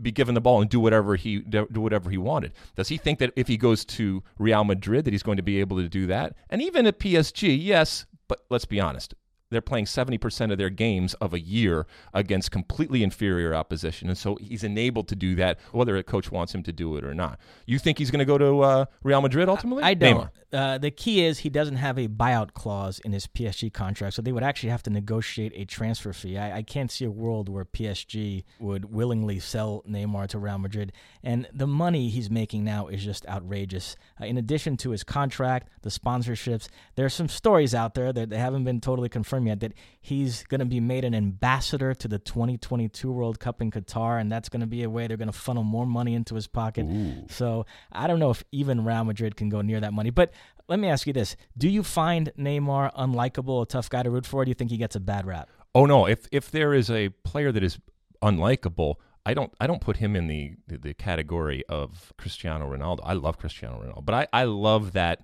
be 0.00 0.10
given 0.10 0.34
the 0.34 0.40
ball 0.40 0.60
and 0.60 0.70
do 0.70 0.80
whatever 0.80 1.16
he 1.16 1.40
do 1.40 1.80
whatever 1.80 2.10
he 2.10 2.18
wanted. 2.18 2.52
Does 2.76 2.88
he 2.88 2.96
think 2.96 3.18
that 3.18 3.32
if 3.34 3.48
he 3.48 3.56
goes 3.56 3.84
to 3.86 4.22
Real 4.38 4.64
Madrid 4.64 5.04
that 5.04 5.12
he's 5.12 5.22
going 5.22 5.36
to 5.36 5.42
be 5.42 5.60
able 5.60 5.78
to 5.78 5.88
do 5.88 6.06
that? 6.06 6.36
And 6.48 6.62
even 6.62 6.86
at 6.86 7.00
PSG, 7.00 7.58
yes, 7.60 8.06
but 8.28 8.44
let's 8.50 8.66
be 8.66 8.80
honest 8.80 9.14
they're 9.50 9.60
playing 9.60 9.86
70% 9.86 10.52
of 10.52 10.58
their 10.58 10.70
games 10.70 11.14
of 11.14 11.32
a 11.32 11.40
year 11.40 11.86
against 12.12 12.50
completely 12.50 13.02
inferior 13.02 13.54
opposition. 13.54 14.08
And 14.08 14.18
so 14.18 14.36
he's 14.40 14.64
enabled 14.64 15.08
to 15.08 15.16
do 15.16 15.34
that, 15.36 15.58
whether 15.72 15.96
a 15.96 16.02
coach 16.02 16.30
wants 16.30 16.54
him 16.54 16.62
to 16.64 16.72
do 16.72 16.96
it 16.96 17.04
or 17.04 17.14
not. 17.14 17.38
You 17.66 17.78
think 17.78 17.98
he's 17.98 18.10
going 18.10 18.20
to 18.20 18.24
go 18.24 18.38
to 18.38 18.60
uh, 18.60 18.84
Real 19.02 19.20
Madrid 19.20 19.48
ultimately? 19.48 19.82
I, 19.82 19.88
I 19.88 19.94
don't. 19.94 20.30
Uh, 20.50 20.78
the 20.78 20.90
key 20.90 21.24
is 21.24 21.40
he 21.40 21.50
doesn't 21.50 21.76
have 21.76 21.98
a 21.98 22.08
buyout 22.08 22.54
clause 22.54 23.00
in 23.00 23.12
his 23.12 23.26
PSG 23.26 23.72
contract, 23.72 24.14
so 24.14 24.22
they 24.22 24.32
would 24.32 24.42
actually 24.42 24.70
have 24.70 24.82
to 24.82 24.90
negotiate 24.90 25.52
a 25.54 25.64
transfer 25.66 26.12
fee. 26.12 26.38
I, 26.38 26.58
I 26.58 26.62
can't 26.62 26.90
see 26.90 27.04
a 27.04 27.10
world 27.10 27.48
where 27.50 27.66
PSG 27.66 28.44
would 28.58 28.86
willingly 28.92 29.40
sell 29.40 29.82
Neymar 29.88 30.28
to 30.28 30.38
Real 30.38 30.58
Madrid. 30.58 30.92
And 31.22 31.46
the 31.52 31.66
money 31.66 32.08
he's 32.08 32.30
making 32.30 32.64
now 32.64 32.86
is 32.88 33.04
just 33.04 33.26
outrageous. 33.26 33.96
Uh, 34.20 34.24
in 34.24 34.38
addition 34.38 34.76
to 34.78 34.90
his 34.90 35.04
contract, 35.04 35.68
the 35.82 35.90
sponsorships, 35.90 36.68
there 36.94 37.04
are 37.04 37.10
some 37.10 37.28
stories 37.28 37.74
out 37.74 37.94
there 37.94 38.12
that 38.12 38.30
they 38.30 38.38
haven't 38.38 38.64
been 38.64 38.80
totally 38.80 39.08
confirmed 39.08 39.37
yet 39.46 39.60
that 39.60 39.72
he's 40.00 40.42
going 40.44 40.60
to 40.60 40.66
be 40.66 40.80
made 40.80 41.04
an 41.04 41.14
ambassador 41.14 41.94
to 41.94 42.08
the 42.08 42.18
2022 42.18 43.10
World 43.10 43.38
Cup 43.38 43.60
in 43.60 43.70
Qatar, 43.70 44.20
and 44.20 44.30
that's 44.30 44.48
going 44.48 44.60
to 44.60 44.66
be 44.66 44.82
a 44.82 44.90
way 44.90 45.06
they're 45.06 45.16
going 45.16 45.32
to 45.32 45.38
funnel 45.38 45.64
more 45.64 45.86
money 45.86 46.14
into 46.14 46.34
his 46.34 46.46
pocket. 46.46 46.86
Ooh. 46.86 47.26
So 47.28 47.66
I 47.92 48.06
don't 48.06 48.18
know 48.18 48.30
if 48.30 48.42
even 48.52 48.84
Real 48.84 49.04
Madrid 49.04 49.36
can 49.36 49.48
go 49.48 49.60
near 49.60 49.80
that 49.80 49.92
money. 49.92 50.10
But 50.10 50.32
let 50.68 50.78
me 50.78 50.88
ask 50.88 51.06
you 51.06 51.12
this: 51.12 51.36
Do 51.56 51.68
you 51.68 51.82
find 51.82 52.32
Neymar 52.38 52.94
unlikable, 52.94 53.62
a 53.62 53.66
tough 53.66 53.88
guy 53.88 54.02
to 54.02 54.10
root 54.10 54.26
for? 54.26 54.42
Or 54.42 54.44
do 54.44 54.50
you 54.50 54.54
think 54.54 54.70
he 54.70 54.76
gets 54.76 54.96
a 54.96 55.00
bad 55.00 55.26
rap? 55.26 55.48
Oh 55.74 55.86
no! 55.86 56.06
If 56.06 56.26
if 56.32 56.50
there 56.50 56.74
is 56.74 56.90
a 56.90 57.10
player 57.10 57.52
that 57.52 57.62
is 57.62 57.78
unlikable. 58.22 58.96
I 59.26 59.34
don't 59.34 59.52
I 59.60 59.66
don't 59.66 59.80
put 59.80 59.98
him 59.98 60.16
in 60.16 60.26
the, 60.26 60.54
the, 60.66 60.78
the 60.78 60.94
category 60.94 61.62
of 61.68 62.12
Cristiano 62.16 62.70
Ronaldo. 62.74 63.00
I 63.04 63.12
love 63.12 63.38
Cristiano 63.38 63.82
Ronaldo, 63.82 64.04
but 64.04 64.14
I, 64.14 64.26
I 64.32 64.44
love 64.44 64.92
that 64.92 65.22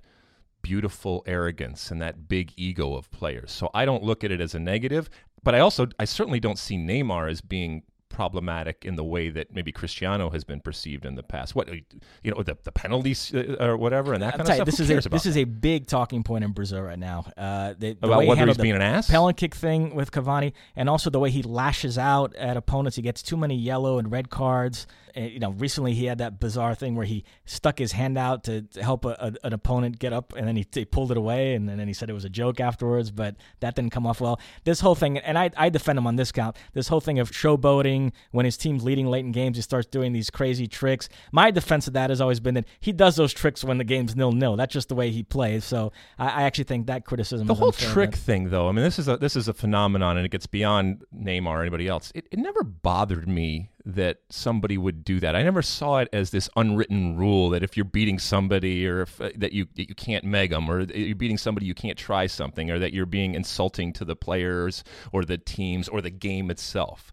beautiful 0.65 1.23
arrogance 1.27 1.91
and 1.91 2.01
that 2.01 2.27
big 2.27 2.53
ego 2.57 2.95
of 2.95 3.11
players. 3.11 3.53
So 3.53 3.71
I 3.75 3.85
don't 3.85 4.03
look 4.03 4.25
at 4.25 4.33
it 4.33 4.41
as 4.41 4.55
a 4.55 4.59
negative, 4.59 5.11
but 5.45 5.55
I 5.55 5.61
also 5.61 5.87
I 6.01 6.07
certainly 6.07 6.41
don't 6.41 6.59
see 6.59 6.77
Neymar 6.77 7.31
as 7.31 7.41
being 7.43 7.83
problematic 8.09 8.85
in 8.85 8.95
the 8.95 9.03
way 9.05 9.29
that 9.29 9.53
maybe 9.53 9.73
Cristiano 9.73 10.31
has 10.31 10.45
been 10.45 10.61
perceived 10.61 11.05
in 11.05 11.17
the 11.17 11.23
past. 11.23 11.55
What 11.55 11.69
you 11.69 12.31
know, 12.31 12.43
the, 12.43 12.57
the 12.63 12.73
penalties 12.73 13.35
uh, 13.35 13.57
or 13.61 13.77
whatever, 13.77 14.15
and 14.15 14.23
that 14.23 14.37
kind 14.37 14.49
of 14.49 14.55
stuff. 14.55 14.67
This 14.67 14.79
Who 14.79 14.85
is 14.85 15.07
a, 15.07 15.09
this 15.09 15.27
is 15.27 15.37
a 15.37 15.45
big 15.45 15.87
talking 15.87 16.23
point 16.23 16.45
in 16.45 16.53
Brazil 16.53 16.81
right 16.81 16.99
now. 16.99 17.27
Uh, 17.37 17.75
the, 17.77 17.93
the 17.93 18.07
about 18.07 18.25
whether 18.25 18.47
he's 18.47 18.57
being 18.57 18.77
an 18.77 18.83
ass, 18.83 19.11
penalty 19.11 19.35
kick 19.35 19.55
thing 19.55 19.95
with 19.95 20.13
Cavani, 20.13 20.53
and 20.77 20.89
also 20.89 21.11
the 21.11 21.21
way 21.21 21.31
he 21.31 21.43
lashes 21.43 21.99
out 21.99 22.35
at 22.37 22.57
opponents. 22.57 22.97
He 22.97 23.03
gets 23.03 23.23
too 23.23 23.37
many 23.37 23.57
yellow 23.57 23.99
and 23.99 24.11
red 24.11 24.31
cards. 24.31 24.87
And, 25.15 25.31
you 25.31 25.39
know, 25.39 25.51
recently 25.51 25.95
he 25.95 26.07
had 26.07 26.19
that 26.19 26.41
bizarre 26.41 26.75
thing 26.75 26.97
where 26.97 27.07
he 27.07 27.25
stuck 27.45 27.79
his 27.79 27.93
hand 27.93 28.19
out 28.19 28.45
to, 28.45 28.63
to 28.63 28.83
help 28.83 29.05
a, 29.05 29.17
a, 29.21 29.47
an 29.47 29.53
opponent 29.53 29.99
get 29.99 30.13
up, 30.13 30.33
and 30.37 30.47
then 30.47 30.57
he, 30.57 30.67
he 30.73 30.85
pulled 30.85 31.11
it 31.11 31.17
away, 31.17 31.55
and, 31.55 31.69
and 31.71 31.79
then 31.79 31.89
he 31.89 31.95
said 31.95 32.11
it 32.11 32.15
was 32.15 32.25
a 32.25 32.31
joke 32.31 32.61
afterwards, 32.61 33.11
but 33.11 33.37
that 33.61 33.75
didn't 33.75 33.93
come 33.93 34.07
off 34.07 34.21
well. 34.21 34.41
This 34.65 34.81
whole 34.81 34.95
thing, 34.95 35.19
and 35.19 35.39
I, 35.39 35.51
I 35.57 35.69
defend 35.69 35.99
him 35.99 36.07
on 36.07 36.17
this 36.17 36.33
count. 36.33 36.57
This 36.73 36.89
whole 36.89 37.01
thing 37.01 37.19
of 37.19 37.31
showboating 37.31 38.13
when 38.33 38.45
his 38.45 38.57
team's 38.57 38.85
leading 38.85 39.07
late 39.07 39.25
in 39.25 39.33
games, 39.33 39.57
he 39.57 39.63
starts 39.63 39.87
doing 39.87 40.13
these 40.13 40.31
crazy 40.31 40.67
tricks. 40.67 41.09
My 41.33 41.51
defense 41.51 41.87
of 41.87 41.93
that 41.95 42.11
has 42.11 42.21
always 42.21 42.41
been 42.41 42.55
that 42.55 42.67
he 42.81 42.93
does 42.93 43.17
those 43.17 43.33
tricks 43.33 43.65
when 43.65 43.79
the 43.79 43.85
game's 43.85 44.17
nil 44.17 44.33
nil. 44.33 44.57
That's 44.57 44.73
just 44.73 44.89
the 44.89 44.95
way 44.95 45.11
he 45.11 45.23
plays. 45.23 45.65
So 45.65 45.93
I, 46.19 46.27
I 46.29 46.43
actually 46.43 46.65
think 46.65 46.87
that 46.87 47.05
criticism. 47.05 47.47
The 47.47 47.55
whole 47.55 47.69
unfair, 47.69 47.91
trick 47.91 48.11
but. 48.13 48.19
thing, 48.21 48.51
though, 48.51 48.69
I 48.69 48.73
mean, 48.73 48.85
this 48.85 48.99
is 48.99 49.09
a 49.09 49.17
this 49.17 49.37
is 49.37 49.49
a 49.49 49.55
phenomenon, 49.55 50.17
and 50.17 50.27
it 50.27 50.31
gets 50.31 50.47
beyond 50.47 51.05
Neymar 51.17 51.47
or 51.47 51.61
anybody 51.61 51.89
else. 51.89 52.13
It, 52.15 52.27
it 52.31 52.39
never 52.39 52.63
bothered 52.63 53.29
me 53.29 53.71
that 53.87 54.19
somebody 54.31 54.79
would 54.79 55.05
do 55.05 55.21
that. 55.21 55.37
I 55.37 55.43
never 55.43 55.61
saw 55.61 55.99
it 55.99 56.09
as 56.13 56.31
this 56.31 56.49
unwritten 56.57 57.17
rule 57.17 57.51
that 57.51 57.63
if 57.63 57.77
you're 57.77 57.85
beating 57.85 58.19
somebody 58.19 58.87
or 58.87 59.03
if, 59.03 59.21
uh, 59.21 59.31
that 59.37 59.53
you 59.53 59.67
that 59.77 59.89
you 59.89 59.95
can't 59.95 60.25
meg 60.25 60.51
them 60.51 60.71
or 60.71 60.83
you're 60.83 61.15
beating 61.15 61.37
somebody 61.37 61.67
you 61.67 61.75
can't 61.75 61.99
try 61.99 62.27
something 62.27 62.71
or 62.71 62.79
that 62.79 62.95
you're 62.95 63.05
being 63.05 63.35
insulting 63.35 63.93
to 63.93 64.05
the 64.05 64.17
players 64.17 64.85
or 65.13 65.25
the 65.25 65.37
teams 65.37 65.89
or 65.89 66.01
the 66.01 66.11
game 66.11 66.51
itself 66.51 67.13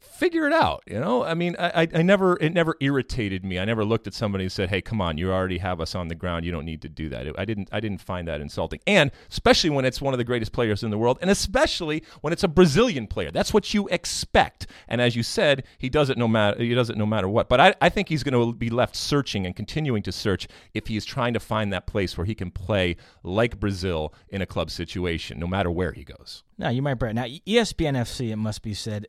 figure 0.00 0.46
it 0.46 0.52
out 0.52 0.82
you 0.86 0.98
know? 0.98 1.24
I 1.24 1.34
mean 1.34 1.56
I, 1.58 1.88
I 1.92 2.02
never 2.02 2.36
it 2.40 2.52
never 2.52 2.76
irritated 2.80 3.44
me. 3.44 3.58
I 3.58 3.64
never 3.64 3.84
looked 3.84 4.06
at 4.06 4.14
somebody 4.14 4.44
and 4.44 4.52
said 4.52 4.68
hey 4.68 4.80
come 4.80 5.00
on 5.00 5.18
you 5.18 5.32
already 5.32 5.58
have 5.58 5.80
us 5.80 5.94
on 5.94 6.08
the 6.08 6.14
ground. 6.14 6.44
You 6.44 6.52
don't 6.52 6.64
need 6.64 6.82
to 6.82 6.88
do 6.88 7.08
that. 7.10 7.26
I 7.38 7.44
didn't 7.44 7.68
i 7.72 7.80
didn't 7.80 8.00
find 8.00 8.26
that 8.28 8.40
insulting. 8.40 8.80
And 8.86 9.10
especially 9.30 9.70
when 9.70 9.84
it's 9.84 10.00
one 10.00 10.14
of 10.14 10.18
the 10.18 10.24
greatest 10.24 10.52
players 10.52 10.82
in 10.82 10.90
the 10.90 10.98
world 10.98 11.18
and 11.20 11.30
especially 11.30 12.02
when 12.20 12.32
it's 12.32 12.44
a 12.44 12.48
brazilian 12.48 13.06
player. 13.06 13.30
That's 13.30 13.54
what 13.54 13.74
you 13.74 13.88
expect. 13.88 14.66
And 14.88 15.00
as 15.00 15.16
you 15.16 15.22
said 15.22 15.64
he 15.78 15.88
does 15.88 16.10
it 16.10 16.18
no 16.18 16.28
matter 16.28 16.62
he 16.62 16.74
does 16.74 16.90
it 16.90 16.96
no 16.96 17.06
matter 17.06 17.28
what. 17.28 17.48
But 17.48 17.60
i, 17.60 17.74
I 17.80 17.88
think 17.88 18.08
he's 18.08 18.22
going 18.22 18.34
to 18.34 18.56
be 18.56 18.70
left 18.70 18.96
searching 18.96 19.46
and 19.46 19.54
continuing 19.54 20.02
to 20.02 20.12
search 20.12 20.48
if 20.74 20.88
he 20.88 20.96
is 20.96 21.04
trying 21.04 21.34
to 21.34 21.40
find 21.40 21.72
that 21.72 21.86
place 21.86 22.16
where 22.16 22.24
he 22.24 22.34
can 22.34 22.50
play 22.50 22.96
like 23.22 23.60
brazil 23.60 24.12
in 24.28 24.42
a 24.42 24.46
club 24.46 24.70
situation 24.70 25.38
no 25.38 25.46
matter 25.46 25.70
where 25.70 25.92
he 25.92 26.04
goes. 26.04 26.42
Now 26.58 26.70
you 26.70 26.82
might 26.82 26.94
Brett. 26.94 27.14
Now 27.14 27.24
ESPN 27.24 27.96
FC, 27.96 28.30
it 28.30 28.36
must 28.36 28.62
be 28.62 28.74
said, 28.74 29.06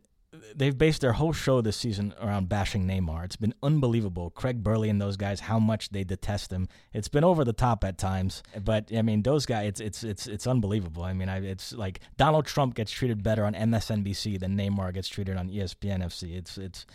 they've 0.56 0.78
based 0.78 1.02
their 1.02 1.14
whole 1.14 1.34
show 1.34 1.62
this 1.62 1.78
season 1.78 2.14
around 2.22 2.50
bashing 2.50 2.86
Neymar. 2.86 3.26
It's 3.26 3.36
been 3.36 3.54
unbelievable. 3.62 4.30
Craig 4.30 4.64
Burley 4.64 4.90
and 4.90 5.02
those 5.02 5.18
guys, 5.18 5.42
how 5.42 5.60
much 5.60 5.90
they 5.90 6.04
detest 6.04 6.52
him. 6.52 6.68
It's 6.94 7.08
been 7.08 7.24
over 7.24 7.44
the 7.44 7.54
top 7.54 7.84
at 7.84 7.98
times, 7.98 8.44
but 8.64 8.90
I 8.96 9.02
mean, 9.02 9.24
those 9.24 9.46
guys, 9.46 9.68
it's 9.68 9.82
it's 9.82 10.04
it's 10.04 10.28
it's 10.28 10.48
unbelievable. 10.48 11.04
I 11.04 11.14
mean, 11.14 11.30
I, 11.30 11.38
it's 11.40 11.74
like 11.74 12.00
Donald 12.18 12.46
Trump 12.46 12.76
gets 12.76 12.92
treated 12.92 13.24
better 13.24 13.46
on 13.46 13.54
MSNBC 13.54 14.40
than 14.40 14.58
Neymar 14.58 14.94
gets 14.94 15.08
treated 15.08 15.38
on 15.38 15.50
ESPN 15.50 16.04
FC. 16.04 16.36
It's 16.36 16.58
it's 16.58 16.86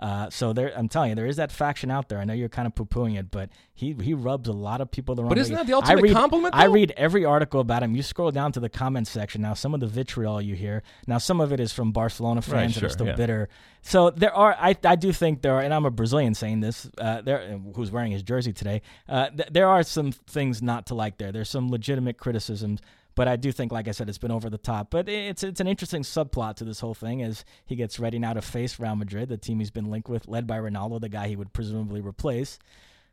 uh, 0.00 0.30
so 0.30 0.52
there, 0.52 0.72
I'm 0.76 0.88
telling 0.88 1.10
you, 1.10 1.14
there 1.14 1.26
is 1.26 1.36
that 1.36 1.52
faction 1.52 1.90
out 1.90 2.08
there. 2.08 2.18
I 2.18 2.24
know 2.24 2.34
you're 2.34 2.48
kind 2.48 2.66
of 2.66 2.74
poo-pooing 2.74 3.18
it, 3.18 3.30
but 3.30 3.50
he 3.74 3.94
he 4.00 4.14
rubs 4.14 4.48
a 4.48 4.52
lot 4.52 4.80
of 4.80 4.90
people 4.90 5.14
the 5.14 5.22
wrong 5.22 5.28
but 5.28 5.36
way. 5.36 5.40
But 5.40 5.42
isn't 5.42 5.54
that 5.54 5.66
the 5.66 5.74
ultimate 5.74 5.98
I 5.98 6.02
read, 6.02 6.12
compliment? 6.12 6.54
Though? 6.54 6.60
I 6.60 6.64
read 6.64 6.92
every 6.96 7.24
article 7.24 7.60
about 7.60 7.82
him. 7.82 7.94
You 7.94 8.02
scroll 8.02 8.30
down 8.30 8.52
to 8.52 8.60
the 8.60 8.68
comments 8.68 9.10
section. 9.10 9.42
Now, 9.42 9.54
some 9.54 9.74
of 9.74 9.80
the 9.80 9.86
vitriol 9.86 10.42
you 10.42 10.54
hear. 10.54 10.82
Now, 11.06 11.18
some 11.18 11.40
of 11.40 11.52
it 11.52 11.60
is 11.60 11.72
from 11.72 11.92
Barcelona 11.92 12.42
fans 12.42 12.54
right, 12.54 12.74
that 12.74 12.84
are 12.84 12.88
still 12.88 13.06
yeah. 13.06 13.14
bitter. 13.14 13.48
So 13.82 14.10
there 14.10 14.34
are. 14.34 14.56
I 14.58 14.76
I 14.84 14.96
do 14.96 15.12
think 15.12 15.42
there 15.42 15.54
are, 15.54 15.60
and 15.60 15.72
I'm 15.72 15.86
a 15.86 15.90
Brazilian 15.90 16.34
saying 16.34 16.60
this. 16.60 16.88
Uh, 16.98 17.20
there, 17.20 17.60
who's 17.74 17.90
wearing 17.90 18.12
his 18.12 18.22
jersey 18.22 18.52
today? 18.52 18.82
Uh, 19.08 19.30
th- 19.30 19.48
there 19.50 19.68
are 19.68 19.82
some 19.82 20.12
things 20.12 20.62
not 20.62 20.86
to 20.86 20.94
like 20.94 21.18
there. 21.18 21.32
There's 21.32 21.50
some 21.50 21.70
legitimate 21.70 22.18
criticisms. 22.18 22.80
But 23.14 23.28
I 23.28 23.36
do 23.36 23.52
think, 23.52 23.72
like 23.72 23.88
I 23.88 23.90
said, 23.90 24.08
it's 24.08 24.18
been 24.18 24.30
over 24.30 24.48
the 24.48 24.58
top. 24.58 24.90
But 24.90 25.08
it's 25.08 25.42
it's 25.42 25.60
an 25.60 25.66
interesting 25.66 26.02
subplot 26.02 26.56
to 26.56 26.64
this 26.64 26.80
whole 26.80 26.94
thing 26.94 27.22
as 27.22 27.44
he 27.66 27.76
gets 27.76 27.98
ready 27.98 28.18
now 28.18 28.32
to 28.32 28.42
face 28.42 28.78
Real 28.78 28.96
Madrid, 28.96 29.28
the 29.28 29.36
team 29.36 29.58
he's 29.58 29.70
been 29.70 29.90
linked 29.90 30.08
with, 30.08 30.28
led 30.28 30.46
by 30.46 30.58
Ronaldo, 30.58 31.00
the 31.00 31.08
guy 31.08 31.28
he 31.28 31.36
would 31.36 31.52
presumably 31.52 32.00
replace. 32.00 32.58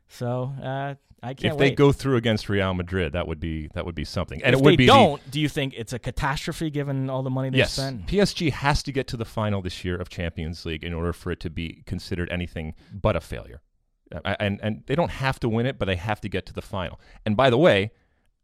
So 0.08 0.52
uh, 0.62 0.94
I 1.22 1.34
can't. 1.34 1.52
If 1.54 1.58
they 1.58 1.70
wait. 1.70 1.76
go 1.76 1.92
through 1.92 2.16
against 2.16 2.48
Real 2.48 2.74
Madrid, 2.74 3.12
that 3.12 3.28
would 3.28 3.40
be 3.40 3.68
that 3.74 3.84
would 3.84 3.94
be 3.94 4.04
something. 4.04 4.42
And 4.42 4.54
if 4.54 4.60
it 4.60 4.64
would 4.64 4.72
they 4.72 4.76
be 4.76 4.86
don't, 4.86 5.22
the, 5.24 5.30
do 5.30 5.40
you 5.40 5.48
think 5.48 5.74
it's 5.76 5.92
a 5.92 5.98
catastrophe 5.98 6.70
given 6.70 7.10
all 7.10 7.22
the 7.22 7.30
money 7.30 7.50
they 7.50 7.58
yes. 7.58 7.74
spent? 7.74 8.06
PSG 8.06 8.50
has 8.52 8.82
to 8.84 8.92
get 8.92 9.06
to 9.08 9.16
the 9.16 9.24
final 9.24 9.60
this 9.60 9.84
year 9.84 9.96
of 9.96 10.08
Champions 10.08 10.64
League 10.64 10.82
in 10.82 10.92
order 10.92 11.12
for 11.12 11.30
it 11.30 11.40
to 11.40 11.50
be 11.50 11.82
considered 11.86 12.30
anything 12.30 12.74
but 12.92 13.16
a 13.16 13.20
failure. 13.20 13.60
And 14.24 14.58
and 14.62 14.82
they 14.86 14.96
don't 14.96 15.10
have 15.10 15.38
to 15.40 15.48
win 15.48 15.66
it, 15.66 15.78
but 15.78 15.84
they 15.84 15.96
have 15.96 16.20
to 16.22 16.28
get 16.28 16.46
to 16.46 16.52
the 16.52 16.62
final. 16.62 16.98
And 17.24 17.36
by 17.36 17.50
the 17.50 17.58
way, 17.58 17.92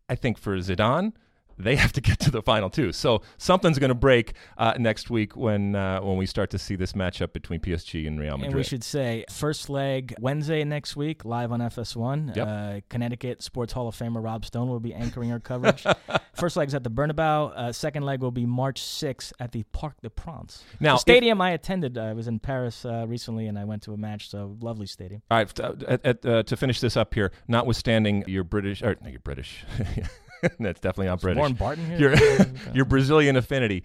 I 0.08 0.14
think 0.14 0.38
for 0.38 0.56
Zidane 0.58 1.12
they 1.58 1.76
have 1.76 1.92
to 1.92 2.00
get 2.00 2.18
to 2.20 2.30
the 2.30 2.42
final 2.42 2.70
too. 2.70 2.92
So 2.92 3.22
something's 3.38 3.78
going 3.78 3.88
to 3.88 3.94
break 3.94 4.34
uh, 4.58 4.74
next 4.78 5.10
week 5.10 5.36
when 5.36 5.74
uh, 5.74 6.00
when 6.00 6.16
we 6.16 6.26
start 6.26 6.50
to 6.50 6.58
see 6.58 6.76
this 6.76 6.92
matchup 6.92 7.32
between 7.32 7.60
PSG 7.60 8.06
and 8.06 8.18
Real 8.20 8.32
Madrid. 8.32 8.46
And 8.46 8.56
we 8.56 8.62
should 8.62 8.84
say 8.84 9.24
first 9.30 9.68
leg 9.68 10.14
Wednesday 10.20 10.64
next 10.64 10.96
week, 10.96 11.24
live 11.24 11.52
on 11.52 11.60
FS1. 11.60 12.36
Yep. 12.36 12.46
Uh, 12.46 12.80
Connecticut 12.88 13.42
Sports 13.42 13.72
Hall 13.72 13.88
of 13.88 13.96
Famer 13.96 14.22
Rob 14.22 14.44
Stone 14.44 14.68
will 14.68 14.80
be 14.80 14.94
anchoring 14.94 15.32
our 15.32 15.40
coverage. 15.40 15.84
first 16.34 16.56
leg 16.56 16.68
is 16.68 16.74
at 16.74 16.84
the 16.84 16.90
Bernabeu. 16.90 17.52
Uh, 17.56 17.72
second 17.72 18.04
leg 18.04 18.20
will 18.20 18.30
be 18.30 18.46
March 18.46 18.80
6th 18.80 19.32
at 19.40 19.52
the 19.52 19.62
Parc 19.72 20.00
des 20.02 20.10
Princes. 20.10 20.64
Now, 20.80 20.94
the 20.94 21.00
stadium 21.00 21.40
I 21.40 21.50
attended, 21.50 21.96
uh, 21.96 22.02
I 22.02 22.12
was 22.12 22.28
in 22.28 22.38
Paris 22.38 22.84
uh, 22.84 23.06
recently 23.08 23.46
and 23.46 23.58
I 23.58 23.64
went 23.64 23.82
to 23.84 23.92
a 23.92 23.96
match. 23.96 24.30
So 24.30 24.56
lovely 24.60 24.86
stadium. 24.86 25.22
All 25.30 25.38
right, 25.38 25.60
at, 25.60 26.24
at, 26.24 26.46
to 26.46 26.56
finish 26.56 26.80
this 26.80 26.96
up 26.96 27.14
here, 27.14 27.32
notwithstanding 27.48 28.24
your 28.26 28.44
British, 28.44 28.82
or 28.82 28.96
no, 29.02 29.08
you're 29.08 29.20
British. 29.20 29.64
That's 30.60 30.80
definitely 30.80 31.06
not 31.06 31.20
British. 31.20 31.38
Warren 31.38 31.54
Barton 31.54 31.86
here. 31.86 32.14
Your, 32.14 32.46
your 32.74 32.84
Brazilian 32.84 33.36
affinity. 33.36 33.84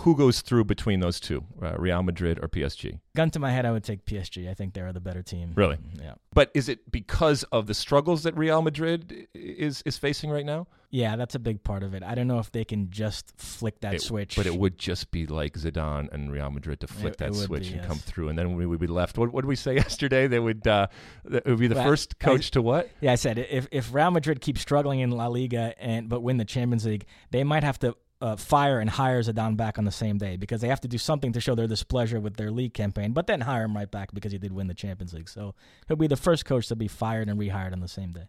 Who 0.00 0.16
goes 0.16 0.40
through 0.40 0.64
between 0.64 1.00
those 1.00 1.20
two, 1.20 1.44
uh, 1.62 1.74
Real 1.78 2.02
Madrid 2.02 2.38
or 2.42 2.48
PSG? 2.48 3.00
Gun 3.14 3.30
to 3.32 3.38
my 3.38 3.50
head, 3.50 3.66
I 3.66 3.70
would 3.72 3.84
take 3.84 4.06
PSG. 4.06 4.48
I 4.48 4.54
think 4.54 4.72
they're 4.72 4.92
the 4.92 5.00
better 5.00 5.22
team. 5.22 5.52
Really? 5.54 5.76
Yeah. 6.00 6.14
But 6.32 6.50
is 6.54 6.68
it 6.70 6.90
because 6.90 7.42
of 7.52 7.66
the 7.66 7.74
struggles 7.74 8.22
that 8.22 8.36
Real 8.36 8.62
Madrid 8.62 9.28
is 9.34 9.82
is 9.84 9.98
facing 9.98 10.30
right 10.30 10.46
now? 10.46 10.66
Yeah, 10.92 11.16
that's 11.16 11.34
a 11.34 11.38
big 11.38 11.62
part 11.62 11.82
of 11.82 11.92
it. 11.94 12.02
I 12.02 12.14
don't 12.14 12.26
know 12.26 12.38
if 12.38 12.50
they 12.50 12.64
can 12.64 12.90
just 12.90 13.32
flick 13.36 13.80
that 13.80 13.94
it, 13.94 14.00
switch. 14.02 14.36
But 14.36 14.46
it 14.46 14.56
would 14.56 14.78
just 14.78 15.10
be 15.10 15.26
like 15.26 15.52
Zidane 15.54 16.10
and 16.12 16.32
Real 16.32 16.50
Madrid 16.50 16.80
to 16.80 16.86
flick 16.86 17.12
It- 17.14 17.18
that 17.18 17.28
it 17.30 17.34
switch 17.34 17.62
be, 17.64 17.68
and 17.68 17.76
yes. 17.76 17.86
come 17.86 17.98
through, 17.98 18.28
and 18.30 18.38
then 18.38 18.56
we 18.56 18.64
would 18.66 18.80
be 18.80 18.86
left. 18.86 19.18
What, 19.18 19.32
what 19.32 19.42
did 19.42 19.48
we 19.48 19.56
say 19.56 19.74
yesterday? 19.84 20.26
They 20.28 20.40
would 20.40 20.66
uh, 20.66 20.86
it 21.30 21.44
would 21.46 21.58
be 21.58 21.68
the 21.68 21.74
Well, 21.74 21.84
first 21.84 22.14
I- 22.20 22.24
coach 22.24 22.50
to 22.52 22.62
what? 22.62 22.88
Yeah, 23.00 23.12
I 23.12 23.16
said 23.16 23.38
if 23.38 23.68
if 23.70 23.92
Real 23.92 24.10
Madrid 24.10 24.40
keeps 24.40 24.60
struggling 24.62 25.00
in 25.00 25.10
La 25.10 25.26
Liga 25.26 25.74
and 25.78 26.08
but 26.08 26.22
win 26.22 26.38
the 26.38 26.44
Champions 26.46 26.86
League, 26.86 27.04
they 27.32 27.44
might 27.44 27.64
have 27.64 27.78
to 27.80 27.96
uh, 28.20 28.36
fire 28.36 28.80
and 28.80 28.90
hire 28.90 29.22
Zidane 29.22 29.56
back 29.56 29.78
on 29.78 29.84
the 29.84 29.90
same 29.90 30.18
day 30.18 30.36
because 30.36 30.60
they 30.60 30.68
have 30.68 30.80
to 30.82 30.88
do 30.88 30.98
something 30.98 31.32
to 31.32 31.40
show 31.40 31.54
their 31.54 31.66
displeasure 31.66 32.20
with 32.20 32.36
their 32.36 32.50
league 32.50 32.74
campaign, 32.74 33.12
but 33.12 33.26
then 33.26 33.42
hire 33.42 33.64
him 33.64 33.76
right 33.76 33.90
back 33.90 34.12
because 34.12 34.32
he 34.32 34.38
did 34.38 34.52
win 34.52 34.66
the 34.66 34.74
Champions 34.74 35.12
League. 35.12 35.28
So 35.28 35.54
he'll 35.88 35.96
be 35.96 36.06
the 36.06 36.16
first 36.16 36.44
coach 36.44 36.68
to 36.68 36.76
be 36.76 36.88
fired 36.88 37.28
and 37.28 37.38
rehired 37.38 37.72
on 37.72 37.80
the 37.80 37.88
same 37.88 38.12
day. 38.12 38.28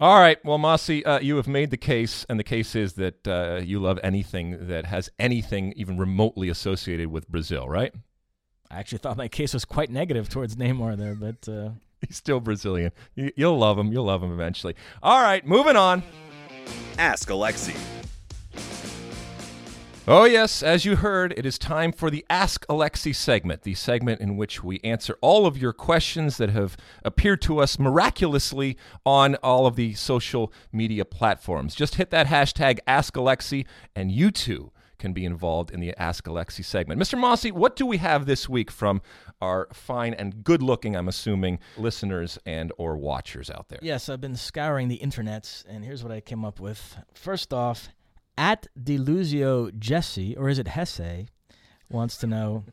All 0.00 0.20
right. 0.20 0.42
Well, 0.44 0.58
Mosse, 0.58 0.90
uh, 0.90 1.18
you 1.20 1.36
have 1.36 1.48
made 1.48 1.70
the 1.70 1.76
case, 1.76 2.24
and 2.28 2.38
the 2.38 2.44
case 2.44 2.76
is 2.76 2.92
that 2.94 3.26
uh, 3.26 3.60
you 3.64 3.80
love 3.80 3.98
anything 4.02 4.68
that 4.68 4.86
has 4.86 5.10
anything 5.18 5.72
even 5.76 5.98
remotely 5.98 6.48
associated 6.48 7.08
with 7.08 7.28
Brazil, 7.28 7.68
right? 7.68 7.92
I 8.70 8.78
actually 8.78 8.98
thought 8.98 9.16
my 9.16 9.28
case 9.28 9.54
was 9.54 9.64
quite 9.64 9.90
negative 9.90 10.28
towards 10.28 10.56
Neymar 10.56 10.96
there, 10.96 11.14
but 11.14 11.48
uh... 11.48 11.70
he's 12.06 12.16
still 12.16 12.38
Brazilian. 12.38 12.92
You'll 13.14 13.58
love 13.58 13.76
him. 13.78 13.92
You'll 13.92 14.04
love 14.04 14.22
him 14.22 14.32
eventually. 14.32 14.74
All 15.02 15.20
right, 15.20 15.44
moving 15.44 15.76
on. 15.76 16.04
Ask 16.96 17.28
Alexi. 17.28 17.76
Oh, 20.10 20.24
yes, 20.24 20.62
as 20.62 20.86
you 20.86 20.96
heard, 20.96 21.34
it 21.36 21.44
is 21.44 21.58
time 21.58 21.92
for 21.92 22.08
the 22.08 22.24
Ask 22.30 22.66
Alexi 22.68 23.14
segment, 23.14 23.64
the 23.64 23.74
segment 23.74 24.22
in 24.22 24.38
which 24.38 24.64
we 24.64 24.80
answer 24.82 25.18
all 25.20 25.44
of 25.44 25.58
your 25.58 25.74
questions 25.74 26.38
that 26.38 26.48
have 26.48 26.78
appeared 27.04 27.42
to 27.42 27.58
us 27.58 27.78
miraculously 27.78 28.78
on 29.04 29.34
all 29.42 29.66
of 29.66 29.76
the 29.76 29.92
social 29.92 30.50
media 30.72 31.04
platforms. 31.04 31.74
Just 31.74 31.96
hit 31.96 32.08
that 32.08 32.28
hashtag 32.28 32.78
Ask 32.86 33.12
Alexi, 33.16 33.66
and 33.94 34.10
you 34.10 34.30
too 34.30 34.72
can 34.98 35.12
be 35.12 35.26
involved 35.26 35.70
in 35.70 35.80
the 35.80 35.94
Ask 35.98 36.24
Alexi 36.24 36.64
segment. 36.64 36.98
Mr. 36.98 37.18
Mosse, 37.18 37.52
what 37.52 37.76
do 37.76 37.84
we 37.84 37.98
have 37.98 38.24
this 38.24 38.48
week 38.48 38.70
from 38.70 39.02
our 39.42 39.68
fine 39.74 40.14
and 40.14 40.42
good-looking, 40.42 40.96
I'm 40.96 41.08
assuming, 41.08 41.58
listeners 41.76 42.38
and 42.46 42.72
or 42.78 42.96
watchers 42.96 43.50
out 43.50 43.68
there? 43.68 43.78
Yes, 43.82 44.08
I've 44.08 44.22
been 44.22 44.36
scouring 44.36 44.88
the 44.88 45.00
internets, 45.00 45.66
and 45.68 45.84
here's 45.84 46.02
what 46.02 46.12
I 46.12 46.22
came 46.22 46.46
up 46.46 46.60
with. 46.60 46.96
First 47.12 47.52
off, 47.52 47.90
at 48.38 48.68
Deluzio 48.80 49.76
Jesse, 49.78 50.36
or 50.36 50.48
is 50.48 50.58
it 50.58 50.68
Hesse, 50.68 51.26
wants 51.90 52.16
to 52.18 52.26
know 52.26 52.64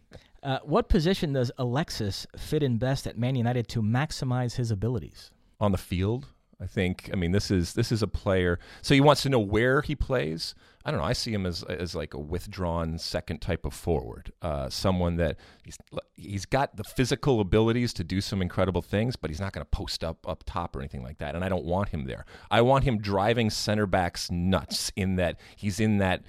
uh, 0.44 0.60
what 0.64 0.88
position 0.88 1.34
does 1.34 1.52
Alexis 1.58 2.28
fit 2.38 2.62
in 2.62 2.78
best 2.78 3.08
at 3.08 3.18
Man 3.18 3.36
United 3.36 3.68
to 3.70 3.82
maximize 3.82 4.56
his 4.56 4.70
abilities? 4.70 5.32
On 5.60 5.72
the 5.72 5.78
field, 5.78 6.28
I 6.62 6.68
think. 6.68 7.10
I 7.12 7.16
mean, 7.16 7.32
this 7.32 7.50
is 7.50 7.74
this 7.74 7.92
is 7.92 8.04
a 8.04 8.08
player. 8.08 8.60
So 8.84 8.94
he 8.94 9.02
wants 9.02 9.24
to 9.24 9.30
know 9.30 9.40
where 9.40 9.82
he 9.82 9.96
plays. 9.96 10.54
I 10.86 10.92
don't 10.92 11.00
know. 11.00 11.06
I 11.06 11.14
see 11.14 11.34
him 11.34 11.48
as 11.48 11.64
as 11.64 11.96
like 11.96 12.14
a 12.14 12.20
withdrawn 12.20 13.00
second 13.00 13.42
type 13.42 13.66
of 13.66 13.74
forward, 13.74 14.32
uh, 14.44 14.70
someone 14.70 15.16
that 15.16 15.38
he's 15.64 15.78
he's 16.14 16.46
got 16.46 16.78
the 16.78 16.84
physical 16.84 17.40
abilities 17.40 17.92
to 17.94 18.04
do 18.04 18.22
some 18.22 18.40
incredible 18.40 18.84
things, 18.84 19.16
but 19.16 19.32
he's 19.32 19.40
not 19.40 19.52
going 19.52 19.66
to 19.66 19.70
post 19.70 20.04
up 20.04 20.28
up 20.28 20.44
top 20.46 20.76
or 20.76 20.80
anything 20.80 21.02
like 21.02 21.18
that. 21.18 21.34
And 21.34 21.44
I 21.44 21.50
don't 21.50 21.66
want 21.66 21.90
him 21.90 22.06
there. 22.06 22.26
I 22.52 22.62
want 22.62 22.84
him 22.84 23.00
driving 23.00 23.50
center 23.50 23.88
backs 23.88 24.30
nuts 24.30 24.92
in 24.96 25.16
that 25.16 25.40
he's 25.56 25.80
in 25.80 25.98
that 25.98 26.24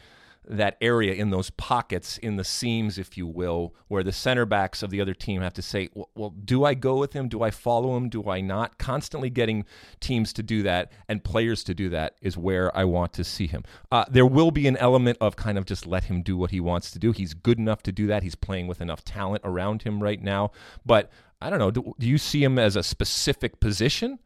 that 0.48 0.76
area 0.80 1.14
in 1.14 1.30
those 1.30 1.50
pockets 1.50 2.18
in 2.18 2.36
the 2.36 2.44
seams, 2.44 2.98
if 2.98 3.16
you 3.16 3.26
will, 3.26 3.74
where 3.88 4.02
the 4.02 4.12
center 4.12 4.46
backs 4.46 4.82
of 4.82 4.90
the 4.90 5.00
other 5.00 5.14
team 5.14 5.42
have 5.42 5.54
to 5.54 5.62
say, 5.62 5.88
well, 5.94 6.08
well, 6.14 6.30
do 6.30 6.64
I 6.64 6.74
go 6.74 6.96
with 6.96 7.12
him? 7.12 7.28
Do 7.28 7.42
I 7.42 7.50
follow 7.50 7.96
him? 7.96 8.08
Do 8.08 8.28
I 8.28 8.40
not? 8.40 8.78
Constantly 8.78 9.30
getting 9.30 9.64
teams 10.00 10.32
to 10.34 10.42
do 10.42 10.62
that 10.62 10.92
and 11.08 11.24
players 11.24 11.64
to 11.64 11.74
do 11.74 11.88
that 11.90 12.16
is 12.22 12.36
where 12.36 12.76
I 12.76 12.84
want 12.84 13.12
to 13.14 13.24
see 13.24 13.46
him. 13.46 13.64
Uh, 13.90 14.04
there 14.08 14.26
will 14.26 14.50
be 14.50 14.66
an 14.66 14.76
element 14.76 15.18
of 15.20 15.36
kind 15.36 15.58
of 15.58 15.64
just 15.64 15.86
let 15.86 16.04
him 16.04 16.22
do 16.22 16.36
what 16.36 16.50
he 16.50 16.60
wants 16.60 16.90
to 16.92 16.98
do. 16.98 17.12
He's 17.12 17.34
good 17.34 17.58
enough 17.58 17.82
to 17.84 17.92
do 17.92 18.06
that. 18.06 18.22
He's 18.22 18.34
playing 18.34 18.66
with 18.66 18.80
enough 18.80 19.04
talent 19.04 19.42
around 19.44 19.82
him 19.82 20.02
right 20.02 20.22
now. 20.22 20.52
But 20.84 21.10
I 21.40 21.50
don't 21.50 21.58
know. 21.58 21.70
Do, 21.70 21.94
do 21.98 22.06
you 22.06 22.18
see 22.18 22.42
him 22.42 22.58
as 22.58 22.76
a 22.76 22.82
specific 22.82 23.60
position? 23.60 24.18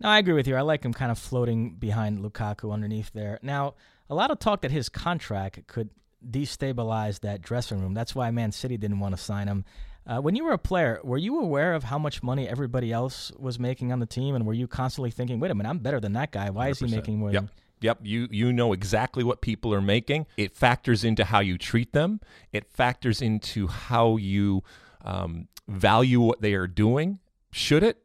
No, 0.00 0.08
I 0.08 0.18
agree 0.18 0.34
with 0.34 0.46
you. 0.46 0.56
I 0.56 0.62
like 0.62 0.84
him 0.84 0.92
kind 0.92 1.10
of 1.12 1.18
floating 1.18 1.74
behind 1.76 2.18
Lukaku 2.18 2.72
underneath 2.72 3.12
there. 3.12 3.38
Now, 3.42 3.74
a 4.08 4.14
lot 4.14 4.30
of 4.30 4.38
talk 4.38 4.62
that 4.62 4.70
his 4.70 4.88
contract 4.88 5.66
could 5.66 5.90
destabilize 6.28 7.20
that 7.20 7.42
dressing 7.42 7.80
room. 7.80 7.94
That's 7.94 8.14
why 8.14 8.30
Man 8.30 8.52
City 8.52 8.76
didn't 8.76 9.00
want 9.00 9.16
to 9.16 9.22
sign 9.22 9.48
him. 9.48 9.64
Uh, 10.06 10.20
when 10.20 10.36
you 10.36 10.44
were 10.44 10.52
a 10.52 10.58
player, 10.58 11.00
were 11.02 11.16
you 11.16 11.38
aware 11.38 11.72
of 11.74 11.84
how 11.84 11.98
much 11.98 12.22
money 12.22 12.46
everybody 12.46 12.92
else 12.92 13.32
was 13.38 13.58
making 13.58 13.90
on 13.90 14.00
the 14.00 14.06
team, 14.06 14.34
and 14.34 14.44
were 14.44 14.52
you 14.52 14.66
constantly 14.66 15.10
thinking, 15.10 15.40
"Wait 15.40 15.50
a 15.50 15.54
minute, 15.54 15.70
I'm 15.70 15.78
better 15.78 15.98
than 15.98 16.12
that 16.12 16.30
guy. 16.30 16.50
Why 16.50 16.68
100%. 16.68 16.70
is 16.70 16.78
he 16.90 16.96
making 16.96 17.18
more?" 17.18 17.32
Yep. 17.32 17.42
Than- 17.42 17.50
Yep, 17.80 17.98
you 18.02 18.28
you 18.30 18.50
know 18.50 18.72
exactly 18.72 19.22
what 19.24 19.42
people 19.42 19.74
are 19.74 19.82
making. 19.82 20.26
It 20.38 20.56
factors 20.56 21.04
into 21.04 21.24
how 21.24 21.40
you 21.40 21.58
treat 21.58 21.92
them. 21.92 22.20
It 22.50 22.70
factors 22.70 23.20
into 23.20 23.66
how 23.66 24.16
you 24.16 24.62
um, 25.04 25.48
value 25.68 26.20
what 26.20 26.40
they 26.40 26.54
are 26.54 26.66
doing. 26.66 27.18
Should 27.50 27.82
it? 27.82 27.98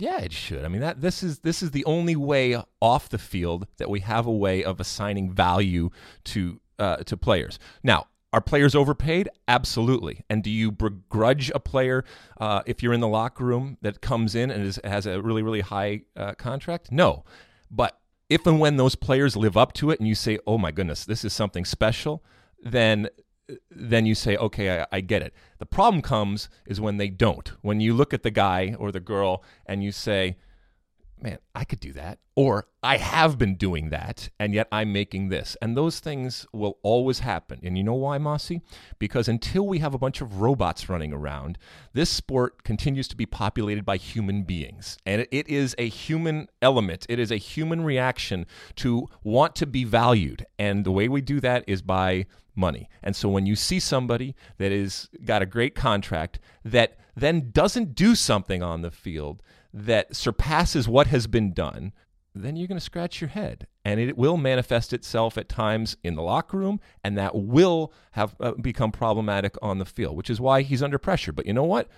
Yeah, 0.00 0.18
it 0.20 0.32
should. 0.32 0.64
I 0.64 0.68
mean 0.68 0.80
that 0.80 1.02
this 1.02 1.22
is 1.22 1.40
this 1.40 1.62
is 1.62 1.72
the 1.72 1.84
only 1.84 2.16
way 2.16 2.60
off 2.80 3.08
the 3.10 3.18
field 3.18 3.66
that 3.76 3.90
we 3.90 4.00
have 4.00 4.26
a 4.26 4.32
way 4.32 4.64
of 4.64 4.80
assigning 4.80 5.30
value 5.30 5.90
to 6.24 6.60
uh, 6.78 6.96
to 6.96 7.16
players. 7.16 7.58
Now, 7.82 8.06
are 8.32 8.40
players 8.40 8.74
overpaid? 8.74 9.28
Absolutely. 9.46 10.24
And 10.30 10.42
do 10.42 10.50
you 10.50 10.72
begrudge 10.72 11.50
a 11.54 11.60
player 11.60 12.04
uh, 12.40 12.62
if 12.64 12.82
you're 12.82 12.94
in 12.94 13.00
the 13.00 13.08
locker 13.08 13.44
room 13.44 13.76
that 13.82 14.00
comes 14.00 14.34
in 14.34 14.50
and 14.50 14.64
is, 14.64 14.80
has 14.84 15.04
a 15.04 15.20
really 15.20 15.42
really 15.42 15.60
high 15.60 16.02
uh, 16.16 16.32
contract? 16.34 16.90
No. 16.90 17.24
But 17.70 17.98
if 18.30 18.46
and 18.46 18.58
when 18.58 18.76
those 18.76 18.94
players 18.94 19.36
live 19.36 19.56
up 19.56 19.74
to 19.74 19.90
it, 19.90 19.98
and 19.98 20.08
you 20.08 20.14
say, 20.14 20.38
"Oh 20.46 20.56
my 20.56 20.70
goodness, 20.70 21.04
this 21.04 21.24
is 21.24 21.34
something 21.34 21.66
special," 21.66 22.24
then 22.62 23.08
then 23.70 24.06
you 24.06 24.14
say, 24.14 24.36
okay, 24.36 24.80
I, 24.80 24.86
I, 24.92 25.00
get 25.00 25.22
it. 25.22 25.34
The 25.58 25.66
problem 25.66 26.02
comes 26.02 26.48
is 26.66 26.80
when 26.80 26.96
they 26.96 27.08
don't. 27.08 27.48
When 27.62 27.80
you 27.80 27.94
look 27.94 28.14
at 28.14 28.22
the 28.22 28.30
guy 28.30 28.74
or 28.78 28.92
the 28.92 29.00
girl 29.00 29.42
and 29.66 29.82
you 29.82 29.92
say, 29.92 30.36
man, 31.22 31.38
I 31.54 31.64
could 31.64 31.80
do 31.80 31.92
that. 31.92 32.18
Or 32.34 32.66
I 32.82 32.96
have 32.96 33.36
been 33.36 33.56
doing 33.56 33.90
that, 33.90 34.30
and 34.38 34.54
yet 34.54 34.68
I'm 34.72 34.92
making 34.92 35.28
this. 35.28 35.56
And 35.60 35.76
those 35.76 36.00
things 36.00 36.46
will 36.52 36.78
always 36.82 37.20
happen. 37.20 37.60
And 37.62 37.76
you 37.76 37.84
know 37.84 37.94
why, 37.94 38.18
Mosse? 38.18 38.52
Because 38.98 39.28
until 39.28 39.66
we 39.66 39.80
have 39.80 39.92
a 39.92 39.98
bunch 39.98 40.20
of 40.20 40.40
robots 40.40 40.88
running 40.88 41.12
around, 41.12 41.58
this 41.92 42.08
sport 42.08 42.64
continues 42.64 43.08
to 43.08 43.16
be 43.16 43.26
populated 43.26 43.84
by 43.84 43.96
human 43.96 44.44
beings. 44.44 44.96
And 45.04 45.26
it 45.30 45.48
is 45.48 45.74
a 45.76 45.88
human 45.88 46.48
element, 46.62 47.04
it 47.08 47.18
is 47.18 47.30
a 47.30 47.36
human 47.36 47.84
reaction 47.84 48.46
to 48.76 49.08
want 49.22 49.54
to 49.56 49.66
be 49.66 49.84
valued. 49.84 50.46
And 50.58 50.84
the 50.84 50.92
way 50.92 51.08
we 51.08 51.20
do 51.20 51.40
that 51.40 51.64
is 51.66 51.82
by 51.82 52.26
money. 52.60 52.88
And 53.02 53.16
so 53.16 53.28
when 53.28 53.46
you 53.46 53.56
see 53.56 53.80
somebody 53.80 54.36
that 54.58 54.70
is 54.70 55.08
got 55.24 55.42
a 55.42 55.46
great 55.46 55.74
contract 55.74 56.38
that 56.64 56.98
then 57.16 57.50
doesn't 57.50 57.94
do 57.94 58.14
something 58.14 58.62
on 58.62 58.82
the 58.82 58.90
field 58.90 59.42
that 59.72 60.14
surpasses 60.14 60.88
what 60.88 61.08
has 61.08 61.26
been 61.26 61.52
done, 61.52 61.92
then 62.34 62.56
you're 62.56 62.68
going 62.68 62.78
to 62.78 62.84
scratch 62.84 63.20
your 63.20 63.28
head. 63.28 63.66
And 63.84 63.98
it 63.98 64.16
will 64.16 64.36
manifest 64.36 64.92
itself 64.92 65.38
at 65.38 65.48
times 65.48 65.96
in 66.04 66.14
the 66.14 66.22
locker 66.22 66.58
room, 66.58 66.80
and 67.02 67.16
that 67.18 67.34
will 67.34 67.92
have 68.12 68.36
uh, 68.40 68.52
become 68.52 68.92
problematic 68.92 69.56
on 69.62 69.78
the 69.78 69.84
field, 69.84 70.16
which 70.16 70.30
is 70.30 70.40
why 70.40 70.62
he's 70.62 70.82
under 70.82 70.98
pressure. 70.98 71.32
But 71.32 71.46
you 71.46 71.52
know 71.52 71.64
what? 71.64 71.88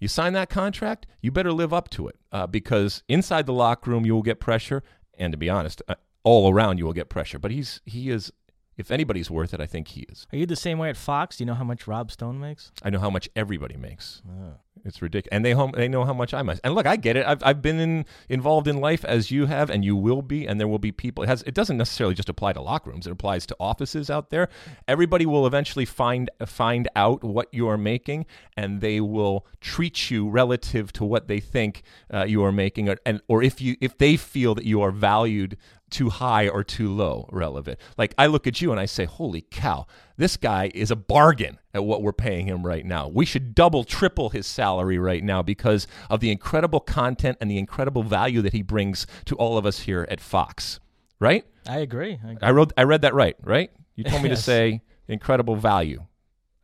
You 0.00 0.08
sign 0.08 0.32
that 0.34 0.50
contract, 0.50 1.06
you 1.20 1.32
better 1.32 1.52
live 1.52 1.72
up 1.72 1.88
to 1.90 2.08
it 2.08 2.16
uh, 2.30 2.46
because 2.46 3.02
inside 3.08 3.46
the 3.46 3.52
locker 3.52 3.90
room 3.90 4.06
you 4.06 4.14
will 4.14 4.22
get 4.22 4.40
pressure, 4.40 4.82
and 5.18 5.32
to 5.32 5.36
be 5.36 5.50
honest, 5.50 5.82
uh, 5.88 5.94
all 6.22 6.52
around 6.52 6.78
you 6.78 6.84
will 6.84 6.92
get 6.92 7.08
pressure. 7.08 7.38
But 7.38 7.50
he's 7.50 7.80
he 7.84 8.10
is 8.10 8.32
if 8.78 8.90
anybody's 8.90 9.30
worth 9.30 9.52
it, 9.52 9.60
I 9.60 9.66
think 9.66 9.88
he 9.88 10.02
is. 10.02 10.26
Are 10.32 10.38
you 10.38 10.46
the 10.46 10.56
same 10.56 10.78
way 10.78 10.88
at 10.88 10.96
Fox? 10.96 11.36
Do 11.36 11.42
you 11.42 11.46
know 11.46 11.54
how 11.54 11.64
much 11.64 11.86
Rob 11.86 12.10
Stone 12.10 12.40
makes? 12.40 12.72
I 12.82 12.90
know 12.90 13.00
how 13.00 13.10
much 13.10 13.28
everybody 13.36 13.76
makes. 13.76 14.22
Oh. 14.26 14.54
It's 14.84 15.02
ridiculous, 15.02 15.32
and 15.32 15.44
they 15.44 15.52
home, 15.52 15.72
they 15.74 15.88
know 15.88 16.04
how 16.04 16.12
much 16.12 16.34
I 16.34 16.42
must. 16.42 16.60
And 16.64 16.74
look, 16.74 16.86
I 16.86 16.96
get 16.96 17.16
it. 17.16 17.26
I've 17.26 17.42
I've 17.42 17.62
been 17.62 17.80
in, 17.80 18.06
involved 18.28 18.68
in 18.68 18.80
life 18.80 19.04
as 19.04 19.30
you 19.30 19.46
have, 19.46 19.70
and 19.70 19.84
you 19.84 19.96
will 19.96 20.22
be, 20.22 20.46
and 20.46 20.60
there 20.60 20.68
will 20.68 20.78
be 20.78 20.92
people. 20.92 21.24
It 21.24 21.28
has 21.28 21.42
it 21.42 21.54
doesn't 21.54 21.76
necessarily 21.76 22.14
just 22.14 22.28
apply 22.28 22.52
to 22.54 22.60
locker 22.60 22.90
rooms. 22.90 23.06
It 23.06 23.10
applies 23.10 23.46
to 23.46 23.56
offices 23.60 24.10
out 24.10 24.30
there. 24.30 24.48
Everybody 24.86 25.26
will 25.26 25.46
eventually 25.46 25.84
find 25.84 26.30
find 26.46 26.88
out 26.96 27.22
what 27.24 27.52
you 27.52 27.68
are 27.68 27.78
making, 27.78 28.26
and 28.56 28.80
they 28.80 29.00
will 29.00 29.46
treat 29.60 30.10
you 30.10 30.28
relative 30.28 30.92
to 30.94 31.04
what 31.04 31.28
they 31.28 31.40
think 31.40 31.82
uh, 32.12 32.24
you 32.24 32.42
are 32.44 32.52
making, 32.52 32.88
or, 32.88 32.96
and 33.04 33.20
or 33.28 33.42
if 33.42 33.60
you 33.60 33.76
if 33.80 33.98
they 33.98 34.16
feel 34.16 34.54
that 34.54 34.64
you 34.64 34.80
are 34.80 34.90
valued 34.90 35.56
too 35.90 36.10
high 36.10 36.48
or 36.48 36.62
too 36.64 36.92
low 36.92 37.28
relevant. 37.32 37.78
Like 37.96 38.14
I 38.18 38.26
look 38.26 38.46
at 38.46 38.60
you 38.60 38.70
and 38.70 38.80
I 38.80 38.86
say, 38.86 39.04
holy 39.04 39.42
cow, 39.42 39.86
this 40.16 40.36
guy 40.36 40.70
is 40.74 40.90
a 40.90 40.96
bargain 40.96 41.58
at 41.74 41.84
what 41.84 42.02
we're 42.02 42.12
paying 42.12 42.46
him 42.46 42.66
right 42.66 42.84
now. 42.84 43.08
We 43.08 43.24
should 43.24 43.54
double, 43.54 43.84
triple 43.84 44.30
his 44.30 44.46
salary 44.46 44.98
right 44.98 45.22
now 45.22 45.42
because 45.42 45.86
of 46.10 46.20
the 46.20 46.30
incredible 46.30 46.80
content 46.80 47.38
and 47.40 47.50
the 47.50 47.58
incredible 47.58 48.02
value 48.02 48.42
that 48.42 48.52
he 48.52 48.62
brings 48.62 49.06
to 49.26 49.34
all 49.36 49.58
of 49.58 49.66
us 49.66 49.80
here 49.80 50.06
at 50.10 50.20
Fox. 50.20 50.80
Right? 51.20 51.44
I 51.66 51.78
agree. 51.78 52.18
I, 52.24 52.32
agree. 52.32 52.38
I 52.42 52.50
wrote 52.52 52.72
I 52.76 52.84
read 52.84 53.02
that 53.02 53.14
right, 53.14 53.36
right? 53.42 53.70
You 53.94 54.04
told 54.04 54.22
me 54.22 54.28
yes. 54.30 54.38
to 54.38 54.44
say 54.44 54.82
incredible 55.08 55.56
value. 55.56 56.04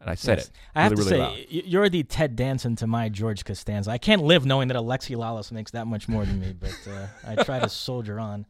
And 0.05 0.11
I 0.11 0.17
said 0.17 0.37
yes. 0.37 0.49
it. 0.49 0.53
I 0.75 0.83
have 0.83 0.93
to 0.93 0.97
really 0.97 1.09
say, 1.09 1.19
loud. 1.19 1.47
you're 1.49 1.89
the 1.89 2.03
Ted 2.03 2.37
Danson 2.37 2.77
to 2.77 2.87
my 2.87 3.09
George 3.09 3.43
Costanza. 3.43 3.91
I 3.91 3.97
can't 3.97 4.23
live 4.23 4.45
knowing 4.45 4.69
that 4.69 4.77
Alexi 4.77 5.17
Lalas 5.17 5.51
makes 5.51 5.71
that 5.71 5.87
much 5.87 6.09
more 6.09 6.27
than 6.27 6.41
me, 6.41 6.53
but 6.53 6.79
uh, 6.87 7.07
I 7.27 7.43
try 7.43 7.59
to 7.59 7.71
soldier 7.71 8.21
on. 8.21 8.45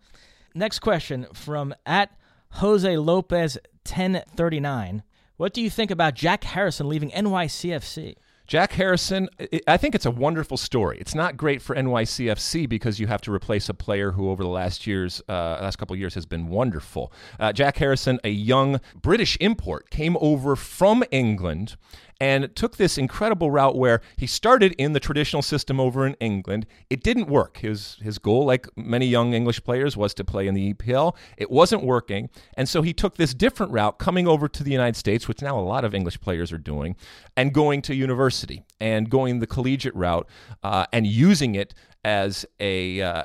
Next 0.57 0.79
question 0.79 1.27
from 1.33 1.75
at 1.85 2.17
Jose 2.53 2.97
Lopez 2.97 3.59
1039. 3.85 5.03
What 5.37 5.53
do 5.53 5.61
you 5.61 5.69
think 5.69 5.90
about 5.90 6.14
Jack 6.14 6.45
Harrison 6.45 6.88
leaving 6.88 7.11
NYCFC? 7.11 8.14
Jack 8.47 8.73
Harrison, 8.73 9.29
I 9.67 9.79
think 9.79 9.95
it's 9.95 10.05
a 10.07 10.11
wonderful 10.11 10.57
story. 10.57 10.99
It's 11.01 11.14
not 11.14 11.37
great 11.37 11.61
for 11.61 11.75
NYCFC 11.75 12.69
because 12.69 13.01
you 13.01 13.07
have 13.07 13.23
to 13.23 13.33
replace 13.33 13.69
a 13.71 13.75
player 13.75 14.12
who, 14.12 14.29
over 14.29 14.43
the 14.45 14.51
last 14.51 14.87
years, 14.87 15.23
uh, 15.29 15.59
last 15.62 15.77
couple 15.77 15.95
of 15.95 16.01
years, 16.01 16.14
has 16.14 16.27
been 16.27 16.49
wonderful. 16.49 17.11
Uh, 17.40 17.53
Jack 17.53 17.79
Harrison, 17.79 18.21
a 18.23 18.29
young 18.29 18.81
British 19.01 19.38
import, 19.40 19.88
came 19.88 20.17
over 20.21 20.57
from 20.57 21.03
England 21.11 21.77
and 22.20 22.55
took 22.55 22.77
this 22.77 22.96
incredible 22.96 23.50
route 23.50 23.77
where 23.77 24.00
he 24.16 24.27
started 24.27 24.72
in 24.79 24.92
the 24.92 25.00
traditional 25.00 25.42
system 25.42 25.81
over 25.81 26.07
in 26.07 26.14
England. 26.20 26.66
It 26.90 27.03
didn't 27.03 27.29
work. 27.29 27.59
His 27.59 27.96
his 28.03 28.18
goal, 28.18 28.44
like 28.44 28.66
many 28.77 29.07
young 29.07 29.35
English 29.35 29.62
players, 29.64 29.96
was 29.96 30.14
to 30.14 30.24
play 30.24 30.46
in 30.46 30.55
the 30.55 30.74
EPL. 30.74 31.16
It 31.37 31.50
wasn't 31.50 31.85
working, 31.85 32.31
and 32.57 32.68
so 32.68 32.83
he 32.83 32.92
took 32.92 33.16
this 33.16 33.35
different 33.35 33.72
route, 33.72 33.98
coming 33.98 34.27
over 34.27 34.48
to 34.48 34.62
the 34.62 34.72
United 34.72 34.96
States, 34.96 35.29
which 35.29 35.42
now 35.42 35.59
a 35.59 35.61
lot 35.61 35.85
of 35.85 35.94
English 35.94 36.20
players 36.20 36.53
are 36.53 36.59
doing, 36.59 36.96
and 37.37 37.53
going 37.53 37.83
to 37.83 37.94
university 37.94 38.64
and 38.81 39.11
going 39.11 39.40
the 39.40 39.46
collegiate 39.46 39.94
route 39.94 40.29
uh, 40.62 40.87
and 40.92 41.07
using 41.07 41.55
it 41.55 41.74
as 42.05 42.45
a 42.61 43.01
uh, 43.01 43.25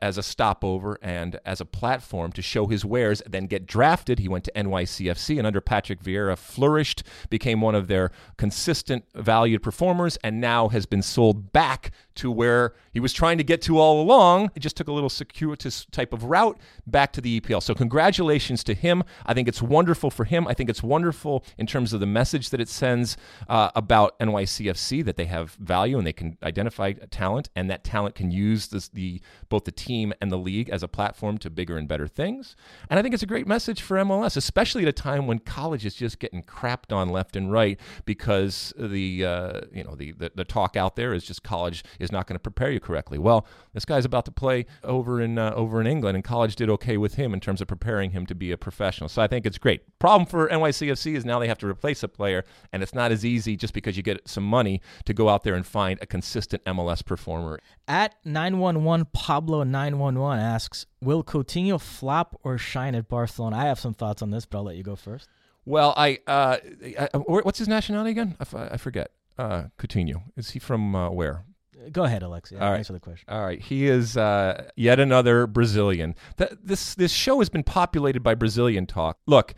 as 0.00 0.16
a 0.16 0.22
stopover 0.22 0.98
and 1.02 1.38
as 1.44 1.60
a 1.60 1.64
platform 1.64 2.32
to 2.32 2.42
show 2.42 2.66
his 2.66 2.84
wares. 2.84 3.22
Then 3.26 3.46
get 3.46 3.66
drafted. 3.66 4.18
He 4.18 4.28
went 4.28 4.44
to 4.44 4.52
NYCFC 4.56 5.38
and 5.38 5.46
under 5.46 5.60
Patrick 5.60 6.02
Vieira 6.02 6.36
flourished, 6.36 7.02
became 7.30 7.60
one 7.60 7.74
of 7.74 7.88
their 7.88 8.10
consistent, 8.36 9.04
valued 9.14 9.62
performers, 9.62 10.16
and 10.24 10.40
now 10.40 10.68
has 10.68 10.86
been 10.86 11.02
sold 11.02 11.52
back 11.52 11.90
to 12.16 12.30
where 12.30 12.74
he 12.92 13.00
was 13.00 13.12
trying 13.12 13.38
to 13.38 13.44
get 13.44 13.62
to 13.62 13.78
all 13.78 14.00
along. 14.00 14.50
It 14.54 14.60
just 14.60 14.76
took 14.76 14.88
a 14.88 14.92
little 14.92 15.08
circuitous 15.08 15.84
type 15.86 16.12
of 16.12 16.24
route 16.24 16.58
back 16.86 17.12
to 17.12 17.20
the 17.20 17.40
EPL. 17.40 17.62
So 17.62 17.74
congratulations 17.74 18.64
to 18.64 18.74
him. 18.74 19.04
I 19.24 19.34
think 19.34 19.48
it's 19.48 19.62
wonderful 19.62 20.10
for 20.10 20.24
him. 20.24 20.46
I 20.48 20.54
think 20.54 20.70
it's 20.70 20.82
wonderful 20.82 21.44
in 21.58 21.66
terms 21.66 21.92
of 21.92 22.00
the 22.00 22.06
message 22.06 22.50
that 22.50 22.60
it 22.60 22.68
sends 22.68 23.16
uh, 23.48 23.70
about 23.74 24.18
NYCFC 24.18 25.04
that 25.04 25.16
they 25.16 25.26
have 25.26 25.52
value 25.52 25.98
and 25.98 26.06
they 26.06 26.12
can 26.12 26.38
identify 26.42 26.92
talent, 26.92 27.48
and 27.54 27.70
that 27.70 27.84
talent 27.84 28.14
can 28.14 28.30
use 28.30 28.68
this, 28.68 28.88
the 28.88 29.20
both 29.48 29.64
the 29.64 29.72
team 29.72 30.12
and 30.20 30.30
the 30.30 30.38
league 30.38 30.68
as 30.70 30.82
a 30.82 30.88
platform 30.88 31.38
to 31.38 31.50
bigger 31.50 31.76
and 31.76 31.88
better 31.88 32.08
things. 32.08 32.56
And 32.88 32.98
I 32.98 33.02
think 33.02 33.14
it's 33.14 33.22
a 33.22 33.26
great 33.26 33.46
message 33.46 33.82
for 33.82 33.96
MLS, 33.98 34.36
especially 34.36 34.82
at 34.82 34.88
a 34.88 34.92
time 34.92 35.26
when 35.26 35.38
college 35.38 35.84
is 35.84 35.94
just 35.94 36.18
getting 36.18 36.42
crapped 36.42 36.94
on 36.94 37.10
left 37.10 37.36
and 37.36 37.52
right 37.52 37.78
because 38.04 38.72
the 38.78 39.24
uh, 39.24 39.60
you 39.72 39.84
know 39.84 39.94
the, 39.94 40.12
the, 40.12 40.32
the 40.34 40.44
talk 40.44 40.76
out 40.76 40.96
there 40.96 41.12
is 41.12 41.24
just 41.24 41.42
college 41.42 41.84
is 41.98 42.05
not 42.12 42.26
going 42.26 42.34
to 42.34 42.40
prepare 42.40 42.70
you 42.70 42.80
correctly. 42.80 43.18
Well, 43.18 43.46
this 43.72 43.84
guy's 43.84 44.04
about 44.04 44.24
to 44.26 44.32
play 44.32 44.66
over 44.84 45.20
in 45.20 45.38
uh, 45.38 45.52
over 45.54 45.80
in 45.80 45.86
England, 45.86 46.16
and 46.16 46.24
college 46.24 46.56
did 46.56 46.70
okay 46.70 46.96
with 46.96 47.14
him 47.14 47.34
in 47.34 47.40
terms 47.40 47.60
of 47.60 47.68
preparing 47.68 48.10
him 48.10 48.26
to 48.26 48.34
be 48.34 48.52
a 48.52 48.56
professional. 48.56 49.08
So 49.08 49.22
I 49.22 49.26
think 49.26 49.46
it's 49.46 49.58
great. 49.58 49.98
Problem 49.98 50.26
for 50.26 50.48
NYCFC 50.48 51.16
is 51.16 51.24
now 51.24 51.38
they 51.38 51.48
have 51.48 51.58
to 51.58 51.66
replace 51.66 52.02
a 52.02 52.08
player, 52.08 52.44
and 52.72 52.82
it's 52.82 52.94
not 52.94 53.12
as 53.12 53.24
easy 53.24 53.56
just 53.56 53.74
because 53.74 53.96
you 53.96 54.02
get 54.02 54.28
some 54.28 54.44
money 54.44 54.80
to 55.04 55.14
go 55.14 55.28
out 55.28 55.44
there 55.44 55.54
and 55.54 55.66
find 55.66 55.98
a 56.02 56.06
consistent 56.06 56.64
MLS 56.64 57.04
performer. 57.04 57.58
At 57.88 58.14
911 58.24 59.06
Pablo 59.12 59.62
911 59.62 60.38
asks, 60.42 60.86
"Will 61.00 61.22
Coutinho 61.22 61.80
flop 61.80 62.38
or 62.42 62.58
shine 62.58 62.94
at 62.94 63.08
Barcelona?" 63.08 63.56
I 63.56 63.64
have 63.64 63.80
some 63.80 63.94
thoughts 63.94 64.22
on 64.22 64.30
this, 64.30 64.46
but 64.46 64.58
I'll 64.58 64.64
let 64.64 64.76
you 64.76 64.82
go 64.82 64.96
first. 64.96 65.28
Well, 65.64 65.94
I, 65.96 66.20
uh, 66.28 66.58
I 66.98 67.08
what's 67.16 67.58
his 67.58 67.68
nationality 67.68 68.12
again? 68.12 68.36
I, 68.40 68.68
I 68.72 68.76
forget. 68.76 69.10
Uh, 69.38 69.64
Coutinho 69.78 70.22
is 70.36 70.50
he 70.50 70.58
from 70.58 70.94
uh, 70.94 71.10
where? 71.10 71.44
Go 71.92 72.04
ahead, 72.04 72.22
Alexia. 72.22 72.60
All 72.60 72.70
right. 72.70 72.78
Answer 72.78 72.92
the 72.92 73.00
question. 73.00 73.24
All 73.28 73.44
right. 73.44 73.60
He 73.60 73.86
is 73.86 74.16
uh, 74.16 74.68
yet 74.76 74.98
another 75.00 75.46
Brazilian. 75.46 76.14
Th- 76.38 76.50
this 76.62 76.94
this 76.94 77.12
show 77.12 77.38
has 77.38 77.48
been 77.48 77.62
populated 77.62 78.22
by 78.22 78.34
Brazilian 78.34 78.86
talk. 78.86 79.18
Look, 79.26 79.54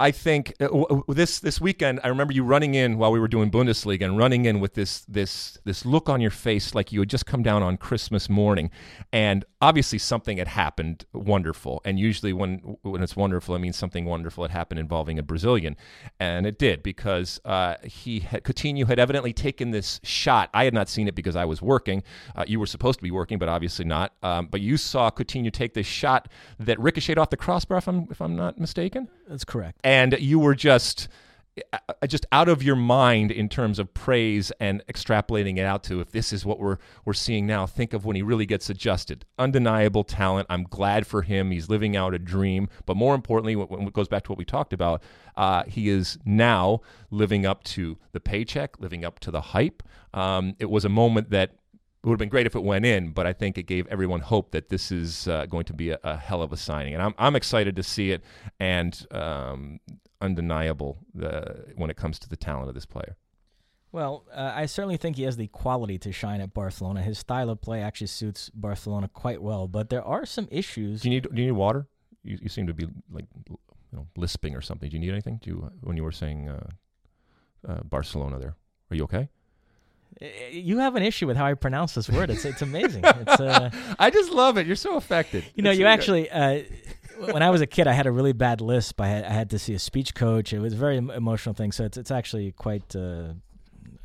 I 0.00 0.10
think 0.10 0.54
uh, 0.58 1.02
this 1.06 1.38
this 1.38 1.60
weekend, 1.60 2.00
I 2.02 2.08
remember 2.08 2.32
you 2.32 2.42
running 2.42 2.74
in 2.74 2.98
while 2.98 3.12
we 3.12 3.20
were 3.20 3.28
doing 3.28 3.48
Bundesliga 3.48 4.02
and 4.02 4.18
running 4.18 4.44
in 4.44 4.58
with 4.58 4.74
this 4.74 5.04
this 5.04 5.56
this 5.64 5.86
look 5.86 6.08
on 6.08 6.20
your 6.20 6.32
face 6.32 6.74
like 6.74 6.90
you 6.90 6.98
had 6.98 7.08
just 7.08 7.26
come 7.26 7.44
down 7.44 7.62
on 7.62 7.76
Christmas 7.76 8.28
morning, 8.28 8.72
and 9.12 9.44
obviously 9.60 10.00
something 10.00 10.38
had 10.38 10.48
happened 10.48 11.06
wonderful. 11.12 11.80
And 11.84 11.96
usually 12.00 12.32
when 12.32 12.58
when 12.82 13.04
it's 13.04 13.14
wonderful, 13.14 13.54
it 13.54 13.60
means 13.60 13.76
something 13.76 14.04
wonderful 14.04 14.42
had 14.42 14.50
happened 14.50 14.80
involving 14.80 15.16
a 15.20 15.22
Brazilian, 15.22 15.76
and 16.18 16.44
it 16.44 16.58
did 16.58 16.82
because 16.82 17.40
uh, 17.44 17.76
he 17.84 18.18
had, 18.18 18.42
Coutinho 18.42 18.88
had 18.88 18.98
evidently 18.98 19.32
taken 19.32 19.70
this 19.70 20.00
shot. 20.02 20.50
I 20.52 20.64
had 20.64 20.74
not 20.74 20.88
seen 20.88 21.06
it 21.06 21.14
because 21.14 21.36
I 21.36 21.44
was 21.44 21.62
working. 21.62 22.02
Uh, 22.34 22.44
you 22.48 22.58
were 22.58 22.66
supposed 22.66 22.98
to 22.98 23.02
be 23.04 23.12
working, 23.12 23.38
but 23.38 23.48
obviously 23.48 23.84
not. 23.84 24.12
Um, 24.24 24.48
but 24.48 24.60
you 24.60 24.76
saw 24.76 25.08
Coutinho 25.12 25.52
take 25.52 25.74
this 25.74 25.86
shot 25.86 26.28
that 26.58 26.80
ricocheted 26.80 27.16
off 27.16 27.30
the 27.30 27.36
crossbar, 27.36 27.78
if 27.78 27.86
I'm 27.86 28.08
if 28.10 28.20
I'm 28.20 28.34
not 28.34 28.58
mistaken. 28.58 29.08
That's 29.28 29.44
correct. 29.44 29.80
And 29.84 30.16
you 30.20 30.38
were 30.38 30.54
just 30.54 31.08
uh, 31.72 32.06
just 32.08 32.26
out 32.32 32.48
of 32.48 32.64
your 32.64 32.74
mind 32.74 33.30
in 33.30 33.48
terms 33.48 33.78
of 33.78 33.94
praise 33.94 34.50
and 34.58 34.84
extrapolating 34.88 35.56
it 35.56 35.64
out 35.64 35.84
to 35.84 36.00
if 36.00 36.10
this 36.10 36.32
is 36.32 36.44
what 36.44 36.58
we're 36.58 36.78
we're 37.04 37.12
seeing 37.12 37.46
now 37.46 37.64
think 37.64 37.92
of 37.92 38.04
when 38.04 38.16
he 38.16 38.22
really 38.22 38.44
gets 38.44 38.68
adjusted. 38.68 39.24
Undeniable 39.38 40.02
talent. 40.02 40.46
I'm 40.50 40.64
glad 40.64 41.06
for 41.06 41.22
him. 41.22 41.52
He's 41.52 41.68
living 41.68 41.96
out 41.96 42.12
a 42.12 42.18
dream. 42.18 42.68
But 42.86 42.96
more 42.96 43.14
importantly 43.14 43.54
when 43.54 43.86
it 43.86 43.92
goes 43.92 44.08
back 44.08 44.24
to 44.24 44.32
what 44.32 44.38
we 44.38 44.44
talked 44.44 44.72
about 44.72 45.02
uh, 45.36 45.62
he 45.64 45.88
is 45.88 46.18
now 46.24 46.80
living 47.10 47.46
up 47.46 47.62
to 47.64 47.98
the 48.12 48.20
paycheck 48.20 48.80
living 48.80 49.04
up 49.04 49.20
to 49.20 49.30
the 49.30 49.40
hype. 49.40 49.82
Um, 50.12 50.56
it 50.58 50.70
was 50.70 50.84
a 50.84 50.88
moment 50.88 51.30
that 51.30 51.52
it 52.04 52.08
would 52.08 52.14
have 52.14 52.18
been 52.18 52.28
great 52.28 52.44
if 52.44 52.54
it 52.54 52.62
went 52.62 52.84
in, 52.84 53.12
but 53.12 53.26
I 53.26 53.32
think 53.32 53.56
it 53.56 53.62
gave 53.62 53.86
everyone 53.86 54.20
hope 54.20 54.50
that 54.50 54.68
this 54.68 54.92
is 54.92 55.26
uh, 55.26 55.46
going 55.46 55.64
to 55.64 55.72
be 55.72 55.88
a, 55.88 55.98
a, 56.04 56.18
hell 56.18 56.42
of 56.42 56.52
a 56.52 56.56
signing, 56.56 56.92
and 56.92 57.02
I'm 57.02 57.14
I'm 57.16 57.34
excited 57.34 57.76
to 57.76 57.82
see 57.82 58.10
it, 58.10 58.22
and 58.60 59.06
um, 59.10 59.80
undeniable 60.20 60.98
uh, 61.22 61.54
when 61.76 61.88
it 61.88 61.96
comes 61.96 62.18
to 62.18 62.28
the 62.28 62.36
talent 62.36 62.68
of 62.68 62.74
this 62.74 62.84
player. 62.84 63.16
Well, 63.90 64.26
uh, 64.34 64.52
I 64.54 64.66
certainly 64.66 64.98
think 64.98 65.16
he 65.16 65.22
has 65.22 65.38
the 65.38 65.46
quality 65.46 65.96
to 65.98 66.12
shine 66.12 66.42
at 66.42 66.52
Barcelona. 66.52 67.00
His 67.00 67.16
style 67.16 67.48
of 67.48 67.62
play 67.62 67.80
actually 67.80 68.08
suits 68.08 68.50
Barcelona 68.50 69.08
quite 69.08 69.40
well, 69.40 69.66
but 69.66 69.88
there 69.88 70.04
are 70.04 70.26
some 70.26 70.46
issues. 70.50 71.00
Do 71.00 71.08
you 71.08 71.14
need 71.14 71.22
Do 71.34 71.40
you 71.40 71.46
need 71.46 71.52
water? 71.52 71.86
You, 72.22 72.38
you 72.42 72.50
seem 72.50 72.66
to 72.66 72.74
be 72.74 72.86
like 73.10 73.24
you 73.48 73.58
know 73.92 74.08
lisping 74.14 74.54
or 74.54 74.60
something. 74.60 74.90
Do 74.90 74.94
you 74.94 75.00
need 75.00 75.12
anything? 75.12 75.40
Do 75.42 75.48
you 75.48 75.70
when 75.80 75.96
you 75.96 76.04
were 76.04 76.12
saying 76.12 76.50
uh, 76.50 76.66
uh, 77.66 77.82
Barcelona 77.82 78.38
there? 78.38 78.56
Are 78.90 78.94
you 78.94 79.04
okay? 79.04 79.30
You 80.20 80.78
have 80.78 80.96
an 80.96 81.02
issue 81.02 81.26
with 81.26 81.36
how 81.36 81.46
I 81.46 81.54
pronounce 81.54 81.94
this 81.94 82.08
word. 82.08 82.30
It's 82.30 82.44
it's 82.44 82.62
amazing. 82.62 83.04
It's, 83.26 83.40
uh, 83.40 83.70
I 83.98 84.10
just 84.10 84.30
love 84.30 84.58
it. 84.58 84.66
You're 84.66 84.76
so 84.76 84.96
affected. 84.96 85.44
You 85.54 85.62
know, 85.62 85.70
it's 85.70 85.78
you 85.78 85.86
actually. 85.86 86.30
Uh, 86.30 86.62
when 87.30 87.42
I 87.42 87.50
was 87.50 87.60
a 87.60 87.66
kid, 87.66 87.86
I 87.86 87.92
had 87.92 88.06
a 88.06 88.12
really 88.12 88.32
bad 88.32 88.60
lisp. 88.60 89.00
I 89.00 89.06
had, 89.06 89.24
I 89.24 89.30
had 89.30 89.50
to 89.50 89.58
see 89.58 89.72
a 89.74 89.78
speech 89.78 90.14
coach. 90.14 90.52
It 90.52 90.58
was 90.58 90.72
a 90.72 90.76
very 90.76 90.96
emotional 90.96 91.54
thing. 91.54 91.72
So 91.72 91.84
it's 91.84 91.96
it's 91.96 92.10
actually 92.10 92.52
quite 92.52 92.94
uh, 92.94 93.34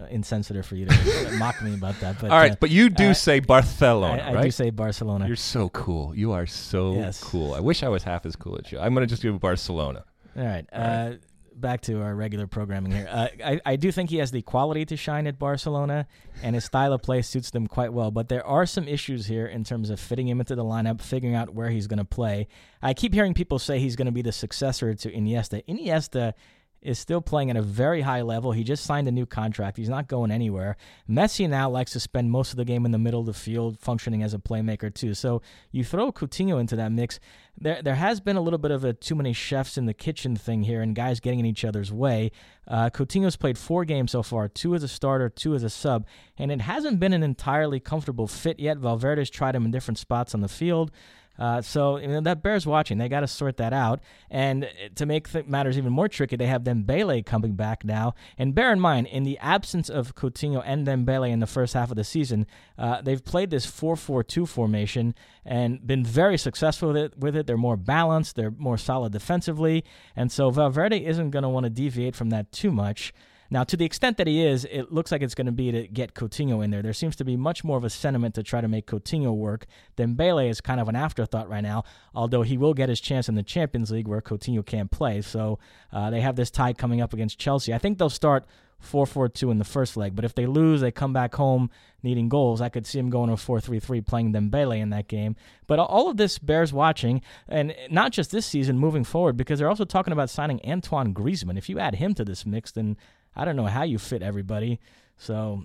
insensitive 0.10 0.66
for 0.66 0.76
you 0.76 0.86
to 0.86 1.32
mock 1.38 1.62
me 1.62 1.74
about 1.74 2.00
that. 2.00 2.20
But 2.20 2.32
all 2.32 2.38
right, 2.38 2.54
uh, 2.54 2.58
but 2.60 2.70
you 2.70 2.90
do 2.90 3.10
uh, 3.10 3.14
say 3.14 3.40
Barcelona, 3.40 4.24
I, 4.24 4.30
I 4.30 4.34
right? 4.34 4.44
do 4.44 4.52
say 4.52 4.70
Barcelona. 4.70 5.28
You're 5.28 5.36
so 5.36 5.70
cool. 5.70 6.16
You 6.16 6.32
are 6.32 6.46
so 6.46 6.94
yes. 6.94 7.24
cool. 7.24 7.54
I 7.54 7.60
wish 7.60 7.84
I 7.84 7.90
was 7.90 8.04
half 8.04 8.26
as 8.26 8.36
cool 8.36 8.60
as 8.64 8.72
you. 8.72 8.80
I'm 8.80 8.94
going 8.94 9.06
to 9.06 9.10
just 9.10 9.22
do 9.22 9.38
Barcelona. 9.38 10.06
All 10.38 10.44
right. 10.44 10.66
All 10.72 10.82
right. 10.82 11.20
Back 11.60 11.82
to 11.82 12.02
our 12.02 12.16
regular 12.16 12.48
programming 12.48 12.94
here. 12.94 13.08
Uh, 13.10 13.28
I, 13.44 13.62
I 13.66 13.76
do 13.76 13.92
think 13.92 14.10
he 14.10 14.18
has 14.18 14.32
the 14.32 14.42
quality 14.42 14.86
to 14.86 14.96
shine 14.96 15.28
at 15.28 15.38
Barcelona, 15.38 16.08
and 16.42 16.56
his 16.56 16.64
style 16.64 16.94
of 16.94 17.02
play 17.02 17.22
suits 17.22 17.50
them 17.52 17.68
quite 17.68 17.92
well. 17.92 18.12
But 18.12 18.30
there 18.30 18.46
are 18.46 18.66
some 18.66 18.88
issues 18.88 19.26
here 19.26 19.46
in 19.46 19.64
terms 19.64 19.90
of 19.90 20.00
fitting 20.00 20.28
him 20.28 20.40
into 20.40 20.56
the 20.56 20.64
lineup, 20.64 21.02
figuring 21.02 21.36
out 21.36 21.54
where 21.54 21.70
he's 21.70 21.88
going 21.88 21.98
to 21.98 22.06
play. 22.06 22.48
I 22.82 22.94
keep 22.94 23.14
hearing 23.14 23.34
people 23.34 23.60
say 23.60 23.80
he's 23.80 23.98
going 23.98 24.06
to 24.06 24.12
be 24.12 24.22
the 24.22 24.32
successor 24.32 24.94
to 24.94 25.12
Iniesta. 25.12 25.66
Iniesta 25.68 26.34
is 26.82 26.98
still 26.98 27.22
playing 27.22 27.50
at 27.50 27.58
a 27.58 27.62
very 27.62 28.02
high 28.02 28.22
level. 28.22 28.52
He 28.52 28.64
just 28.64 28.84
signed 28.84 29.08
a 29.08 29.12
new 29.12 29.26
contract. 29.26 29.78
He's 29.78 29.90
not 29.90 30.08
going 30.08 30.32
anywhere. 30.32 30.78
Messi 31.10 31.50
now 31.50 31.70
likes 31.70 31.92
to 31.92 32.00
spend 32.00 32.32
most 32.32 32.52
of 32.52 32.58
the 32.58 32.66
game 32.66 32.86
in 32.86 32.92
the 32.92 32.98
middle 32.98 33.20
of 33.20 33.26
the 33.26 33.34
field, 33.34 33.80
functioning 33.80 34.24
as 34.24 34.34
a 34.34 34.40
playmaker 34.40 34.94
too. 34.94 35.14
So 35.14 35.42
you 35.72 35.84
throw 35.84 36.12
Coutinho 36.12 36.60
into 36.60 36.76
that 36.78 36.92
mix. 36.92 37.20
There, 37.58 37.82
there 37.82 37.96
has 37.96 38.22
been 38.22 38.38
a 38.38 38.42
little 38.42 38.60
bit 38.60 38.72
of 38.72 38.86
a 38.86 38.94
too 38.94 39.16
many 39.16 39.34
chefs 39.34 39.78
in 39.78 39.86
the 39.86 39.94
kitchen 39.94 40.36
thing 40.36 40.64
here, 40.64 40.82
and 40.82 40.96
guys 40.96 41.20
getting 41.20 41.40
in 41.40 41.46
each 41.46 41.66
other's 41.66 41.92
way. 41.92 42.32
Uh, 42.66 42.90
Coutinho's 42.90 43.36
played 43.36 43.58
four 43.58 43.84
games 43.84 44.12
so 44.12 44.24
far, 44.24 44.48
two 44.48 44.76
as 44.76 44.84
a 44.84 44.88
starter, 44.88 45.28
two 45.28 45.56
as 45.56 45.64
a 45.64 45.70
sub, 45.70 46.06
and 46.38 46.52
it 46.52 46.62
hasn't 46.62 47.00
been 47.00 47.12
an 47.12 47.24
entirely 47.24 47.80
comfortable 47.80 48.28
fit 48.28 48.60
yet. 48.60 48.78
Valverde's 48.78 49.30
tried 49.30 49.56
him 49.56 49.66
in 49.66 49.72
different 49.72 49.98
spots 49.98 50.34
on 50.34 50.42
the 50.42 50.48
field. 50.48 50.92
Uh, 51.40 51.62
so 51.62 51.98
you 51.98 52.08
know, 52.08 52.22
that 52.22 52.44
bears 52.44 52.66
watching. 52.68 52.98
They 52.98 53.08
got 53.08 53.22
to 53.22 53.28
sort 53.28 53.58
that 53.58 53.72
out. 53.74 54.02
And 54.30 54.66
uh, 54.66 54.68
to 54.96 55.06
make 55.06 55.32
th- 55.32 55.46
matters 55.46 55.78
even 55.78 55.94
more 55.94 56.10
tricky, 56.10 56.36
they 56.36 56.48
have 56.48 56.64
Dembele 56.64 57.26
coming 57.26 57.54
back 57.54 57.86
now. 57.86 58.14
And 58.38 58.54
bear 58.54 58.74
in 58.74 58.80
mind, 58.80 59.08
in 59.08 59.24
the 59.24 59.38
absence 59.40 59.90
of 59.90 60.16
Coutinho 60.16 60.62
and 60.66 60.86
Dembele 60.86 61.30
in 61.30 61.40
the 61.40 61.48
first 61.48 61.74
half 61.74 61.90
of 61.90 61.96
the 61.96 62.04
season, 62.04 62.46
uh, 62.78 63.02
they've 63.02 63.24
played 63.24 63.50
this 63.50 63.66
4-4-2 63.66 64.48
formation 64.48 65.16
and 65.46 65.86
been 65.86 66.04
very 66.04 66.38
successful 66.38 66.90
with 66.90 66.98
it, 66.98 67.18
with 67.18 67.36
it. 67.36 67.48
They're 67.48 67.58
more 67.58 67.78
balanced. 67.78 68.36
They're 68.36 68.52
more 68.52 68.78
solid 68.78 69.14
defensively. 69.14 69.86
And 70.16 70.32
so 70.32 70.50
Valverde 70.50 71.06
isn't 71.06 71.32
going 71.32 71.44
to 71.44 71.50
want 71.50 71.64
to 71.64 71.70
deviate 71.70 72.16
from 72.16 72.30
that 72.32 72.52
too 72.52 72.72
much. 72.72 73.14
Now, 73.52 73.64
to 73.64 73.76
the 73.76 73.86
extent 73.86 74.18
that 74.18 74.28
he 74.28 74.46
is, 74.46 74.66
it 74.66 74.92
looks 74.92 75.12
like 75.12 75.22
it's 75.22 75.36
going 75.36 75.48
to 75.48 75.52
be 75.52 75.72
to 75.72 75.88
get 75.88 76.14
Coutinho 76.14 76.64
in 76.64 76.70
there. 76.70 76.82
There 76.82 76.94
seems 76.94 77.16
to 77.18 77.26
be 77.26 77.36
much 77.36 77.64
more 77.64 77.78
of 77.78 77.84
a 77.84 77.90
sentiment 77.90 78.36
to 78.36 78.44
try 78.44 78.62
to 78.62 78.68
make 78.68 78.86
Coutinho 78.86 79.36
work. 79.36 79.66
Dembele 79.98 80.50
is 80.50 80.62
kind 80.62 80.80
of 80.80 80.88
an 80.88 80.96
afterthought 80.96 81.50
right 81.50 81.62
now, 81.62 81.84
although 82.14 82.44
he 82.44 82.58
will 82.58 82.74
get 82.74 82.90
his 82.90 83.02
chance 83.02 83.28
in 83.28 83.36
the 83.36 83.44
Champions 83.44 83.92
League 83.92 84.08
where 84.08 84.22
Coutinho 84.22 84.66
can't 84.66 84.92
play. 84.92 85.22
So 85.22 85.58
uh, 85.92 86.10
they 86.10 86.22
have 86.22 86.36
this 86.36 86.52
tie 86.52 86.74
coming 86.74 87.02
up 87.02 87.14
against 87.14 87.40
Chelsea. 87.40 87.74
I 87.74 87.80
think 87.80 87.98
they'll 87.98 88.10
start 88.10 88.46
4 88.80 89.06
4 89.06 89.30
2 89.30 89.52
in 89.52 89.58
the 89.58 89.66
first 89.66 89.98
leg. 89.98 90.16
But 90.16 90.26
if 90.26 90.34
they 90.34 90.46
lose, 90.46 90.82
they 90.82 90.92
come 90.92 91.14
back 91.14 91.36
home 91.36 91.70
needing 92.02 92.30
goals. 92.30 92.62
I 92.62 92.70
could 92.70 92.88
see 92.88 92.98
him 92.98 93.10
going 93.10 93.30
to 93.30 93.38
4 93.38 93.60
3 93.60 93.80
3 93.80 94.02
playing 94.02 94.34
Dembele 94.34 94.80
in 94.80 94.90
that 94.92 95.08
game. 95.08 95.36
But 95.68 95.80
all 95.80 96.10
of 96.10 96.18
this 96.18 96.40
bears 96.40 96.74
watching, 96.74 97.22
and 97.48 97.76
not 97.90 98.12
just 98.12 98.32
this 98.32 98.46
season, 98.46 98.78
moving 98.78 99.04
forward, 99.04 99.38
because 99.38 99.60
they're 99.60 99.70
also 99.70 99.86
talking 99.86 100.14
about 100.14 100.30
signing 100.30 100.62
Antoine 100.66 101.14
Griezmann. 101.14 101.58
If 101.58 101.70
you 101.70 101.80
add 101.80 101.96
him 101.96 102.14
to 102.16 102.26
this 102.26 102.46
mix, 102.46 102.72
then 102.72 102.98
I 103.40 103.46
don't 103.46 103.56
know 103.56 103.68
how 103.68 103.84
you 103.84 103.98
fit 103.98 104.22
everybody. 104.22 104.80
So 105.18 105.64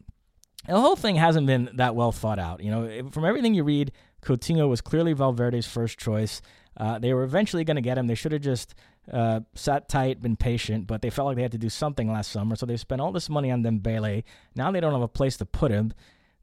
the 0.66 0.81
whole 0.81 0.97
thing 0.97 1.16
hasn't 1.16 1.47
been 1.47 1.70
that 1.75 1.97
well 1.97 2.12
thought 2.12 2.39
out. 2.39 2.62
You 2.62 2.70
know, 2.70 3.11
from 3.11 3.25
everything 3.25 3.55
you 3.55 3.64
read, 3.64 3.91
Coutinho 4.22 4.68
was 4.68 4.81
clearly 4.81 5.12
Valverde's 5.12 5.66
first 5.66 5.99
choice. 5.99 6.41
Uh, 6.77 6.99
they 6.99 7.12
were 7.12 7.25
eventually 7.25 7.64
going 7.64 7.77
to 7.77 7.83
get 7.83 7.99
him. 7.99 8.07
They 8.07 8.14
should 8.14 8.33
have 8.33 8.43
just 8.43 8.75
uh, 9.12 9.41
sat 9.55 9.89
tight, 9.89 10.22
been 10.22 10.37
patient, 10.37 10.87
but 10.87 11.03
they 11.03 11.11
felt 11.11 11.27
like 11.27 11.37
they 11.37 11.43
had 11.43 11.53
to 11.53 11.59
do 11.59 11.68
something 11.68 12.11
last 12.11 12.31
summer, 12.31 12.57
so 12.57 12.64
they 12.64 12.77
spent 12.77 13.01
all 13.01 13.12
this 13.12 13.29
money 13.29 13.51
on 13.51 13.62
Dembele. 13.62 14.25
Now 14.55 14.70
they 14.70 14.81
don't 14.81 14.93
have 14.93 15.03
a 15.03 15.09
place 15.09 15.37
to 15.39 15.45
put 15.45 15.70
him. 15.70 15.93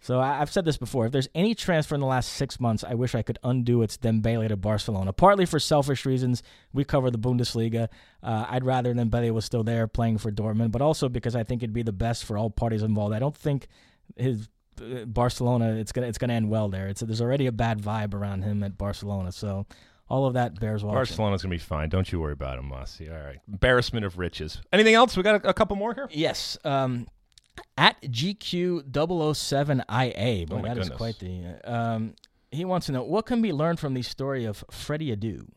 So 0.03 0.19
I, 0.19 0.37
have 0.37 0.51
said 0.51 0.65
this 0.65 0.77
before. 0.77 1.05
If 1.05 1.11
there's 1.11 1.29
any 1.35 1.53
transfer 1.53 1.93
in 1.93 2.01
the 2.01 2.07
last 2.07 2.33
six 2.33 2.59
months, 2.59 2.83
I 2.83 2.95
wish 2.95 3.13
I 3.13 3.21
could 3.21 3.37
undo 3.43 3.83
it's 3.83 3.97
Dembele 3.97 4.47
to 4.47 4.57
Barcelona. 4.57 5.13
Partly 5.13 5.45
for 5.45 5.59
selfish 5.59 6.07
reasons. 6.07 6.41
We 6.73 6.83
cover 6.83 7.11
the 7.11 7.19
Bundesliga. 7.19 7.87
Uh, 8.23 8.45
I'd 8.49 8.65
rather 8.65 8.95
Dembele 8.95 9.31
was 9.31 9.45
still 9.45 9.63
there 9.63 9.87
playing 9.87 10.17
for 10.17 10.31
Dortmund, 10.31 10.71
but 10.71 10.81
also 10.81 11.07
because 11.07 11.35
I 11.35 11.43
think 11.43 11.61
it'd 11.61 11.71
be 11.71 11.83
the 11.83 11.91
best 11.91 12.25
for 12.25 12.35
all 12.35 12.49
parties 12.49 12.81
involved. 12.81 13.13
I 13.13 13.19
don't 13.19 13.37
think 13.37 13.67
his 14.17 14.49
uh, 14.81 15.05
Barcelona 15.05 15.73
it's 15.73 15.91
gonna 15.91 16.07
it's 16.07 16.17
gonna 16.17 16.33
end 16.33 16.49
well 16.49 16.67
there. 16.67 16.87
It's 16.87 17.01
there's 17.01 17.21
already 17.21 17.45
a 17.45 17.51
bad 17.51 17.79
vibe 17.79 18.15
around 18.15 18.41
him 18.41 18.63
at 18.63 18.79
Barcelona. 18.79 19.31
So 19.31 19.67
all 20.09 20.25
of 20.25 20.33
that 20.33 20.59
bears 20.59 20.83
watching. 20.83 20.95
Barcelona's 20.95 21.43
gonna 21.43 21.53
be 21.53 21.59
fine. 21.59 21.89
Don't 21.89 22.11
you 22.11 22.19
worry 22.19 22.33
about 22.33 22.57
him, 22.57 22.65
Mossy. 22.69 23.07
All 23.07 23.23
right. 23.23 23.37
Embarrassment 23.47 24.03
of 24.03 24.17
riches. 24.17 24.59
Anything 24.73 24.95
else? 24.95 25.15
We 25.15 25.21
got 25.21 25.45
a, 25.45 25.49
a 25.49 25.53
couple 25.53 25.75
more 25.75 25.93
here. 25.93 26.07
Yes. 26.11 26.57
Um, 26.63 27.07
at 27.77 28.01
GQ007IA. 28.01 30.47
Boy, 30.47 30.55
oh 30.55 30.61
that 30.61 30.67
goodness. 30.67 30.89
is 30.89 30.95
quite 30.95 31.19
the. 31.19 31.59
Um, 31.63 32.15
he 32.51 32.65
wants 32.65 32.87
to 32.87 32.91
know 32.91 33.03
what 33.03 33.25
can 33.25 33.41
be 33.41 33.53
learned 33.53 33.79
from 33.79 33.93
the 33.93 34.01
story 34.01 34.43
of 34.45 34.65
Freddie 34.69 35.15
Adu. 35.15 35.47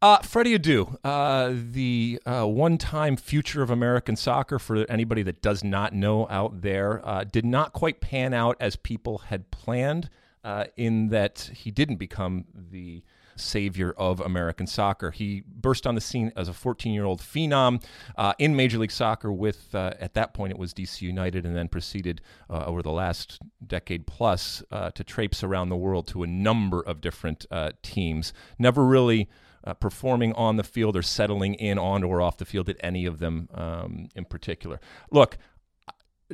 Uh, 0.00 0.18
Freddie 0.18 0.56
Adu, 0.58 0.96
uh, 1.02 1.52
the 1.52 2.20
uh, 2.24 2.46
one-time 2.46 3.16
future 3.16 3.62
of 3.62 3.70
American 3.70 4.14
soccer 4.14 4.60
for 4.60 4.88
anybody 4.90 5.24
that 5.24 5.42
does 5.42 5.64
not 5.64 5.92
know 5.92 6.28
out 6.30 6.62
there, 6.62 7.04
uh, 7.06 7.24
did 7.24 7.44
not 7.44 7.72
quite 7.72 8.00
pan 8.00 8.32
out 8.32 8.56
as 8.60 8.76
people 8.76 9.18
had 9.18 9.50
planned. 9.50 10.08
Uh, 10.44 10.66
in 10.76 11.08
that 11.08 11.50
he 11.52 11.72
didn't 11.72 11.96
become 11.96 12.44
the 12.54 13.02
savior 13.40 13.92
of 13.96 14.20
American 14.20 14.66
soccer. 14.66 15.10
He 15.10 15.42
burst 15.46 15.86
on 15.86 15.94
the 15.94 16.00
scene 16.00 16.32
as 16.36 16.48
a 16.48 16.52
14 16.52 16.92
year 16.92 17.04
old 17.04 17.20
phenom 17.20 17.82
uh, 18.16 18.34
in 18.38 18.56
Major 18.56 18.78
League 18.78 18.90
Soccer 18.90 19.32
with, 19.32 19.74
uh, 19.74 19.94
at 20.00 20.14
that 20.14 20.34
point, 20.34 20.52
it 20.52 20.58
was 20.58 20.74
DC 20.74 21.02
United, 21.02 21.44
and 21.46 21.56
then 21.56 21.68
proceeded 21.68 22.20
uh, 22.50 22.64
over 22.66 22.82
the 22.82 22.92
last 22.92 23.40
decade 23.66 24.06
plus 24.06 24.62
uh, 24.70 24.90
to 24.90 25.04
traipse 25.04 25.42
around 25.42 25.68
the 25.68 25.76
world 25.76 26.06
to 26.08 26.22
a 26.22 26.26
number 26.26 26.80
of 26.80 27.00
different 27.00 27.46
uh, 27.50 27.70
teams. 27.82 28.32
Never 28.58 28.84
really. 28.84 29.28
Uh, 29.64 29.74
performing 29.74 30.32
on 30.34 30.56
the 30.56 30.62
field 30.62 30.96
or 30.96 31.02
settling 31.02 31.52
in 31.54 31.78
on 31.78 32.04
or 32.04 32.22
off 32.22 32.36
the 32.38 32.44
field 32.44 32.68
at 32.68 32.76
any 32.78 33.04
of 33.04 33.18
them 33.18 33.48
um, 33.52 34.08
in 34.14 34.24
particular. 34.24 34.80
Look, 35.10 35.36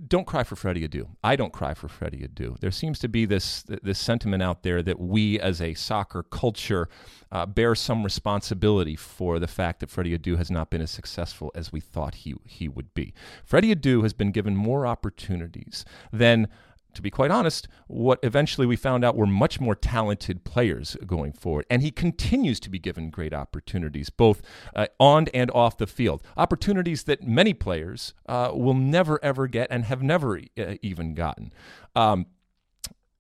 don't 0.09 0.27
cry 0.27 0.43
for 0.43 0.57
Freddie 0.57 0.87
Adu. 0.89 1.07
I 1.23 1.37
don't 1.37 1.53
cry 1.53 1.73
for 1.75 1.87
Freddie 1.87 2.27
Adu. 2.27 2.59
There 2.59 2.73
seems 2.73 2.99
to 3.01 3.09
be 3.09 3.27
this 3.27 3.63
this 3.63 3.99
sentiment 3.99 4.43
out 4.43 4.63
there 4.63 4.83
that 4.83 4.99
we, 4.99 5.39
as 5.39 5.61
a 5.61 5.75
soccer 5.75 6.25
culture, 6.25 6.89
uh, 7.31 7.47
bear 7.47 7.75
some 7.75 8.03
responsibility 8.03 8.97
for 8.97 9.39
the 9.39 9.47
fact 9.47 9.81
that 9.81 9.91
Freddie 9.91 10.19
Adu 10.19 10.37
has 10.37 10.51
not 10.51 10.71
been 10.71 10.81
as 10.81 10.91
successful 10.91 11.53
as 11.55 11.73
we 11.73 11.81
thought 11.81 12.17
he 12.17 12.35
he 12.45 12.69
would 12.69 12.93
be. 12.95 13.15
Freddie 13.45 13.75
Adu 13.75 14.03
has 14.03 14.13
been 14.13 14.33
given 14.33 14.57
more 14.57 14.87
opportunities 14.87 15.85
than 16.13 16.49
to 16.95 17.03
be 17.03 17.11
quite 17.11 17.31
honest, 17.31 17.69
what 17.87 18.19
eventually 18.23 18.67
we 18.67 18.77
found 18.77 19.05
out 19.05 19.17
were 19.17 19.27
much 19.27 19.61
more 19.61 19.75
talented 19.75 20.45
players 20.45 20.97
going 21.07 21.33
forward. 21.33 21.67
And 21.71 21.83
he 21.83 21.91
continues 21.91 22.61
to 22.61 22.71
be 22.71 22.79
given 22.79 23.11
great 23.11 23.33
opportunities, 23.33 24.11
both 24.11 24.43
uh, 24.75 24.87
on 24.99 25.29
and 25.35 25.51
off 25.53 25.79
the 25.79 25.87
field. 25.87 26.23
Opportunities 26.37 27.05
that 27.05 27.23
many 27.23 27.55
players 27.55 28.15
uh, 28.27 28.51
will 28.55 28.75
never, 28.75 29.23
ever 29.23 29.47
get 29.47 29.69
and 29.71 29.85
have 29.85 30.03
never 30.03 30.41
uh, 30.59 30.75
even 30.83 31.15
gotten. 31.15 31.53
Um, 31.95 32.27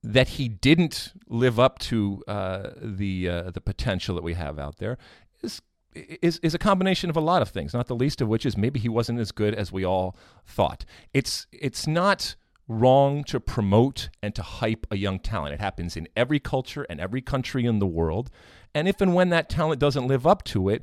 that 0.02 0.28
he 0.28 0.48
didn't 0.48 1.14
live 1.28 1.58
up 1.58 1.78
to 1.78 2.22
uh, 2.28 2.70
the 2.76 3.28
uh, 3.28 3.50
the 3.50 3.60
potential 3.60 4.14
that 4.14 4.22
we 4.22 4.34
have 4.34 4.58
out 4.58 4.76
there 4.76 4.98
is 5.42 5.62
is 5.94 6.38
is 6.42 6.54
a 6.54 6.58
combination 6.58 7.10
of 7.10 7.16
a 7.16 7.20
lot 7.20 7.42
of 7.42 7.48
things, 7.48 7.72
not 7.72 7.86
the 7.86 7.94
least 7.94 8.20
of 8.20 8.28
which 8.28 8.44
is 8.44 8.56
maybe 8.56 8.78
he 8.78 8.88
wasn't 8.88 9.18
as 9.18 9.32
good 9.32 9.54
as 9.54 9.72
we 9.72 9.84
all 9.84 10.16
thought. 10.46 10.84
It's 11.12 11.46
it's 11.52 11.86
not 11.86 12.34
wrong 12.66 13.24
to 13.24 13.38
promote 13.40 14.08
and 14.22 14.34
to 14.34 14.42
hype 14.42 14.86
a 14.90 14.96
young 14.96 15.18
talent. 15.18 15.54
It 15.54 15.60
happens 15.60 15.96
in 15.96 16.08
every 16.16 16.40
culture 16.40 16.86
and 16.88 17.00
every 17.00 17.20
country 17.20 17.66
in 17.66 17.78
the 17.78 17.86
world. 17.86 18.30
And 18.74 18.88
if 18.88 19.00
and 19.00 19.14
when 19.14 19.28
that 19.30 19.48
talent 19.48 19.80
doesn't 19.80 20.06
live 20.06 20.26
up 20.26 20.44
to 20.44 20.68
it, 20.68 20.82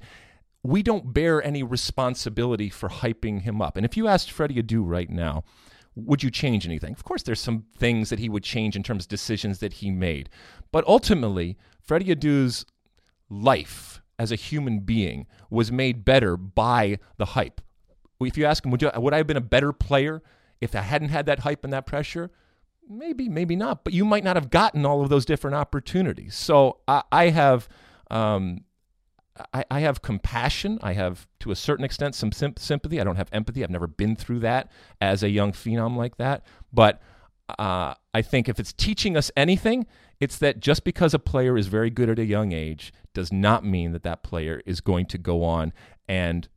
we 0.63 0.83
don't 0.83 1.13
bear 1.13 1.43
any 1.43 1.63
responsibility 1.63 2.69
for 2.69 2.87
hyping 2.89 3.41
him 3.41 3.61
up. 3.61 3.77
And 3.77 3.85
if 3.85 3.97
you 3.97 4.07
asked 4.07 4.31
Freddie 4.31 4.61
Adu 4.61 4.83
right 4.85 5.09
now, 5.09 5.43
would 5.95 6.23
you 6.23 6.29
change 6.29 6.65
anything? 6.65 6.93
Of 6.93 7.03
course, 7.03 7.23
there's 7.23 7.39
some 7.39 7.65
things 7.77 8.09
that 8.09 8.19
he 8.19 8.29
would 8.29 8.43
change 8.43 8.75
in 8.75 8.83
terms 8.83 9.05
of 9.05 9.09
decisions 9.09 9.59
that 9.59 9.73
he 9.73 9.91
made. 9.91 10.29
But 10.71 10.85
ultimately, 10.87 11.57
Freddie 11.81 12.15
Adu's 12.15 12.65
life 13.29 14.01
as 14.19 14.31
a 14.31 14.35
human 14.35 14.81
being 14.81 15.25
was 15.49 15.71
made 15.71 16.05
better 16.05 16.37
by 16.37 16.99
the 17.17 17.25
hype. 17.25 17.59
If 18.21 18.37
you 18.37 18.45
ask 18.45 18.63
him, 18.63 18.71
would, 18.71 18.83
you, 18.83 18.91
would 18.95 19.13
I 19.13 19.17
have 19.17 19.27
been 19.27 19.35
a 19.35 19.41
better 19.41 19.73
player 19.73 20.21
if 20.61 20.75
I 20.75 20.81
hadn't 20.81 21.09
had 21.09 21.25
that 21.25 21.39
hype 21.39 21.63
and 21.63 21.73
that 21.73 21.85
pressure, 21.85 22.31
maybe, 22.87 23.27
maybe 23.27 23.55
not. 23.55 23.83
But 23.83 23.93
you 23.93 24.05
might 24.05 24.23
not 24.23 24.35
have 24.35 24.49
gotten 24.49 24.85
all 24.85 25.01
of 25.01 25.09
those 25.09 25.25
different 25.25 25.55
opportunities. 25.55 26.35
So 26.35 26.77
I, 26.87 27.03
I 27.11 27.29
have. 27.29 27.67
Um, 28.09 28.65
I, 29.53 29.63
I, 29.71 29.79
have 29.79 30.01
compassion. 30.01 30.77
I 30.83 30.91
have, 30.93 31.25
to 31.39 31.51
a 31.51 31.55
certain 31.55 31.85
extent, 31.85 32.15
some 32.15 32.33
sim- 32.33 32.57
sympathy. 32.57 32.99
I 32.99 33.05
don't 33.05 33.15
have 33.15 33.29
empathy. 33.31 33.63
I've 33.63 33.69
never 33.69 33.87
been 33.87 34.15
through 34.15 34.39
that 34.39 34.69
as 34.99 35.23
a 35.23 35.29
young 35.29 35.53
phenom 35.53 35.95
like 35.95 36.17
that. 36.17 36.45
But 36.73 37.01
uh, 37.57 37.95
I 38.13 38.21
think 38.21 38.49
if 38.49 38.59
it's 38.59 38.73
teaching 38.73 39.15
us 39.15 39.31
anything, 39.37 39.87
it's 40.19 40.37
that 40.37 40.59
just 40.59 40.83
because 40.83 41.13
a 41.13 41.19
player 41.19 41.57
is 41.57 41.67
very 41.67 41.89
good 41.89 42.09
at 42.09 42.19
a 42.19 42.25
young 42.25 42.51
age 42.51 42.93
does 43.13 43.31
not 43.31 43.65
mean 43.65 43.93
that 43.93 44.03
that 44.03 44.21
player 44.21 44.61
is 44.65 44.81
going 44.81 45.05
to 45.07 45.17
go 45.17 45.43
on 45.43 45.73
and 46.07 46.47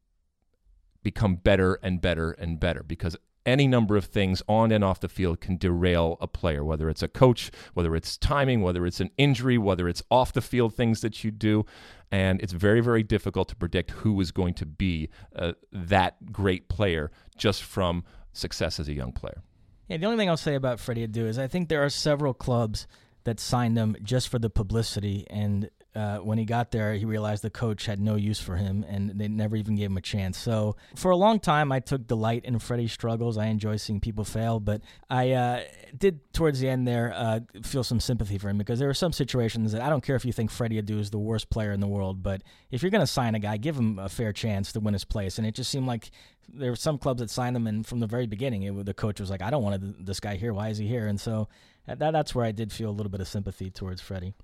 become 1.02 1.36
better 1.36 1.78
and 1.82 2.00
better 2.00 2.32
and 2.32 2.60
better. 2.60 2.82
Because 2.82 3.16
any 3.46 3.66
number 3.66 3.96
of 3.96 4.06
things 4.06 4.42
on 4.48 4.72
and 4.72 4.82
off 4.82 5.00
the 5.00 5.08
field 5.08 5.40
can 5.40 5.56
derail 5.56 6.16
a 6.20 6.26
player, 6.26 6.64
whether 6.64 6.88
it's 6.88 7.02
a 7.02 7.08
coach, 7.08 7.50
whether 7.74 7.94
it's 7.94 8.16
timing, 8.16 8.62
whether 8.62 8.86
it's 8.86 9.00
an 9.00 9.10
injury, 9.16 9.58
whether 9.58 9.88
it's 9.88 10.02
off 10.10 10.32
the 10.32 10.40
field 10.40 10.74
things 10.74 11.00
that 11.02 11.24
you 11.24 11.30
do. 11.30 11.64
And 12.10 12.40
it's 12.40 12.52
very, 12.52 12.80
very 12.80 13.02
difficult 13.02 13.48
to 13.48 13.56
predict 13.56 13.90
who 13.90 14.20
is 14.20 14.30
going 14.30 14.54
to 14.54 14.66
be 14.66 15.08
uh, 15.34 15.52
that 15.72 16.32
great 16.32 16.68
player 16.68 17.10
just 17.36 17.62
from 17.62 18.04
success 18.32 18.78
as 18.78 18.88
a 18.88 18.92
young 18.92 19.12
player. 19.12 19.42
Yeah, 19.88 19.98
the 19.98 20.06
only 20.06 20.18
thing 20.18 20.30
I'll 20.30 20.36
say 20.36 20.54
about 20.54 20.80
Freddie 20.80 21.06
Adu 21.06 21.26
is 21.26 21.38
I 21.38 21.46
think 21.46 21.68
there 21.68 21.84
are 21.84 21.90
several 21.90 22.32
clubs 22.32 22.86
that 23.24 23.40
signed 23.40 23.76
him 23.76 23.96
just 24.02 24.28
for 24.28 24.38
the 24.38 24.50
publicity 24.50 25.26
and 25.28 25.70
uh, 25.94 26.18
when 26.18 26.38
he 26.38 26.44
got 26.44 26.70
there, 26.72 26.94
he 26.94 27.04
realized 27.04 27.42
the 27.42 27.50
coach 27.50 27.86
had 27.86 28.00
no 28.00 28.16
use 28.16 28.40
for 28.40 28.56
him, 28.56 28.84
and 28.88 29.10
they 29.10 29.28
never 29.28 29.54
even 29.56 29.76
gave 29.76 29.90
him 29.90 29.96
a 29.96 30.00
chance. 30.00 30.36
So 30.36 30.76
for 30.96 31.10
a 31.10 31.16
long 31.16 31.38
time, 31.38 31.70
I 31.70 31.80
took 31.80 32.06
delight 32.06 32.44
in 32.44 32.58
Freddie's 32.58 32.92
struggles. 32.92 33.38
I 33.38 33.46
enjoy 33.46 33.76
seeing 33.76 34.00
people 34.00 34.24
fail, 34.24 34.58
but 34.58 34.82
I 35.08 35.32
uh, 35.32 35.62
did 35.96 36.32
towards 36.32 36.58
the 36.58 36.68
end 36.68 36.88
there 36.88 37.12
uh, 37.14 37.40
feel 37.62 37.84
some 37.84 38.00
sympathy 38.00 38.38
for 38.38 38.48
him 38.48 38.58
because 38.58 38.78
there 38.78 38.88
were 38.88 38.94
some 38.94 39.12
situations 39.12 39.72
that 39.72 39.82
I 39.82 39.88
don't 39.88 40.02
care 40.02 40.16
if 40.16 40.24
you 40.24 40.32
think 40.32 40.50
Freddie 40.50 40.82
Adu 40.82 40.98
is 40.98 41.10
the 41.10 41.18
worst 41.18 41.48
player 41.48 41.70
in 41.70 41.80
the 41.80 41.86
world, 41.86 42.22
but 42.22 42.42
if 42.70 42.82
you're 42.82 42.90
going 42.90 43.00
to 43.00 43.06
sign 43.06 43.34
a 43.34 43.38
guy, 43.38 43.56
give 43.56 43.76
him 43.76 43.98
a 43.98 44.08
fair 44.08 44.32
chance 44.32 44.72
to 44.72 44.80
win 44.80 44.94
his 44.94 45.04
place. 45.04 45.38
And 45.38 45.46
it 45.46 45.54
just 45.54 45.70
seemed 45.70 45.86
like 45.86 46.10
there 46.48 46.70
were 46.70 46.76
some 46.76 46.98
clubs 46.98 47.20
that 47.20 47.30
signed 47.30 47.56
him, 47.56 47.66
and 47.66 47.86
from 47.86 48.00
the 48.00 48.06
very 48.06 48.26
beginning, 48.26 48.62
it, 48.64 48.84
the 48.84 48.94
coach 48.94 49.20
was 49.20 49.30
like, 49.30 49.42
"I 49.42 49.50
don't 49.50 49.62
want 49.62 50.04
this 50.04 50.20
guy 50.20 50.36
here. 50.36 50.52
Why 50.52 50.68
is 50.68 50.78
he 50.78 50.86
here?" 50.86 51.06
And 51.06 51.20
so 51.20 51.48
that, 51.86 51.98
that's 51.98 52.34
where 52.34 52.44
I 52.44 52.52
did 52.52 52.72
feel 52.72 52.90
a 52.90 52.92
little 52.92 53.10
bit 53.10 53.20
of 53.20 53.28
sympathy 53.28 53.70
towards 53.70 54.00
Freddie. 54.00 54.34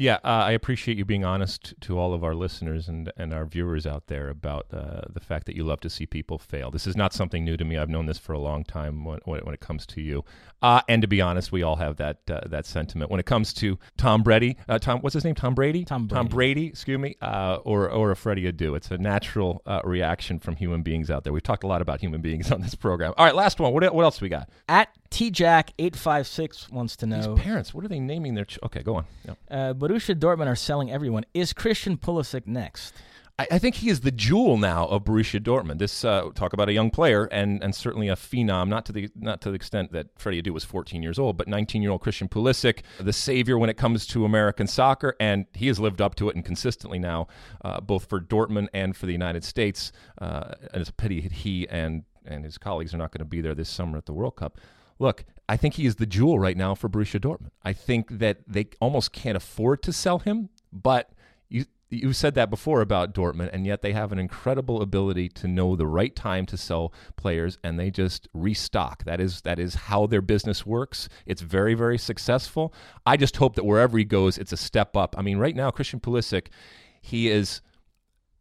Yeah, 0.00 0.18
uh, 0.22 0.44
I 0.46 0.52
appreciate 0.52 0.96
you 0.96 1.04
being 1.04 1.24
honest 1.24 1.74
to 1.80 1.98
all 1.98 2.14
of 2.14 2.22
our 2.22 2.36
listeners 2.36 2.86
and, 2.86 3.12
and 3.16 3.34
our 3.34 3.44
viewers 3.44 3.84
out 3.84 4.06
there 4.06 4.28
about 4.28 4.66
uh, 4.72 5.00
the 5.12 5.18
fact 5.18 5.46
that 5.46 5.56
you 5.56 5.64
love 5.64 5.80
to 5.80 5.90
see 5.90 6.06
people 6.06 6.38
fail. 6.38 6.70
This 6.70 6.86
is 6.86 6.96
not 6.96 7.12
something 7.12 7.44
new 7.44 7.56
to 7.56 7.64
me. 7.64 7.76
I've 7.76 7.88
known 7.88 8.06
this 8.06 8.16
for 8.16 8.32
a 8.32 8.38
long 8.38 8.62
time 8.62 9.04
when, 9.04 9.18
when, 9.24 9.52
it 9.52 9.58
comes 9.58 9.86
to 9.86 10.00
you. 10.00 10.24
Uh, 10.62 10.82
and 10.88 11.02
to 11.02 11.08
be 11.08 11.20
honest, 11.20 11.50
we 11.50 11.64
all 11.64 11.74
have 11.74 11.96
that 11.96 12.18
uh, 12.30 12.42
that 12.46 12.64
sentiment 12.64 13.10
when 13.10 13.18
it 13.18 13.26
comes 13.26 13.52
to 13.54 13.76
Tom 13.96 14.22
Brady. 14.22 14.56
Uh, 14.68 14.78
Tom, 14.78 15.00
what's 15.00 15.14
his 15.14 15.24
name? 15.24 15.34
Tom 15.34 15.56
Brady. 15.56 15.84
Tom 15.84 16.06
Brady. 16.06 16.16
Tom 16.16 16.26
Brady. 16.28 16.66
Excuse 16.68 16.98
me. 16.98 17.16
Uh, 17.20 17.58
or 17.64 17.90
or 17.90 18.12
a 18.12 18.16
Freddie 18.16 18.50
Adu. 18.52 18.76
It's 18.76 18.92
a 18.92 18.98
natural 18.98 19.62
reaction 19.82 20.38
from 20.38 20.54
human 20.54 20.82
beings 20.82 21.10
out 21.10 21.24
there. 21.24 21.32
We've 21.32 21.42
talked 21.42 21.64
a 21.64 21.68
lot 21.68 21.82
about 21.82 22.00
human 22.00 22.20
beings 22.20 22.52
on 22.52 22.60
this 22.60 22.76
program. 22.76 23.14
All 23.16 23.24
right, 23.24 23.34
last 23.34 23.58
one. 23.58 23.72
What 23.72 23.92
what 23.92 24.04
else 24.04 24.20
we 24.20 24.28
got? 24.28 24.48
At 24.68 24.96
tjack856 25.10 26.70
wants 26.70 26.96
to 26.96 27.06
know. 27.06 27.34
These 27.34 27.44
parents, 27.44 27.74
what 27.74 27.84
are 27.84 27.88
they 27.88 28.00
naming 28.00 28.34
their? 28.34 28.44
Ch- 28.44 28.58
okay, 28.62 28.82
go 28.82 28.96
on. 28.96 29.06
Uh, 29.50 29.74
Borussia 29.88 30.14
Dortmund 30.14 30.48
are 30.48 30.54
selling 30.56 30.90
everyone. 30.90 31.24
Is 31.32 31.54
Christian 31.54 31.96
Pulisic 31.96 32.46
next? 32.46 32.94
I, 33.38 33.46
I 33.52 33.58
think 33.58 33.76
he 33.76 33.88
is 33.88 34.00
the 34.00 34.10
jewel 34.10 34.58
now 34.58 34.86
of 34.86 35.04
Borussia 35.04 35.40
Dortmund. 35.40 35.78
This 35.78 36.04
uh, 36.04 36.28
talk 36.34 36.52
about 36.52 36.68
a 36.68 36.74
young 36.74 36.90
player 36.90 37.24
and 37.32 37.62
and 37.64 37.74
certainly 37.74 38.08
a 38.08 38.14
phenom, 38.14 38.68
not 38.68 38.84
to 38.84 38.92
the 38.92 39.08
not 39.16 39.40
to 39.40 39.48
the 39.48 39.54
extent 39.54 39.92
that 39.92 40.08
Freddie 40.18 40.42
Adu 40.42 40.50
was 40.50 40.62
14 40.62 41.02
years 41.02 41.18
old, 41.18 41.38
but 41.38 41.48
19 41.48 41.80
year 41.80 41.90
old 41.90 42.02
Christian 42.02 42.28
Pulisic, 42.28 42.82
the 43.00 43.14
savior 43.14 43.56
when 43.56 43.70
it 43.70 43.78
comes 43.78 44.06
to 44.08 44.26
American 44.26 44.66
soccer, 44.66 45.16
and 45.18 45.46
he 45.54 45.68
has 45.68 45.80
lived 45.80 46.02
up 46.02 46.16
to 46.16 46.28
it 46.28 46.36
and 46.36 46.44
consistently 46.44 46.98
now, 46.98 47.26
uh, 47.64 47.80
both 47.80 48.10
for 48.10 48.20
Dortmund 48.20 48.68
and 48.74 48.94
for 48.94 49.06
the 49.06 49.12
United 49.12 49.42
States. 49.42 49.90
Uh, 50.20 50.52
and 50.74 50.82
it's 50.82 50.90
a 50.90 50.92
pity 50.92 51.22
he 51.22 51.66
and 51.70 52.04
and 52.26 52.44
his 52.44 52.58
colleagues 52.58 52.92
are 52.92 52.98
not 52.98 53.10
going 53.10 53.20
to 53.20 53.24
be 53.24 53.40
there 53.40 53.54
this 53.54 53.70
summer 53.70 53.96
at 53.96 54.04
the 54.04 54.12
World 54.12 54.36
Cup. 54.36 54.60
Look, 54.98 55.24
I 55.48 55.56
think 55.56 55.74
he 55.74 55.86
is 55.86 55.96
the 55.96 56.06
jewel 56.06 56.38
right 56.38 56.56
now 56.56 56.74
for 56.74 56.88
Borussia 56.88 57.20
Dortmund. 57.20 57.50
I 57.62 57.72
think 57.72 58.18
that 58.18 58.38
they 58.46 58.68
almost 58.80 59.12
can't 59.12 59.36
afford 59.36 59.82
to 59.84 59.92
sell 59.92 60.18
him, 60.18 60.50
but 60.72 61.10
you 61.48 61.64
you 61.90 62.12
said 62.12 62.34
that 62.34 62.50
before 62.50 62.82
about 62.82 63.14
Dortmund, 63.14 63.48
and 63.52 63.66
yet 63.66 63.80
they 63.80 63.92
have 63.92 64.12
an 64.12 64.18
incredible 64.18 64.82
ability 64.82 65.30
to 65.30 65.48
know 65.48 65.74
the 65.74 65.86
right 65.86 66.14
time 66.14 66.44
to 66.46 66.56
sell 66.58 66.92
players, 67.16 67.56
and 67.64 67.78
they 67.78 67.90
just 67.90 68.28
restock. 68.34 69.04
That 69.04 69.20
is 69.20 69.40
that 69.42 69.58
is 69.58 69.74
how 69.74 70.06
their 70.06 70.20
business 70.20 70.66
works. 70.66 71.08
It's 71.24 71.40
very 71.40 71.74
very 71.74 71.96
successful. 71.96 72.74
I 73.06 73.16
just 73.16 73.36
hope 73.36 73.54
that 73.54 73.64
wherever 73.64 73.96
he 73.96 74.04
goes, 74.04 74.36
it's 74.36 74.52
a 74.52 74.56
step 74.56 74.96
up. 74.96 75.14
I 75.16 75.22
mean, 75.22 75.38
right 75.38 75.56
now 75.56 75.70
Christian 75.70 76.00
Pulisic, 76.00 76.48
he 77.00 77.30
is 77.30 77.62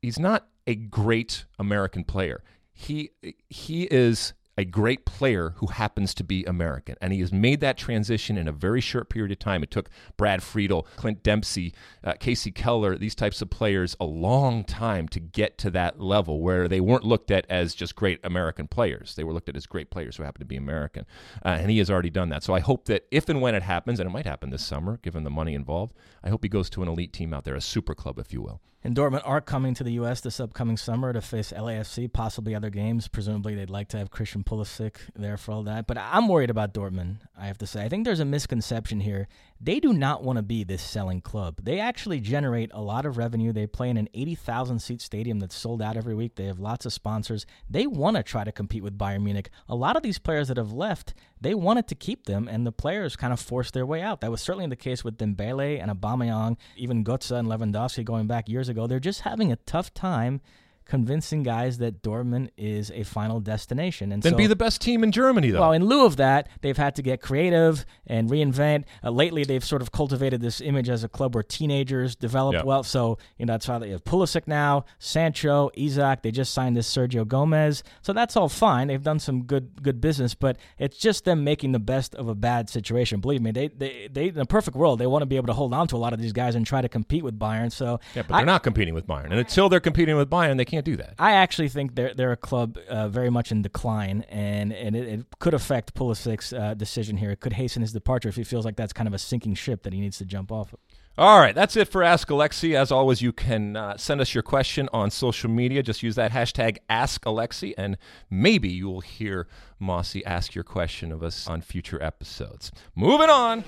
he's 0.01 0.19
not 0.19 0.47
a 0.65 0.75
great 0.75 1.45
American 1.57 2.03
player. 2.03 2.43
He 2.73 3.11
he 3.47 3.83
is 3.83 4.33
a 4.57 4.65
great 4.65 5.05
player 5.05 5.53
who 5.57 5.67
happens 5.67 6.13
to 6.15 6.23
be 6.23 6.43
American. 6.45 6.95
And 6.99 7.13
he 7.13 7.19
has 7.19 7.31
made 7.31 7.61
that 7.61 7.77
transition 7.77 8.37
in 8.37 8.47
a 8.47 8.51
very 8.51 8.81
short 8.81 9.09
period 9.09 9.31
of 9.31 9.39
time. 9.39 9.61
It 9.63 9.71
took 9.71 9.89
Brad 10.17 10.41
Friedel, 10.41 10.87
Clint 10.95 11.21
Dempsey, 11.21 11.73
uh, 12.03 12.13
Kasey 12.13 12.53
Keller, 12.53 12.97
these 12.97 13.15
types 13.15 13.41
of 13.41 13.49
players 13.49 13.95
a 13.99 14.05
long 14.05 14.63
time 14.63 15.07
to 15.09 15.19
get 15.19 15.57
to 15.59 15.69
that 15.71 15.99
level 15.99 16.41
where 16.41 16.67
they 16.67 16.81
weren't 16.81 17.03
looked 17.03 17.29
at 17.29 17.45
as 17.49 17.75
just 17.75 17.95
great 17.95 18.19
American 18.23 18.67
players. 18.67 19.15
They 19.15 19.23
were 19.23 19.33
looked 19.33 19.49
at 19.49 19.55
as 19.55 19.67
great 19.67 19.91
players 19.91 20.17
who 20.17 20.23
happen 20.23 20.39
to 20.39 20.45
be 20.45 20.57
American. 20.57 21.05
Uh, 21.45 21.57
and 21.59 21.69
he 21.69 21.77
has 21.77 21.91
already 21.91 22.09
done 22.09 22.29
that. 22.29 22.43
So 22.43 22.53
I 22.53 22.59
hope 22.59 22.85
that 22.85 23.05
if 23.11 23.29
and 23.29 23.41
when 23.41 23.55
it 23.55 23.63
happens, 23.63 23.99
and 23.99 24.09
it 24.09 24.13
might 24.13 24.25
happen 24.25 24.49
this 24.49 24.65
summer 24.65 24.97
given 24.97 25.23
the 25.23 25.29
money 25.29 25.53
involved, 25.53 25.93
I 26.23 26.29
hope 26.29 26.43
he 26.43 26.49
goes 26.49 26.69
to 26.71 26.81
an 26.81 26.89
elite 26.89 27.13
team 27.13 27.33
out 27.33 27.45
there, 27.45 27.55
a 27.55 27.61
super 27.61 27.93
club, 27.93 28.17
if 28.17 28.33
you 28.33 28.41
will. 28.41 28.61
And 28.83 28.95
Dortmund 28.95 29.23
are 29.25 29.41
coming 29.41 29.73
to 29.73 29.83
the 29.83 29.93
U.S. 29.93 30.21
this 30.21 30.39
upcoming 30.39 30.77
summer 30.77 31.11
to 31.11 31.19
face 31.19 31.51
LAFC, 31.51 32.11
possibly 32.13 32.53
other 32.53 32.69
games. 32.69 33.07
Presumably, 33.07 33.55
they'd 33.55 33.69
like 33.69 33.89
to 33.89 33.97
have 33.97 34.11
Christian 34.11 34.43
Pulisic 34.43 34.97
there 35.15 35.35
for 35.35 35.51
all 35.51 35.63
that. 35.63 35.87
But 35.87 35.97
I'm 35.97 36.27
worried 36.27 36.51
about 36.51 36.73
Dortmund, 36.73 37.17
I 37.37 37.47
have 37.47 37.57
to 37.57 37.67
say. 37.67 37.83
I 37.83 37.89
think 37.89 38.05
there's 38.05 38.19
a 38.19 38.25
misconception 38.25 38.99
here. 38.99 39.27
They 39.59 39.79
do 39.79 39.91
not 39.91 40.23
want 40.23 40.37
to 40.37 40.43
be 40.43 40.63
this 40.63 40.83
selling 40.83 41.21
club. 41.21 41.59
They 41.63 41.79
actually 41.79 42.19
generate 42.19 42.69
a 42.73 42.81
lot 42.81 43.05
of 43.05 43.17
revenue. 43.17 43.51
They 43.51 43.65
play 43.65 43.89
in 43.89 43.97
an 43.97 44.09
80,000 44.13 44.79
seat 44.79 45.01
stadium 45.01 45.39
that's 45.39 45.55
sold 45.55 45.81
out 45.81 45.97
every 45.97 46.13
week. 46.13 46.35
They 46.35 46.45
have 46.45 46.59
lots 46.59 46.85
of 46.85 46.93
sponsors. 46.93 47.45
They 47.69 47.87
want 47.87 48.17
to 48.17 48.23
try 48.23 48.43
to 48.43 48.51
compete 48.51 48.83
with 48.83 48.97
Bayern 48.97 49.23
Munich. 49.23 49.49
A 49.67 49.75
lot 49.75 49.95
of 49.95 50.03
these 50.03 50.19
players 50.19 50.47
that 50.49 50.57
have 50.57 50.71
left, 50.71 51.15
they 51.41 51.55
wanted 51.55 51.87
to 51.87 51.95
keep 51.95 52.25
them, 52.25 52.47
and 52.47 52.67
the 52.67 52.71
players 52.71 53.15
kind 53.15 53.33
of 53.33 53.39
forced 53.39 53.73
their 53.73 53.85
way 53.85 54.01
out. 54.01 54.21
That 54.21 54.31
was 54.31 54.41
certainly 54.41 54.67
the 54.67 54.75
case 54.75 55.03
with 55.03 55.17
Dembele 55.17 55.81
and 55.81 55.91
Aubameyang, 55.91 56.57
even 56.75 57.03
Götze 57.03 57.31
and 57.31 57.47
Lewandowski 57.47 58.03
going 58.03 58.27
back 58.27 58.47
years 58.47 58.69
ago. 58.69 58.85
They're 58.85 58.99
just 58.99 59.21
having 59.21 59.51
a 59.51 59.57
tough 59.57 59.93
time 59.93 60.41
convincing 60.87 61.43
guys 61.43 61.77
that 61.79 62.01
Dortmund 62.01 62.49
is 62.57 62.91
a 62.91 63.03
final 63.03 63.39
destination. 63.39 64.11
And 64.11 64.23
then 64.23 64.31
so, 64.33 64.37
be 64.37 64.47
the 64.47 64.55
best 64.55 64.81
team 64.81 65.03
in 65.03 65.11
Germany, 65.11 65.51
though. 65.51 65.59
Well, 65.61 65.71
in 65.73 65.85
lieu 65.85 66.05
of 66.05 66.17
that, 66.17 66.47
they've 66.61 66.77
had 66.77 66.95
to 66.95 67.01
get 67.01 67.21
creative 67.21 67.85
and 68.05 68.29
reinvent. 68.29 68.85
Uh, 69.03 69.11
lately, 69.11 69.43
they've 69.43 69.63
sort 69.63 69.81
of 69.81 69.91
cultivated 69.91 70.41
this 70.41 70.61
image 70.61 70.89
as 70.89 71.03
a 71.03 71.09
club 71.09 71.35
where 71.35 71.43
teenagers 71.43 72.15
develop 72.15 72.53
Yep. 72.53 72.65
well. 72.65 72.83
So 72.83 73.17
you 73.37 73.45
know 73.45 73.53
that's 73.53 73.67
why 73.67 73.79
they 73.79 73.89
have 73.89 74.03
Pulisic 74.03 74.47
now, 74.47 74.85
Sancho, 74.99 75.69
Isak. 75.75 76.21
They 76.21 76.31
just 76.31 76.53
signed 76.53 76.75
this 76.77 76.93
Sergio 76.93 77.27
Gomez. 77.27 77.83
So 78.01 78.13
that's 78.13 78.35
all 78.35 78.49
fine. 78.49 78.87
They've 78.87 79.01
done 79.03 79.19
some 79.19 79.43
good 79.43 79.81
good 79.83 79.99
business, 80.01 80.33
but 80.35 80.57
it's 80.77 80.97
just 80.97 81.25
them 81.25 81.43
making 81.43 81.71
the 81.71 81.79
best 81.79 82.15
of 82.15 82.27
a 82.27 82.35
bad 82.35 82.69
situation. 82.69 83.19
Believe 83.19 83.41
me, 83.41 83.51
they 83.51 83.67
they, 83.69 84.07
they 84.11 84.27
in 84.29 84.37
a 84.39 84.45
perfect 84.45 84.77
world, 84.77 84.99
they 84.99 85.07
want 85.07 85.21
to 85.21 85.25
be 85.25 85.35
able 85.35 85.47
to 85.47 85.53
hold 85.53 85.73
on 85.73 85.87
to 85.89 85.95
a 85.95 85.97
lot 85.97 86.13
of 86.13 86.19
these 86.19 86.33
guys 86.33 86.55
and 86.55 86.65
try 86.65 86.81
to 86.81 86.89
compete 86.89 87.23
with 87.23 87.37
Bayern. 87.37 87.71
So 87.71 87.99
yeah, 88.15 88.21
but 88.23 88.27
they're 88.29 88.37
I- 88.37 88.43
not 88.43 88.63
competing 88.63 88.93
with 88.93 89.07
Bayern. 89.07 89.25
And 89.25 89.33
until 89.39 89.69
they're 89.69 89.79
competing 89.79 90.15
with 90.17 90.29
Bayern, 90.29 90.57
they 90.57 90.65
can't 90.65 90.76
do 90.81 90.95
that. 90.97 91.15
I 91.19 91.33
actually 91.33 91.69
think 91.69 91.95
they're 91.95 92.13
they're 92.13 92.31
a 92.31 92.37
club 92.37 92.77
uh, 92.89 93.07
very 93.07 93.29
much 93.29 93.51
in 93.51 93.61
decline, 93.61 94.25
and 94.29 94.73
and 94.73 94.95
it, 94.95 95.07
it 95.07 95.25
could 95.39 95.53
affect 95.53 95.93
Pulisic's 95.93 96.53
uh, 96.53 96.73
decision 96.73 97.17
here. 97.17 97.31
It 97.31 97.39
could 97.39 97.53
hasten 97.53 97.81
his 97.81 97.93
departure 97.93 98.29
if 98.29 98.35
he 98.35 98.43
feels 98.43 98.65
like 98.65 98.75
that's 98.75 98.93
kind 98.93 99.07
of 99.07 99.13
a 99.13 99.19
sinking 99.19 99.55
ship 99.55 99.83
that 99.83 99.93
he 99.93 99.99
needs 99.99 100.17
to 100.17 100.25
jump 100.25 100.51
off 100.51 100.73
of. 100.73 100.79
All 101.19 101.39
right, 101.39 101.55
that's 101.55 101.75
it 101.75 101.87
for 101.87 102.03
Ask 102.03 102.27
Alexi. 102.27 102.75
As 102.75 102.91
always, 102.91 103.23
you 103.23 103.33
can 103.33 103.75
uh, 103.75 103.97
send 103.97 104.21
us 104.21 104.35
your 104.35 104.43
question 104.43 104.87
on 104.93 105.09
social 105.09 105.49
media. 105.49 105.81
Just 105.81 106.03
use 106.03 106.13
that 106.13 106.31
hashtag 106.31 106.77
Ask 106.89 107.23
Alexi, 107.25 107.73
and 107.75 107.97
maybe 108.29 108.69
you 108.69 108.87
will 108.87 109.01
hear 109.01 109.47
Mossy 109.79 110.23
ask 110.25 110.53
your 110.53 110.63
question 110.63 111.11
of 111.11 111.23
us 111.23 111.47
on 111.47 111.61
future 111.61 112.01
episodes. 112.03 112.71
Moving 112.95 113.31
on. 113.31 113.63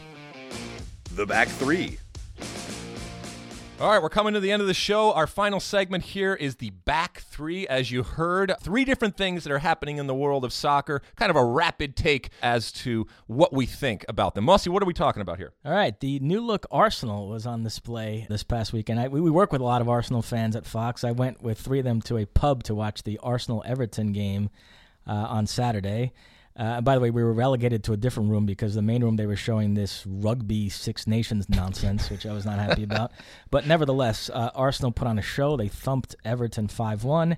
The 1.16 1.26
back 1.26 1.47
three. 1.47 1.97
All 3.82 3.89
right, 3.89 4.01
we're 4.01 4.09
coming 4.09 4.34
to 4.34 4.41
the 4.41 4.51
end 4.51 4.61
of 4.61 4.67
the 4.67 4.73
show. 4.73 5.13
Our 5.13 5.25
final 5.25 5.61
segment 5.61 6.03
here 6.03 6.34
is 6.34 6.57
the 6.57 6.71
back 6.71 7.21
three. 7.21 7.65
As 7.65 7.91
you 7.91 8.03
heard, 8.03 8.53
three 8.59 8.84
different 8.84 9.15
things 9.15 9.45
that 9.45 9.53
are 9.53 9.59
happening 9.59 9.99
in 9.99 10.05
the 10.05 10.13
world 10.13 10.43
of 10.43 10.51
soccer. 10.51 11.01
Kind 11.15 11.30
of 11.30 11.38
a 11.38 11.45
rapid 11.45 11.95
take 11.95 12.30
as 12.41 12.73
to 12.73 13.07
what 13.27 13.53
we 13.53 13.65
think 13.65 14.03
about 14.09 14.36
them. 14.36 14.43
Mossy, 14.43 14.69
what 14.69 14.84
are 14.84 14.86
we 14.86 14.93
talking 14.93 15.21
about 15.21 15.38
here? 15.38 15.53
All 15.63 15.71
right, 15.71 15.97
the 15.97 16.19
new 16.19 16.41
look 16.41 16.65
Arsenal 16.69 17.30
was 17.30 17.45
on 17.45 17.63
display 17.63 18.27
this 18.27 18.43
past 18.43 18.73
weekend. 18.73 18.99
I, 18.99 19.07
we, 19.07 19.21
we 19.21 19.32
work 19.32 19.53
with 19.53 19.61
a 19.61 19.63
lot 19.63 19.80
of 19.80 19.88
Arsenal 19.88 20.21
fans 20.21 20.57
at 20.57 20.65
Fox. 20.65 21.05
I 21.05 21.11
went 21.11 21.41
with 21.41 21.57
three 21.57 21.80
of 21.80 21.86
them 21.86 22.01
to 22.01 22.17
a 22.17 22.25
pub 22.25 22.63
to 22.63 22.75
watch 22.75 23.03
the 23.03 23.17
Arsenal 23.23 23.63
Everton 23.65 24.11
game 24.11 24.49
uh, 25.07 25.13
on 25.13 25.47
Saturday. 25.47 26.11
Uh, 26.60 26.82
by 26.82 26.93
the 26.93 26.99
way, 26.99 27.10
we 27.10 27.24
were 27.24 27.32
relegated 27.32 27.86
to 27.86 27.93
a 27.93 27.97
different 27.97 28.30
room 28.30 28.45
because 28.45 28.76
the 28.76 28.82
main 28.82 29.01
room 29.01 29.16
they 29.16 29.26
were 29.26 29.38
showing 29.38 29.76
this 29.76 30.05
rugby 30.05 30.68
Six 30.68 31.07
Nations 31.07 31.47
nonsense, 31.47 32.10
which 32.10 32.26
I 32.26 32.34
was 32.34 32.45
not 32.45 32.60
happy 32.60 32.84
about. 32.84 33.12
But 33.49 33.66
nevertheless, 33.66 34.30
uh, 34.30 34.51
Arsenal 34.53 34.91
put 34.91 35.07
on 35.07 35.18
a 35.18 35.22
show. 35.22 35.55
They 35.55 35.70
thumped 35.70 36.18
Everton 36.26 36.68
5 36.68 37.05
1. 37.05 37.38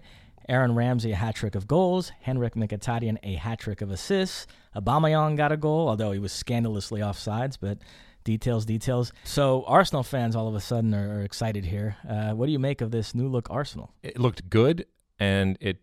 Aaron 0.49 0.74
Ramsey 0.74 1.11
a 1.11 1.15
hat 1.15 1.36
trick 1.36 1.53
of 1.53 1.67
goals. 1.67 2.11
Henrikh 2.26 2.55
Mkhitaryan 2.55 3.17
a 3.22 3.36
hat 3.36 3.59
trick 3.59 3.82
of 3.82 3.91
assists. 3.91 4.47
Aubameyang 4.76 5.38
got 5.38 5.51
a 5.51 5.57
goal, 5.57 5.88
although 5.88 6.11
he 6.11 6.19
was 6.19 6.32
scandalously 6.32 7.01
offsides. 7.01 7.57
But 7.61 7.78
details, 8.24 8.65
details. 8.65 9.13
So 9.24 9.63
Arsenal 9.67 10.01
fans 10.01 10.36
all 10.36 10.47
of 10.47 10.55
a 10.55 10.59
sudden 10.59 10.95
are, 10.95 11.19
are 11.19 11.22
excited 11.22 11.65
here. 11.65 11.95
Uh, 12.09 12.32
what 12.32 12.47
do 12.47 12.51
you 12.51 12.59
make 12.59 12.82
of 12.82 12.89
this 12.89 13.13
new 13.13 13.28
look 13.28 13.51
Arsenal? 13.51 13.93
It 14.01 14.19
looked 14.19 14.49
good, 14.49 14.88
and 15.19 15.59
it 15.61 15.78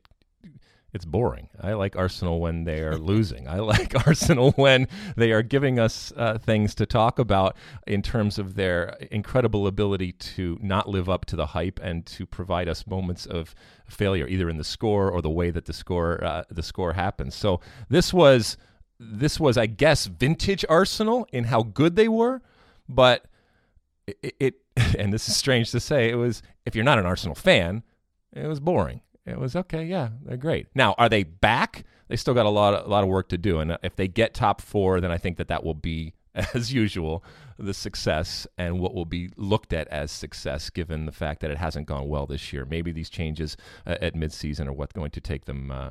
it's 0.94 1.04
boring. 1.04 1.48
I 1.60 1.74
like 1.74 1.96
Arsenal 1.96 2.40
when 2.40 2.64
they 2.64 2.80
are 2.80 2.96
losing. 2.96 3.46
I 3.46 3.58
like 3.58 3.94
Arsenal 4.06 4.52
when 4.52 4.88
they 5.16 5.32
are 5.32 5.42
giving 5.42 5.78
us 5.78 6.12
uh, 6.16 6.38
things 6.38 6.74
to 6.76 6.86
talk 6.86 7.18
about 7.18 7.56
in 7.86 8.00
terms 8.00 8.38
of 8.38 8.54
their 8.54 8.96
incredible 9.10 9.66
ability 9.66 10.12
to 10.12 10.58
not 10.62 10.88
live 10.88 11.08
up 11.08 11.26
to 11.26 11.36
the 11.36 11.46
hype 11.46 11.78
and 11.82 12.06
to 12.06 12.24
provide 12.24 12.68
us 12.68 12.86
moments 12.86 13.26
of 13.26 13.54
failure, 13.86 14.26
either 14.26 14.48
in 14.48 14.56
the 14.56 14.64
score 14.64 15.10
or 15.10 15.20
the 15.20 15.30
way 15.30 15.50
that 15.50 15.66
the 15.66 15.74
score 15.74 16.24
uh, 16.24 16.44
the 16.50 16.62
score 16.62 16.94
happens. 16.94 17.34
So 17.34 17.60
this 17.90 18.14
was 18.14 18.56
this 18.98 19.38
was, 19.38 19.58
I 19.58 19.66
guess, 19.66 20.06
vintage 20.06 20.64
Arsenal 20.68 21.26
in 21.32 21.44
how 21.44 21.62
good 21.62 21.96
they 21.96 22.08
were, 22.08 22.40
but 22.88 23.26
it, 24.06 24.34
it 24.40 24.54
and 24.98 25.12
this 25.12 25.28
is 25.28 25.36
strange 25.36 25.70
to 25.72 25.80
say, 25.80 26.08
it 26.08 26.14
was 26.14 26.42
if 26.64 26.74
you're 26.74 26.84
not 26.84 26.98
an 26.98 27.04
Arsenal 27.04 27.34
fan, 27.34 27.82
it 28.32 28.46
was 28.46 28.58
boring 28.58 29.02
it 29.28 29.38
was 29.38 29.56
okay. 29.56 29.84
Yeah, 29.84 30.10
they're 30.24 30.36
great. 30.36 30.66
Now, 30.74 30.94
are 30.98 31.08
they 31.08 31.22
back? 31.22 31.84
They 32.08 32.16
still 32.16 32.34
got 32.34 32.46
a 32.46 32.50
lot, 32.50 32.74
of, 32.74 32.86
a 32.86 32.88
lot 32.88 33.02
of 33.02 33.08
work 33.08 33.28
to 33.30 33.38
do. 33.38 33.60
And 33.60 33.76
if 33.82 33.96
they 33.96 34.08
get 34.08 34.34
top 34.34 34.60
four, 34.60 35.00
then 35.00 35.10
I 35.10 35.18
think 35.18 35.36
that 35.36 35.48
that 35.48 35.62
will 35.62 35.74
be, 35.74 36.14
as 36.54 36.72
usual, 36.72 37.24
the 37.58 37.74
success 37.74 38.46
and 38.56 38.78
what 38.78 38.94
will 38.94 39.04
be 39.04 39.30
looked 39.36 39.72
at 39.72 39.88
as 39.88 40.10
success, 40.10 40.70
given 40.70 41.06
the 41.06 41.12
fact 41.12 41.40
that 41.40 41.50
it 41.50 41.58
hasn't 41.58 41.86
gone 41.86 42.08
well 42.08 42.26
this 42.26 42.52
year. 42.52 42.64
Maybe 42.64 42.92
these 42.92 43.10
changes 43.10 43.56
uh, 43.86 43.96
at 44.00 44.14
midseason 44.14 44.66
are 44.68 44.72
what's 44.72 44.92
going 44.92 45.10
to 45.12 45.20
take 45.20 45.44
them, 45.44 45.70
uh, 45.70 45.90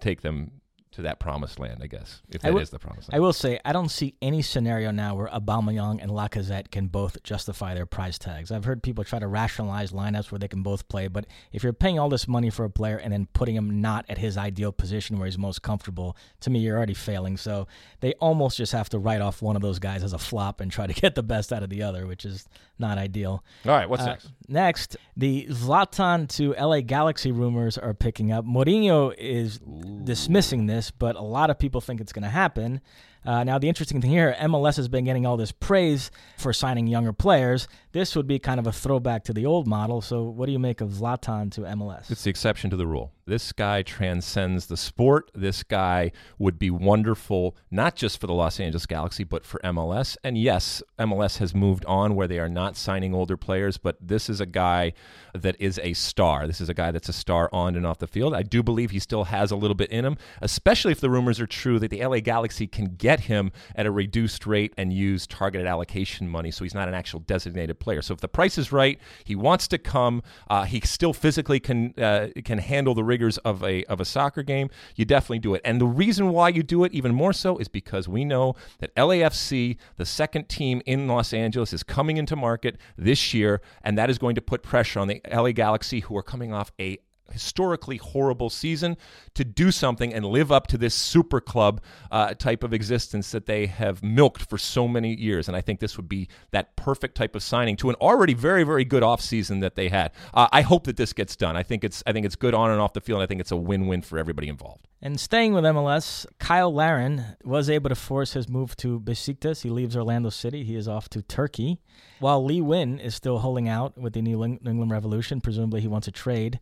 take 0.00 0.22
them 0.22 0.60
to 0.94 1.02
that 1.02 1.18
promised 1.18 1.58
land, 1.58 1.80
I 1.82 1.86
guess, 1.86 2.22
if 2.30 2.42
that 2.42 2.52
will- 2.54 2.60
is 2.60 2.70
the 2.70 2.78
promised 2.78 3.08
land. 3.10 3.16
I 3.16 3.20
will 3.20 3.32
say 3.32 3.58
I 3.64 3.72
don't 3.72 3.90
see 3.90 4.14
any 4.22 4.42
scenario 4.42 4.90
now 4.90 5.14
where 5.16 5.26
Aubameyang 5.28 6.00
and 6.00 6.10
Lacazette 6.10 6.70
can 6.70 6.86
both 6.86 7.22
justify 7.22 7.74
their 7.74 7.86
price 7.86 8.18
tags. 8.18 8.52
I've 8.52 8.64
heard 8.64 8.82
people 8.82 9.02
try 9.04 9.18
to 9.18 9.26
rationalize 9.26 9.90
lineups 9.92 10.30
where 10.30 10.38
they 10.38 10.48
can 10.48 10.62
both 10.62 10.88
play, 10.88 11.08
but 11.08 11.26
if 11.52 11.62
you're 11.62 11.72
paying 11.72 11.98
all 11.98 12.08
this 12.08 12.28
money 12.28 12.48
for 12.50 12.64
a 12.64 12.70
player 12.70 12.96
and 12.96 13.12
then 13.12 13.26
putting 13.32 13.56
him 13.56 13.80
not 13.80 14.04
at 14.08 14.18
his 14.18 14.36
ideal 14.38 14.70
position 14.72 15.18
where 15.18 15.26
he's 15.26 15.38
most 15.38 15.62
comfortable, 15.62 16.16
to 16.40 16.50
me 16.50 16.60
you're 16.60 16.76
already 16.76 16.94
failing. 16.94 17.36
So 17.36 17.66
they 18.00 18.12
almost 18.14 18.56
just 18.56 18.72
have 18.72 18.88
to 18.90 18.98
write 18.98 19.20
off 19.20 19.42
one 19.42 19.56
of 19.56 19.62
those 19.62 19.78
guys 19.78 20.02
as 20.04 20.12
a 20.12 20.18
flop 20.18 20.60
and 20.60 20.70
try 20.70 20.86
to 20.86 20.92
get 21.00 21.14
the 21.16 21.22
best 21.22 21.52
out 21.52 21.62
of 21.62 21.70
the 21.70 21.82
other, 21.82 22.06
which 22.06 22.24
is 22.24 22.48
not 22.78 22.98
ideal. 22.98 23.42
All 23.66 23.72
right, 23.72 23.88
what's 23.88 24.02
Uh, 24.02 24.06
next? 24.06 24.28
Next, 24.48 24.96
the 25.16 25.46
Zlatan 25.50 26.28
to 26.36 26.52
LA 26.54 26.80
Galaxy 26.80 27.32
rumors 27.32 27.78
are 27.78 27.94
picking 27.94 28.30
up. 28.30 28.44
Mourinho 28.44 29.14
is 29.16 29.58
dismissing 29.58 30.66
this, 30.66 30.90
but 30.90 31.16
a 31.16 31.22
lot 31.22 31.50
of 31.50 31.58
people 31.58 31.80
think 31.80 32.00
it's 32.00 32.12
going 32.12 32.24
to 32.24 32.28
happen. 32.28 32.80
Uh, 33.24 33.44
now, 33.44 33.58
the 33.58 33.68
interesting 33.68 34.00
thing 34.00 34.10
here, 34.10 34.36
MLS 34.40 34.76
has 34.76 34.88
been 34.88 35.04
getting 35.04 35.24
all 35.26 35.36
this 35.36 35.52
praise 35.52 36.10
for 36.36 36.52
signing 36.52 36.86
younger 36.86 37.12
players. 37.12 37.68
This 37.92 38.14
would 38.16 38.26
be 38.26 38.38
kind 38.38 38.60
of 38.60 38.66
a 38.66 38.72
throwback 38.72 39.24
to 39.24 39.32
the 39.32 39.46
old 39.46 39.66
model. 39.66 40.00
So, 40.00 40.24
what 40.24 40.46
do 40.46 40.52
you 40.52 40.58
make 40.58 40.80
of 40.80 40.90
Zlatan 40.90 41.50
to 41.52 41.62
MLS? 41.62 42.10
It's 42.10 42.24
the 42.24 42.30
exception 42.30 42.70
to 42.70 42.76
the 42.76 42.86
rule. 42.86 43.12
This 43.26 43.52
guy 43.52 43.82
transcends 43.82 44.66
the 44.66 44.76
sport. 44.76 45.30
This 45.34 45.62
guy 45.62 46.12
would 46.38 46.58
be 46.58 46.70
wonderful, 46.70 47.56
not 47.70 47.96
just 47.96 48.20
for 48.20 48.26
the 48.26 48.34
Los 48.34 48.60
Angeles 48.60 48.84
Galaxy, 48.84 49.24
but 49.24 49.46
for 49.46 49.58
MLS. 49.60 50.18
And 50.22 50.36
yes, 50.36 50.82
MLS 50.98 51.38
has 51.38 51.54
moved 51.54 51.86
on 51.86 52.16
where 52.16 52.28
they 52.28 52.38
are 52.38 52.50
not 52.50 52.76
signing 52.76 53.14
older 53.14 53.38
players, 53.38 53.78
but 53.78 53.96
this 53.98 54.28
is 54.28 54.40
a 54.40 54.46
guy 54.46 54.92
that 55.32 55.56
is 55.58 55.80
a 55.82 55.94
star. 55.94 56.46
This 56.46 56.60
is 56.60 56.68
a 56.68 56.74
guy 56.74 56.90
that's 56.90 57.08
a 57.08 57.14
star 57.14 57.48
on 57.50 57.76
and 57.76 57.86
off 57.86 57.98
the 57.98 58.06
field. 58.06 58.34
I 58.34 58.42
do 58.42 58.62
believe 58.62 58.90
he 58.90 58.98
still 58.98 59.24
has 59.24 59.50
a 59.50 59.56
little 59.56 59.74
bit 59.74 59.90
in 59.90 60.04
him, 60.04 60.18
especially 60.42 60.92
if 60.92 61.00
the 61.00 61.08
rumors 61.10 61.40
are 61.40 61.46
true 61.46 61.78
that 61.78 61.90
the 61.90 62.04
LA 62.04 62.20
Galaxy 62.20 62.66
can 62.66 62.94
get 62.94 63.13
him 63.20 63.52
at 63.74 63.86
a 63.86 63.90
reduced 63.90 64.46
rate 64.46 64.72
and 64.76 64.92
use 64.92 65.26
targeted 65.26 65.66
allocation 65.66 66.28
money 66.28 66.50
so 66.50 66.64
he's 66.64 66.74
not 66.74 66.88
an 66.88 66.94
actual 66.94 67.20
designated 67.20 67.78
player. 67.78 68.02
So 68.02 68.14
if 68.14 68.20
the 68.20 68.28
price 68.28 68.58
is 68.58 68.72
right, 68.72 68.98
he 69.24 69.34
wants 69.34 69.68
to 69.68 69.78
come, 69.78 70.22
uh, 70.48 70.64
he 70.64 70.80
still 70.80 71.12
physically 71.12 71.60
can 71.60 71.94
uh, 71.98 72.28
can 72.44 72.58
handle 72.58 72.94
the 72.94 73.04
rigors 73.04 73.38
of 73.38 73.62
a 73.62 73.84
of 73.84 74.00
a 74.00 74.04
soccer 74.04 74.42
game, 74.42 74.70
you 74.96 75.04
definitely 75.04 75.38
do 75.38 75.54
it. 75.54 75.62
And 75.64 75.80
the 75.80 75.86
reason 75.86 76.30
why 76.30 76.48
you 76.48 76.62
do 76.62 76.84
it 76.84 76.92
even 76.92 77.14
more 77.14 77.32
so 77.32 77.58
is 77.58 77.68
because 77.68 78.08
we 78.08 78.24
know 78.24 78.54
that 78.78 78.94
LAFC, 78.96 79.76
the 79.96 80.06
second 80.06 80.48
team 80.48 80.82
in 80.86 81.08
Los 81.08 81.32
Angeles, 81.32 81.72
is 81.72 81.82
coming 81.82 82.16
into 82.16 82.36
market 82.36 82.76
this 82.96 83.34
year, 83.34 83.60
and 83.82 83.98
that 83.98 84.10
is 84.10 84.18
going 84.18 84.34
to 84.34 84.42
put 84.42 84.62
pressure 84.62 85.00
on 85.00 85.08
the 85.08 85.20
LA 85.30 85.52
Galaxy, 85.52 86.00
who 86.00 86.16
are 86.16 86.22
coming 86.22 86.52
off 86.52 86.72
a 86.80 86.98
historically 87.32 87.96
horrible 87.96 88.50
season 88.50 88.96
to 89.34 89.44
do 89.44 89.70
something 89.70 90.12
and 90.12 90.24
live 90.24 90.52
up 90.52 90.66
to 90.68 90.78
this 90.78 90.94
super 90.94 91.40
club 91.40 91.80
uh, 92.10 92.34
type 92.34 92.62
of 92.62 92.72
existence 92.72 93.30
that 93.32 93.46
they 93.46 93.66
have 93.66 94.02
milked 94.02 94.48
for 94.48 94.58
so 94.58 94.86
many 94.86 95.14
years. 95.14 95.48
And 95.48 95.56
I 95.56 95.60
think 95.60 95.80
this 95.80 95.96
would 95.96 96.08
be 96.08 96.28
that 96.50 96.76
perfect 96.76 97.16
type 97.16 97.34
of 97.34 97.42
signing 97.42 97.76
to 97.76 97.90
an 97.90 97.96
already 97.96 98.34
very, 98.34 98.64
very 98.64 98.84
good 98.84 99.02
offseason 99.02 99.60
that 99.60 99.74
they 99.74 99.88
had. 99.88 100.12
Uh, 100.32 100.48
I 100.52 100.62
hope 100.62 100.84
that 100.84 100.96
this 100.96 101.12
gets 101.12 101.36
done. 101.36 101.56
I 101.56 101.62
think 101.62 101.84
it's 101.84 102.02
I 102.06 102.12
think 102.12 102.26
it's 102.26 102.36
good 102.36 102.54
on 102.54 102.70
and 102.70 102.80
off 102.80 102.92
the 102.92 103.00
field. 103.00 103.18
And 103.18 103.24
I 103.24 103.26
think 103.26 103.40
it's 103.40 103.52
a 103.52 103.56
win-win 103.56 104.02
for 104.02 104.18
everybody 104.18 104.48
involved. 104.48 104.86
And 105.02 105.20
staying 105.20 105.52
with 105.52 105.64
MLS, 105.64 106.24
Cyle 106.40 106.72
Larin 106.72 107.36
was 107.44 107.68
able 107.68 107.90
to 107.90 107.94
force 107.94 108.32
his 108.32 108.48
move 108.48 108.74
to 108.78 108.98
Besiktas. 108.98 109.62
He 109.62 109.68
leaves 109.68 109.96
Orlando 109.96 110.30
City. 110.30 110.64
He 110.64 110.76
is 110.76 110.88
off 110.88 111.10
to 111.10 111.20
Turkey. 111.20 111.78
While 112.20 112.42
Lee 112.42 112.60
Nguyen 112.60 112.98
is 112.98 113.14
still 113.14 113.40
holding 113.40 113.68
out 113.68 113.98
with 113.98 114.14
the 114.14 114.22
New 114.22 114.38
New 114.38 114.58
England 114.64 114.90
Revolution, 114.90 115.42
presumably 115.42 115.82
he 115.82 115.88
wants 115.88 116.08
a 116.08 116.12
trade. 116.12 116.58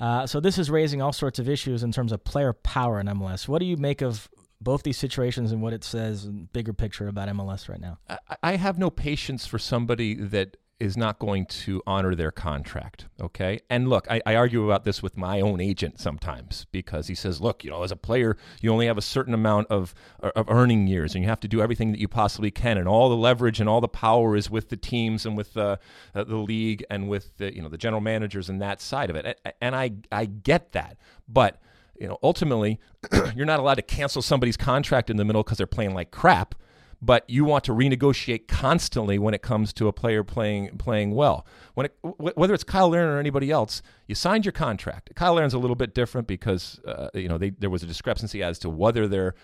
Uh, 0.00 0.26
so 0.26 0.40
this 0.40 0.58
is 0.58 0.70
raising 0.70 1.00
all 1.00 1.12
sorts 1.12 1.38
of 1.38 1.48
issues 1.48 1.82
in 1.82 1.92
terms 1.92 2.12
of 2.12 2.24
player 2.24 2.52
power 2.52 3.00
in 3.00 3.06
MLS. 3.06 3.48
What 3.48 3.60
do 3.60 3.66
you 3.66 3.76
make 3.76 4.02
of 4.02 4.28
both 4.60 4.82
these 4.82 4.96
situations 4.98 5.52
and 5.52 5.62
what 5.62 5.72
it 5.72 5.84
says, 5.84 6.24
in 6.24 6.48
bigger 6.52 6.72
picture 6.72 7.08
about 7.08 7.28
MLS 7.28 7.68
right 7.68 7.80
now? 7.80 7.98
I, 8.08 8.18
I 8.42 8.56
have 8.56 8.78
no 8.78 8.90
patience 8.90 9.46
for 9.46 9.58
somebody 9.58 10.14
that 10.14 10.56
is 10.78 10.96
not 10.96 11.18
going 11.18 11.46
to 11.46 11.82
honor 11.86 12.14
their 12.14 12.30
contract. 12.30 13.06
Okay. 13.20 13.60
And 13.70 13.88
look, 13.88 14.06
I, 14.10 14.20
I 14.26 14.34
argue 14.34 14.64
about 14.64 14.84
this 14.84 15.02
with 15.02 15.16
my 15.16 15.40
own 15.40 15.60
agent 15.60 15.98
sometimes 15.98 16.66
because 16.70 17.06
he 17.06 17.14
says, 17.14 17.40
look, 17.40 17.64
you 17.64 17.70
know, 17.70 17.82
as 17.82 17.90
a 17.90 17.96
player, 17.96 18.36
you 18.60 18.70
only 18.70 18.86
have 18.86 18.98
a 18.98 19.02
certain 19.02 19.32
amount 19.32 19.68
of, 19.68 19.94
of 20.20 20.50
earning 20.50 20.86
years 20.86 21.14
and 21.14 21.24
you 21.24 21.30
have 21.30 21.40
to 21.40 21.48
do 21.48 21.62
everything 21.62 21.92
that 21.92 22.00
you 22.00 22.08
possibly 22.08 22.50
can. 22.50 22.76
And 22.76 22.86
all 22.86 23.08
the 23.08 23.16
leverage 23.16 23.58
and 23.58 23.68
all 23.68 23.80
the 23.80 23.88
power 23.88 24.36
is 24.36 24.50
with 24.50 24.68
the 24.68 24.76
teams 24.76 25.24
and 25.24 25.36
with 25.36 25.54
the, 25.54 25.78
uh, 26.14 26.24
the 26.24 26.36
league 26.36 26.84
and 26.90 27.08
with 27.08 27.36
the, 27.38 27.54
you 27.54 27.62
know, 27.62 27.68
the 27.68 27.78
general 27.78 28.02
managers 28.02 28.50
and 28.50 28.60
that 28.60 28.82
side 28.82 29.08
of 29.08 29.16
it. 29.16 29.40
And 29.62 29.74
I, 29.74 29.92
I 30.12 30.26
get 30.26 30.72
that. 30.72 30.98
But, 31.26 31.58
you 31.98 32.06
know, 32.06 32.18
ultimately, 32.22 32.80
you're 33.34 33.46
not 33.46 33.60
allowed 33.60 33.74
to 33.76 33.82
cancel 33.82 34.20
somebody's 34.20 34.58
contract 34.58 35.08
in 35.08 35.16
the 35.16 35.24
middle 35.24 35.42
because 35.42 35.56
they're 35.56 35.66
playing 35.66 35.94
like 35.94 36.10
crap 36.10 36.54
but 37.00 37.28
you 37.28 37.44
want 37.44 37.64
to 37.64 37.72
renegotiate 37.72 38.48
constantly 38.48 39.18
when 39.18 39.34
it 39.34 39.42
comes 39.42 39.72
to 39.74 39.88
a 39.88 39.92
player 39.92 40.24
playing 40.24 40.76
playing 40.78 41.14
well. 41.14 41.46
When 41.74 41.86
it, 41.86 41.96
w- 42.02 42.32
whether 42.34 42.54
it's 42.54 42.64
Cyle 42.68 42.88
Larin 42.88 43.08
or 43.08 43.18
anybody 43.18 43.50
else, 43.50 43.82
you 44.06 44.14
signed 44.14 44.44
your 44.44 44.52
contract. 44.52 45.10
Cyle 45.18 45.34
Larin's 45.34 45.54
a 45.54 45.58
little 45.58 45.76
bit 45.76 45.94
different 45.94 46.26
because 46.26 46.80
uh, 46.86 47.08
you 47.14 47.28
know 47.28 47.38
they, 47.38 47.50
there 47.50 47.70
was 47.70 47.82
a 47.82 47.86
discrepancy 47.86 48.42
as 48.42 48.58
to 48.60 48.70
whether 48.70 49.06
they're 49.08 49.34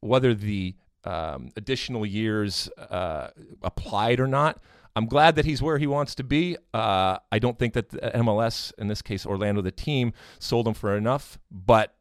whether 0.00 0.34
the 0.34 0.74
um, 1.04 1.50
additional 1.56 2.06
years 2.06 2.68
uh, 2.78 3.28
applied 3.62 4.20
or 4.20 4.26
not. 4.26 4.62
I'm 4.96 5.06
glad 5.06 5.34
that 5.36 5.44
he's 5.44 5.60
where 5.60 5.78
he 5.78 5.86
wants 5.86 6.14
to 6.16 6.24
be. 6.24 6.56
Uh, 6.72 7.18
I 7.32 7.38
don't 7.40 7.58
think 7.58 7.74
that 7.74 7.90
MLS, 7.90 8.72
in 8.78 8.86
this 8.86 9.02
case 9.02 9.26
Orlando, 9.26 9.60
the 9.60 9.72
team, 9.72 10.12
sold 10.38 10.68
him 10.68 10.74
for 10.74 10.96
enough, 10.96 11.38
but 11.50 11.96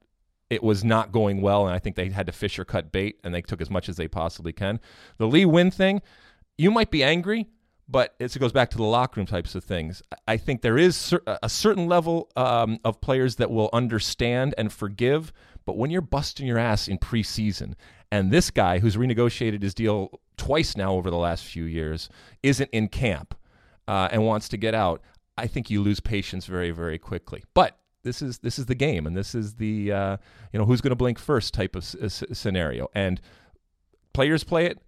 it 0.49 0.63
was 0.63 0.83
not 0.83 1.11
going 1.11 1.41
well, 1.41 1.65
and 1.65 1.75
I 1.75 1.79
think 1.79 1.95
they 1.95 2.09
had 2.09 2.27
to 2.27 2.31
fish 2.31 2.59
or 2.59 2.65
cut 2.65 2.91
bait, 2.91 3.19
and 3.23 3.33
they 3.33 3.41
took 3.41 3.61
as 3.61 3.69
much 3.69 3.89
as 3.89 3.97
they 3.97 4.07
possibly 4.07 4.53
can. 4.53 4.79
The 5.17 5.27
Lee 5.27 5.45
Nguyen 5.45 5.73
thing, 5.73 6.01
you 6.57 6.69
might 6.71 6.91
be 6.91 7.03
angry, 7.03 7.47
but 7.87 8.15
it 8.19 8.37
goes 8.39 8.51
back 8.51 8.69
to 8.71 8.77
the 8.77 8.83
locker 8.83 9.19
room 9.19 9.27
types 9.27 9.55
of 9.55 9.63
things. 9.63 10.01
I 10.27 10.37
think 10.37 10.61
there 10.61 10.77
is 10.77 11.13
a 11.25 11.49
certain 11.49 11.87
level 11.87 12.29
um, 12.35 12.79
of 12.83 13.01
players 13.01 13.35
that 13.37 13.51
will 13.51 13.69
understand 13.73 14.53
and 14.57 14.71
forgive, 14.71 15.33
but 15.65 15.77
when 15.77 15.91
you're 15.91 16.01
busting 16.01 16.47
your 16.47 16.57
ass 16.57 16.87
in 16.87 16.97
preseason, 16.97 17.73
and 18.11 18.31
this 18.31 18.51
guy 18.51 18.79
who's 18.79 18.95
renegotiated 18.95 19.63
his 19.63 19.73
deal 19.73 20.19
twice 20.37 20.77
now 20.77 20.93
over 20.93 21.09
the 21.09 21.17
last 21.17 21.43
few 21.43 21.63
years 21.63 22.09
isn't 22.41 22.69
in 22.71 22.87
camp 22.87 23.35
uh, 23.87 24.09
and 24.11 24.25
wants 24.25 24.49
to 24.49 24.57
get 24.57 24.75
out, 24.75 25.01
I 25.37 25.47
think 25.47 25.69
you 25.69 25.81
lose 25.81 25.99
patience 25.99 26.45
very, 26.45 26.71
very 26.71 26.99
quickly. 26.99 27.43
But 27.53 27.77
this 28.03 28.21
is 28.21 28.39
this 28.39 28.59
is 28.59 28.65
the 28.65 28.75
game, 28.75 29.07
and 29.07 29.15
this 29.15 29.33
is 29.33 29.55
the 29.55 29.91
uh, 29.91 30.17
you 30.51 30.59
know 30.59 30.65
who's 30.65 30.81
going 30.81 30.91
to 30.91 30.95
blink 30.95 31.19
first 31.19 31.53
type 31.53 31.75
of 31.75 31.83
s- 31.83 31.95
s- 32.01 32.23
scenario. 32.33 32.89
And 32.93 33.19
players 34.13 34.43
play 34.43 34.65
it, 34.67 34.79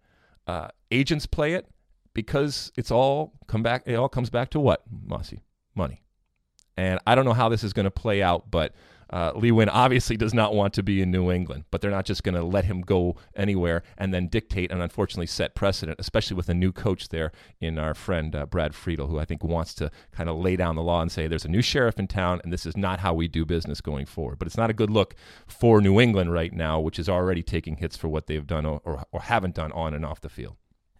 uh, 0.48 0.70
agents 0.92 1.26
play 1.26 1.54
it 1.54 1.68
because 2.14 2.72
it's 2.76 2.92
all 2.92 3.34
come 3.48 3.64
back. 3.64 3.84
It 3.86 3.96
all 3.96 4.10
comes 4.10 4.30
back 4.30 4.50
to 4.52 4.60
what, 4.60 4.84
Mossy? 4.90 5.42
Money. 5.76 6.02
And 6.78 7.00
I 7.08 7.16
don't 7.16 7.26
know 7.26 7.34
how 7.34 7.48
this 7.50 7.64
is 7.64 7.72
going 7.74 7.86
to 7.86 7.92
play 7.92 8.22
out, 8.22 8.52
but 8.52 8.74
uh, 9.10 9.32
Lee 9.36 9.52
Nguyen 9.52 9.70
obviously 9.72 10.18
does 10.18 10.34
not 10.34 10.54
want 10.54 10.74
to 10.74 10.84
be 10.84 11.02
in 11.02 11.12
New 11.12 11.32
England, 11.32 11.66
but 11.72 11.82
they're 11.82 11.92
not 11.92 12.06
just 12.06 12.24
going 12.24 12.36
to 12.36 12.44
let 12.44 12.66
him 12.66 12.82
go 12.82 13.16
anywhere 13.36 13.84
and 13.98 14.14
then 14.14 14.28
dictate 14.28 14.72
and 14.72 14.82
unfortunately 14.82 15.28
set 15.28 15.56
precedent, 15.56 16.00
especially 16.00 16.36
with 16.36 16.50
a 16.50 16.54
new 16.54 16.72
coach 16.72 17.10
there 17.10 17.32
in 17.60 17.78
our 17.78 17.94
friend 17.94 18.36
uh, 18.36 18.46
Brad 18.46 18.74
Friedel, 18.74 19.08
who 19.08 19.20
I 19.20 19.26
think 19.26 19.44
wants 19.44 19.74
to 19.76 19.92
kind 20.12 20.30
of 20.30 20.38
lay 20.38 20.56
down 20.56 20.76
the 20.76 20.82
law 20.82 21.02
and 21.02 21.12
say 21.12 21.28
there's 21.28 21.46
a 21.46 21.50
new 21.50 21.62
sheriff 21.62 22.00
in 22.00 22.08
town 22.08 22.42
and 22.44 22.52
this 22.52 22.66
is 22.66 22.76
not 22.76 23.00
how 23.00 23.14
we 23.14 23.28
do 23.28 23.46
business 23.46 23.82
going 23.82 24.06
forward. 24.06 24.40
But 24.40 24.48
it's 24.48 24.58
not 24.58 24.70
a 24.70 24.74
good 24.74 24.90
look 24.90 25.16
for 25.48 25.82
New 25.82 26.00
England 26.00 26.32
right 26.32 26.54
now, 26.54 26.80
which 26.80 27.00
is 27.00 27.10
already 27.10 27.44
taking 27.44 27.78
hits 27.78 27.96
for 27.96 28.08
what 28.08 28.28
they've 28.28 28.46
done 28.46 28.66
or, 28.66 28.82
or, 28.84 29.06
or 29.12 29.22
haven't 29.22 29.56
done 29.56 29.72
on 29.72 29.94
and 29.94 30.06
off 30.06 30.22
the 30.22 30.30
field. 30.30 30.56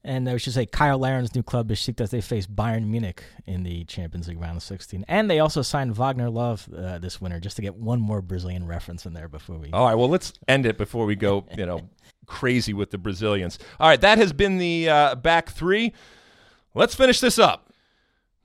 And 0.06 0.30
I 0.30 0.38
should 0.38 0.54
say, 0.54 0.68
Cyle 0.74 1.00
Larin's 1.00 1.34
new 1.34 1.42
club, 1.42 1.68
Besiktas, 1.68 2.12
they 2.12 2.22
face 2.22 2.46
Bayern 2.46 2.86
Munich 2.86 3.24
in 3.48 3.64
the 3.64 3.84
Champions 3.86 4.28
League 4.28 4.40
round 4.40 4.58
of 4.58 4.64
16. 4.64 5.04
And 5.08 5.30
they 5.30 5.40
also 5.40 5.64
signed 5.64 5.96
Wagner 5.96 6.30
Love 6.30 6.70
uh, 6.78 7.00
this 7.00 7.20
winter, 7.20 7.40
just 7.40 7.56
to 7.56 7.64
get 7.64 7.76
one 7.76 8.00
more 8.00 8.22
Brazilian 8.22 8.68
reference 8.68 9.08
in 9.08 9.14
there 9.14 9.28
before 9.28 9.58
we. 9.58 9.72
All 9.72 9.86
right, 9.86 9.96
well, 9.96 10.08
let's 10.08 10.32
end 10.48 10.68
it 10.68 10.78
before 10.78 11.06
we 11.06 11.16
go, 11.16 11.46
you 11.58 11.66
know, 11.66 11.82
crazy 12.28 12.72
with 12.72 12.92
the 12.92 13.00
Brazilians. 13.00 13.58
All 13.80 13.90
right, 13.90 14.00
that 14.02 14.20
has 14.20 14.32
been 14.32 14.60
the 14.60 14.90
uh, 14.90 15.16
back 15.16 15.50
three. 15.50 15.92
Let's 16.76 16.94
finish 16.94 17.20
this 17.20 17.40
up. 17.40 17.72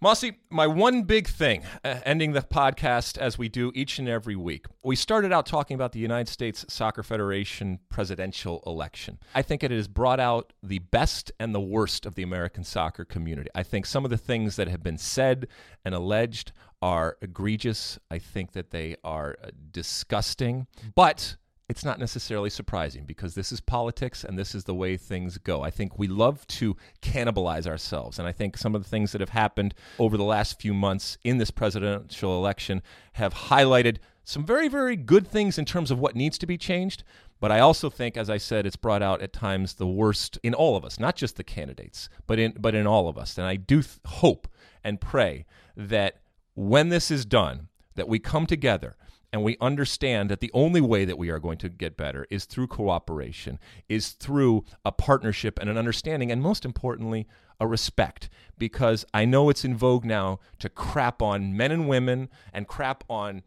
Mossy, 0.02 0.36
my 0.48 0.66
one 0.66 1.02
big 1.02 1.28
thing, 1.28 1.62
uh, 1.84 2.00
ending 2.06 2.32
the 2.32 2.40
podcast 2.40 3.18
as 3.18 3.36
we 3.36 3.50
do 3.50 3.70
each 3.74 3.98
and 3.98 4.08
every 4.08 4.34
week. 4.34 4.64
We 4.82 4.96
started 4.96 5.30
out 5.30 5.44
talking 5.44 5.74
about 5.74 5.92
the 5.92 5.98
United 5.98 6.30
States 6.30 6.64
Soccer 6.70 7.02
Federation 7.02 7.80
presidential 7.90 8.62
election. 8.64 9.18
I 9.34 9.42
think 9.42 9.62
it 9.62 9.70
has 9.70 9.88
brought 9.88 10.18
out 10.18 10.54
the 10.62 10.78
best 10.78 11.32
and 11.38 11.54
the 11.54 11.60
worst 11.60 12.06
of 12.06 12.14
the 12.14 12.22
American 12.22 12.64
soccer 12.64 13.04
community. 13.04 13.50
I 13.54 13.62
think 13.62 13.84
some 13.84 14.06
of 14.06 14.10
the 14.10 14.16
things 14.16 14.56
that 14.56 14.68
have 14.68 14.82
been 14.82 14.96
said 14.96 15.48
and 15.84 15.94
alleged 15.94 16.52
are 16.80 17.18
egregious. 17.20 17.98
I 18.10 18.20
think 18.20 18.52
that 18.52 18.70
they 18.70 18.96
are 19.04 19.36
uh, 19.44 19.48
disgusting. 19.70 20.66
But 20.94 21.36
it's 21.70 21.84
not 21.84 22.00
necessarily 22.00 22.50
surprising 22.50 23.04
because 23.04 23.36
this 23.36 23.52
is 23.52 23.60
politics 23.60 24.24
and 24.24 24.36
this 24.36 24.56
is 24.56 24.64
the 24.64 24.74
way 24.74 24.96
things 24.96 25.38
go. 25.38 25.62
I 25.62 25.70
think 25.70 25.96
we 25.96 26.08
love 26.08 26.44
to 26.48 26.76
cannibalize 27.00 27.64
ourselves. 27.64 28.18
And 28.18 28.26
I 28.26 28.32
think 28.32 28.56
some 28.56 28.74
of 28.74 28.82
the 28.82 28.88
things 28.88 29.12
that 29.12 29.20
have 29.20 29.30
happened 29.30 29.72
over 29.96 30.16
the 30.16 30.24
last 30.24 30.60
few 30.60 30.74
months 30.74 31.16
in 31.22 31.38
this 31.38 31.52
presidential 31.52 32.36
election 32.36 32.82
have 33.12 33.32
highlighted 33.32 33.98
some 34.24 34.44
very, 34.44 34.66
very 34.66 34.96
good 34.96 35.28
things 35.28 35.58
in 35.58 35.64
terms 35.64 35.92
of 35.92 36.00
what 36.00 36.16
needs 36.16 36.38
to 36.38 36.46
be 36.46 36.58
changed. 36.58 37.04
But 37.38 37.52
I 37.52 37.60
also 37.60 37.88
think, 37.88 38.16
as 38.16 38.28
I 38.28 38.36
said, 38.36 38.66
it's 38.66 38.74
brought 38.74 39.00
out 39.00 39.22
at 39.22 39.32
times 39.32 39.74
the 39.74 39.86
worst 39.86 40.40
in 40.42 40.54
all 40.54 40.76
of 40.76 40.84
us, 40.84 40.98
not 40.98 41.14
just 41.14 41.36
the 41.36 41.44
candidates, 41.44 42.08
but 42.26 42.40
in 42.40 42.54
but 42.58 42.74
in 42.74 42.86
all 42.86 43.08
of 43.08 43.16
us. 43.16 43.38
And 43.38 43.46
I 43.46 43.54
do 43.54 43.80
th- 43.80 43.98
hope 44.06 44.48
and 44.82 45.00
pray 45.00 45.46
that 45.76 46.20
when 46.54 46.88
this 46.88 47.12
is 47.12 47.24
done, 47.24 47.68
that 47.94 48.08
we 48.08 48.18
come 48.18 48.46
together 48.46 48.96
and 49.32 49.44
we 49.44 49.56
understand 49.60 50.30
that 50.30 50.40
the 50.40 50.50
only 50.52 50.80
way 50.80 51.04
that 51.04 51.18
we 51.18 51.30
are 51.30 51.38
going 51.38 51.58
to 51.58 51.68
get 51.68 51.96
better 51.96 52.26
is 52.30 52.44
through 52.44 52.66
cooperation, 52.66 53.58
is 53.88 54.10
through 54.10 54.64
a 54.84 54.90
partnership 54.90 55.58
and 55.60 55.70
an 55.70 55.78
understanding, 55.78 56.32
and 56.32 56.42
most 56.42 56.64
importantly, 56.64 57.28
a 57.60 57.66
respect. 57.66 58.28
Because 58.58 59.04
I 59.14 59.24
know 59.24 59.48
it's 59.48 59.64
in 59.64 59.76
vogue 59.76 60.04
now 60.04 60.40
to 60.58 60.68
crap 60.68 61.22
on 61.22 61.56
men 61.56 61.70
and 61.70 61.88
women 61.88 62.28
and 62.52 62.66
crap 62.66 63.04
on 63.08 63.42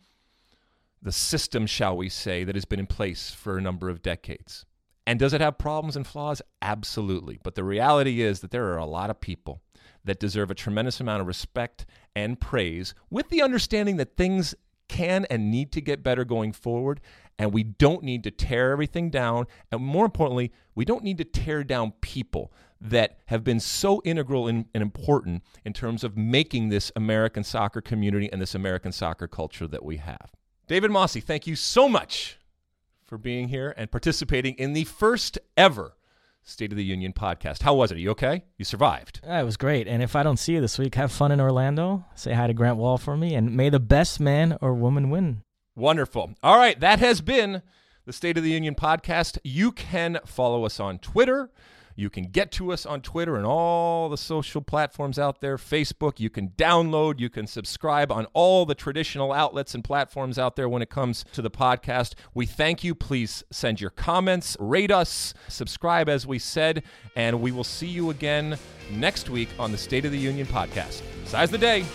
the 1.01 1.11
system, 1.11 1.67
shall 1.67 1.97
we 1.97 2.07
say, 2.07 2.45
that 2.45 2.55
has 2.55 2.65
been 2.65 2.79
in 2.79 2.88
place 2.88 3.31
for 3.31 3.57
a 3.57 3.61
number 3.61 3.89
of 3.89 4.01
decades. 4.01 4.65
And 5.05 5.19
does 5.19 5.34
it 5.34 5.41
have 5.41 5.57
problems 5.57 5.97
and 5.97 6.07
flaws? 6.07 6.41
Absolutely. 6.61 7.39
But 7.43 7.55
the 7.55 7.63
reality 7.65 8.21
is 8.21 8.39
that 8.39 8.51
there 8.51 8.71
are 8.71 8.77
a 8.77 8.86
lot 8.86 9.09
of 9.09 9.19
people 9.19 9.61
that 10.05 10.19
deserve 10.19 10.49
a 10.49 10.55
tremendous 10.55 11.01
amount 11.01 11.21
of 11.21 11.27
respect 11.27 11.86
and 12.15 12.39
praise 12.39 12.93
with 13.09 13.27
the 13.29 13.41
understanding 13.41 13.97
that 13.97 14.15
things 14.15 14.55
can 14.93 15.25
and 15.29 15.49
need 15.49 15.71
to 15.71 15.81
get 15.81 16.03
better 16.03 16.23
going 16.23 16.53
forward. 16.53 17.01
And 17.39 17.51
we 17.51 17.63
don't 17.63 18.03
need 18.03 18.23
to 18.25 18.31
tear 18.31 18.71
everything 18.71 19.09
down. 19.09 19.47
And 19.71 19.81
more 19.81 20.05
importantly, 20.05 20.51
we 20.75 20.85
don't 20.85 21.03
need 21.03 21.17
to 21.17 21.23
tear 21.23 21.63
down 21.63 21.93
people 22.01 22.53
that 22.79 23.17
have 23.27 23.43
been 23.43 23.59
so 23.59 24.01
integral 24.05 24.47
and, 24.47 24.65
and 24.73 24.83
important 24.83 25.43
in 25.65 25.73
terms 25.73 26.03
of 26.03 26.15
making 26.15 26.69
this 26.69 26.91
American 26.95 27.43
soccer 27.43 27.81
community 27.81 28.29
and 28.31 28.41
this 28.41 28.53
American 28.53 28.91
soccer 28.91 29.27
culture 29.27 29.67
that 29.67 29.83
we 29.83 29.97
have. 29.97 30.31
David 30.67 30.91
Mosse, 30.91 31.17
thank 31.17 31.47
you 31.47 31.55
so 31.55 31.89
much 31.89 32.37
for 33.05 33.17
being 33.17 33.47
here 33.47 33.73
and 33.77 33.89
participating 33.89 34.53
in 34.55 34.73
the 34.73 34.83
first 34.83 35.39
ever 35.57 35.95
State 36.43 36.71
of 36.71 36.77
the 36.77 36.83
Union 36.83 37.13
podcast. 37.13 37.61
How 37.61 37.73
was 37.73 37.91
it? 37.91 37.95
Are 37.95 38.01
you 38.01 38.11
okay? 38.11 38.43
You 38.57 38.65
survived. 38.65 39.21
Uh, 39.27 39.33
it 39.33 39.43
was 39.43 39.57
great. 39.57 39.87
And 39.87 40.03
if 40.03 40.15
I 40.15 40.23
don't 40.23 40.37
see 40.37 40.53
you 40.53 40.61
this 40.61 40.77
week, 40.77 40.95
have 40.95 41.11
fun 41.11 41.31
in 41.31 41.39
Orlando. 41.39 42.05
Say 42.15 42.33
hi 42.33 42.47
to 42.47 42.53
Grant 42.53 42.77
Wahl 42.77 42.97
for 42.97 43.15
me, 43.15 43.33
and 43.33 43.55
may 43.55 43.69
the 43.69 43.79
best 43.79 44.19
man 44.19 44.57
or 44.61 44.73
woman 44.73 45.09
win. 45.09 45.43
Wonderful. 45.75 46.33
All 46.43 46.57
right, 46.57 46.79
that 46.79 46.99
has 46.99 47.21
been 47.21 47.61
the 48.05 48.13
State 48.13 48.37
of 48.37 48.43
the 48.43 48.51
Union 48.51 48.75
podcast. 48.75 49.37
You 49.43 49.71
can 49.71 50.19
follow 50.25 50.65
us 50.65 50.79
on 50.79 50.99
Twitter. 50.99 51.49
You 51.95 52.09
can 52.09 52.25
get 52.25 52.51
to 52.53 52.71
us 52.71 52.85
on 52.85 53.01
Twitter 53.01 53.35
and 53.35 53.45
all 53.45 54.09
the 54.09 54.17
social 54.17 54.61
platforms 54.61 55.19
out 55.19 55.41
there, 55.41 55.57
Facebook. 55.57 56.19
You 56.19 56.29
can 56.29 56.49
download, 56.49 57.19
you 57.19 57.29
can 57.29 57.47
subscribe 57.47 58.11
on 58.11 58.25
all 58.33 58.65
the 58.65 58.75
traditional 58.75 59.31
outlets 59.31 59.75
and 59.75 59.83
platforms 59.83 60.39
out 60.39 60.55
there 60.55 60.69
when 60.69 60.81
it 60.81 60.89
comes 60.89 61.25
to 61.33 61.41
the 61.41 61.51
podcast. 61.51 62.13
We 62.33 62.45
thank 62.45 62.83
you. 62.83 62.95
Please 62.95 63.43
send 63.51 63.81
your 63.81 63.91
comments, 63.91 64.57
rate 64.59 64.91
us, 64.91 65.33
subscribe, 65.47 66.09
as 66.09 66.25
we 66.25 66.39
said, 66.39 66.83
and 67.15 67.41
we 67.41 67.51
will 67.51 67.63
see 67.63 67.87
you 67.87 68.09
again 68.09 68.57
next 68.91 69.29
week 69.29 69.49
on 69.59 69.71
the 69.71 69.77
State 69.77 70.05
of 70.05 70.11
the 70.11 70.17
Union 70.17 70.47
podcast. 70.47 71.01
Size 71.25 71.51
the 71.51 71.57
day. 71.57 71.85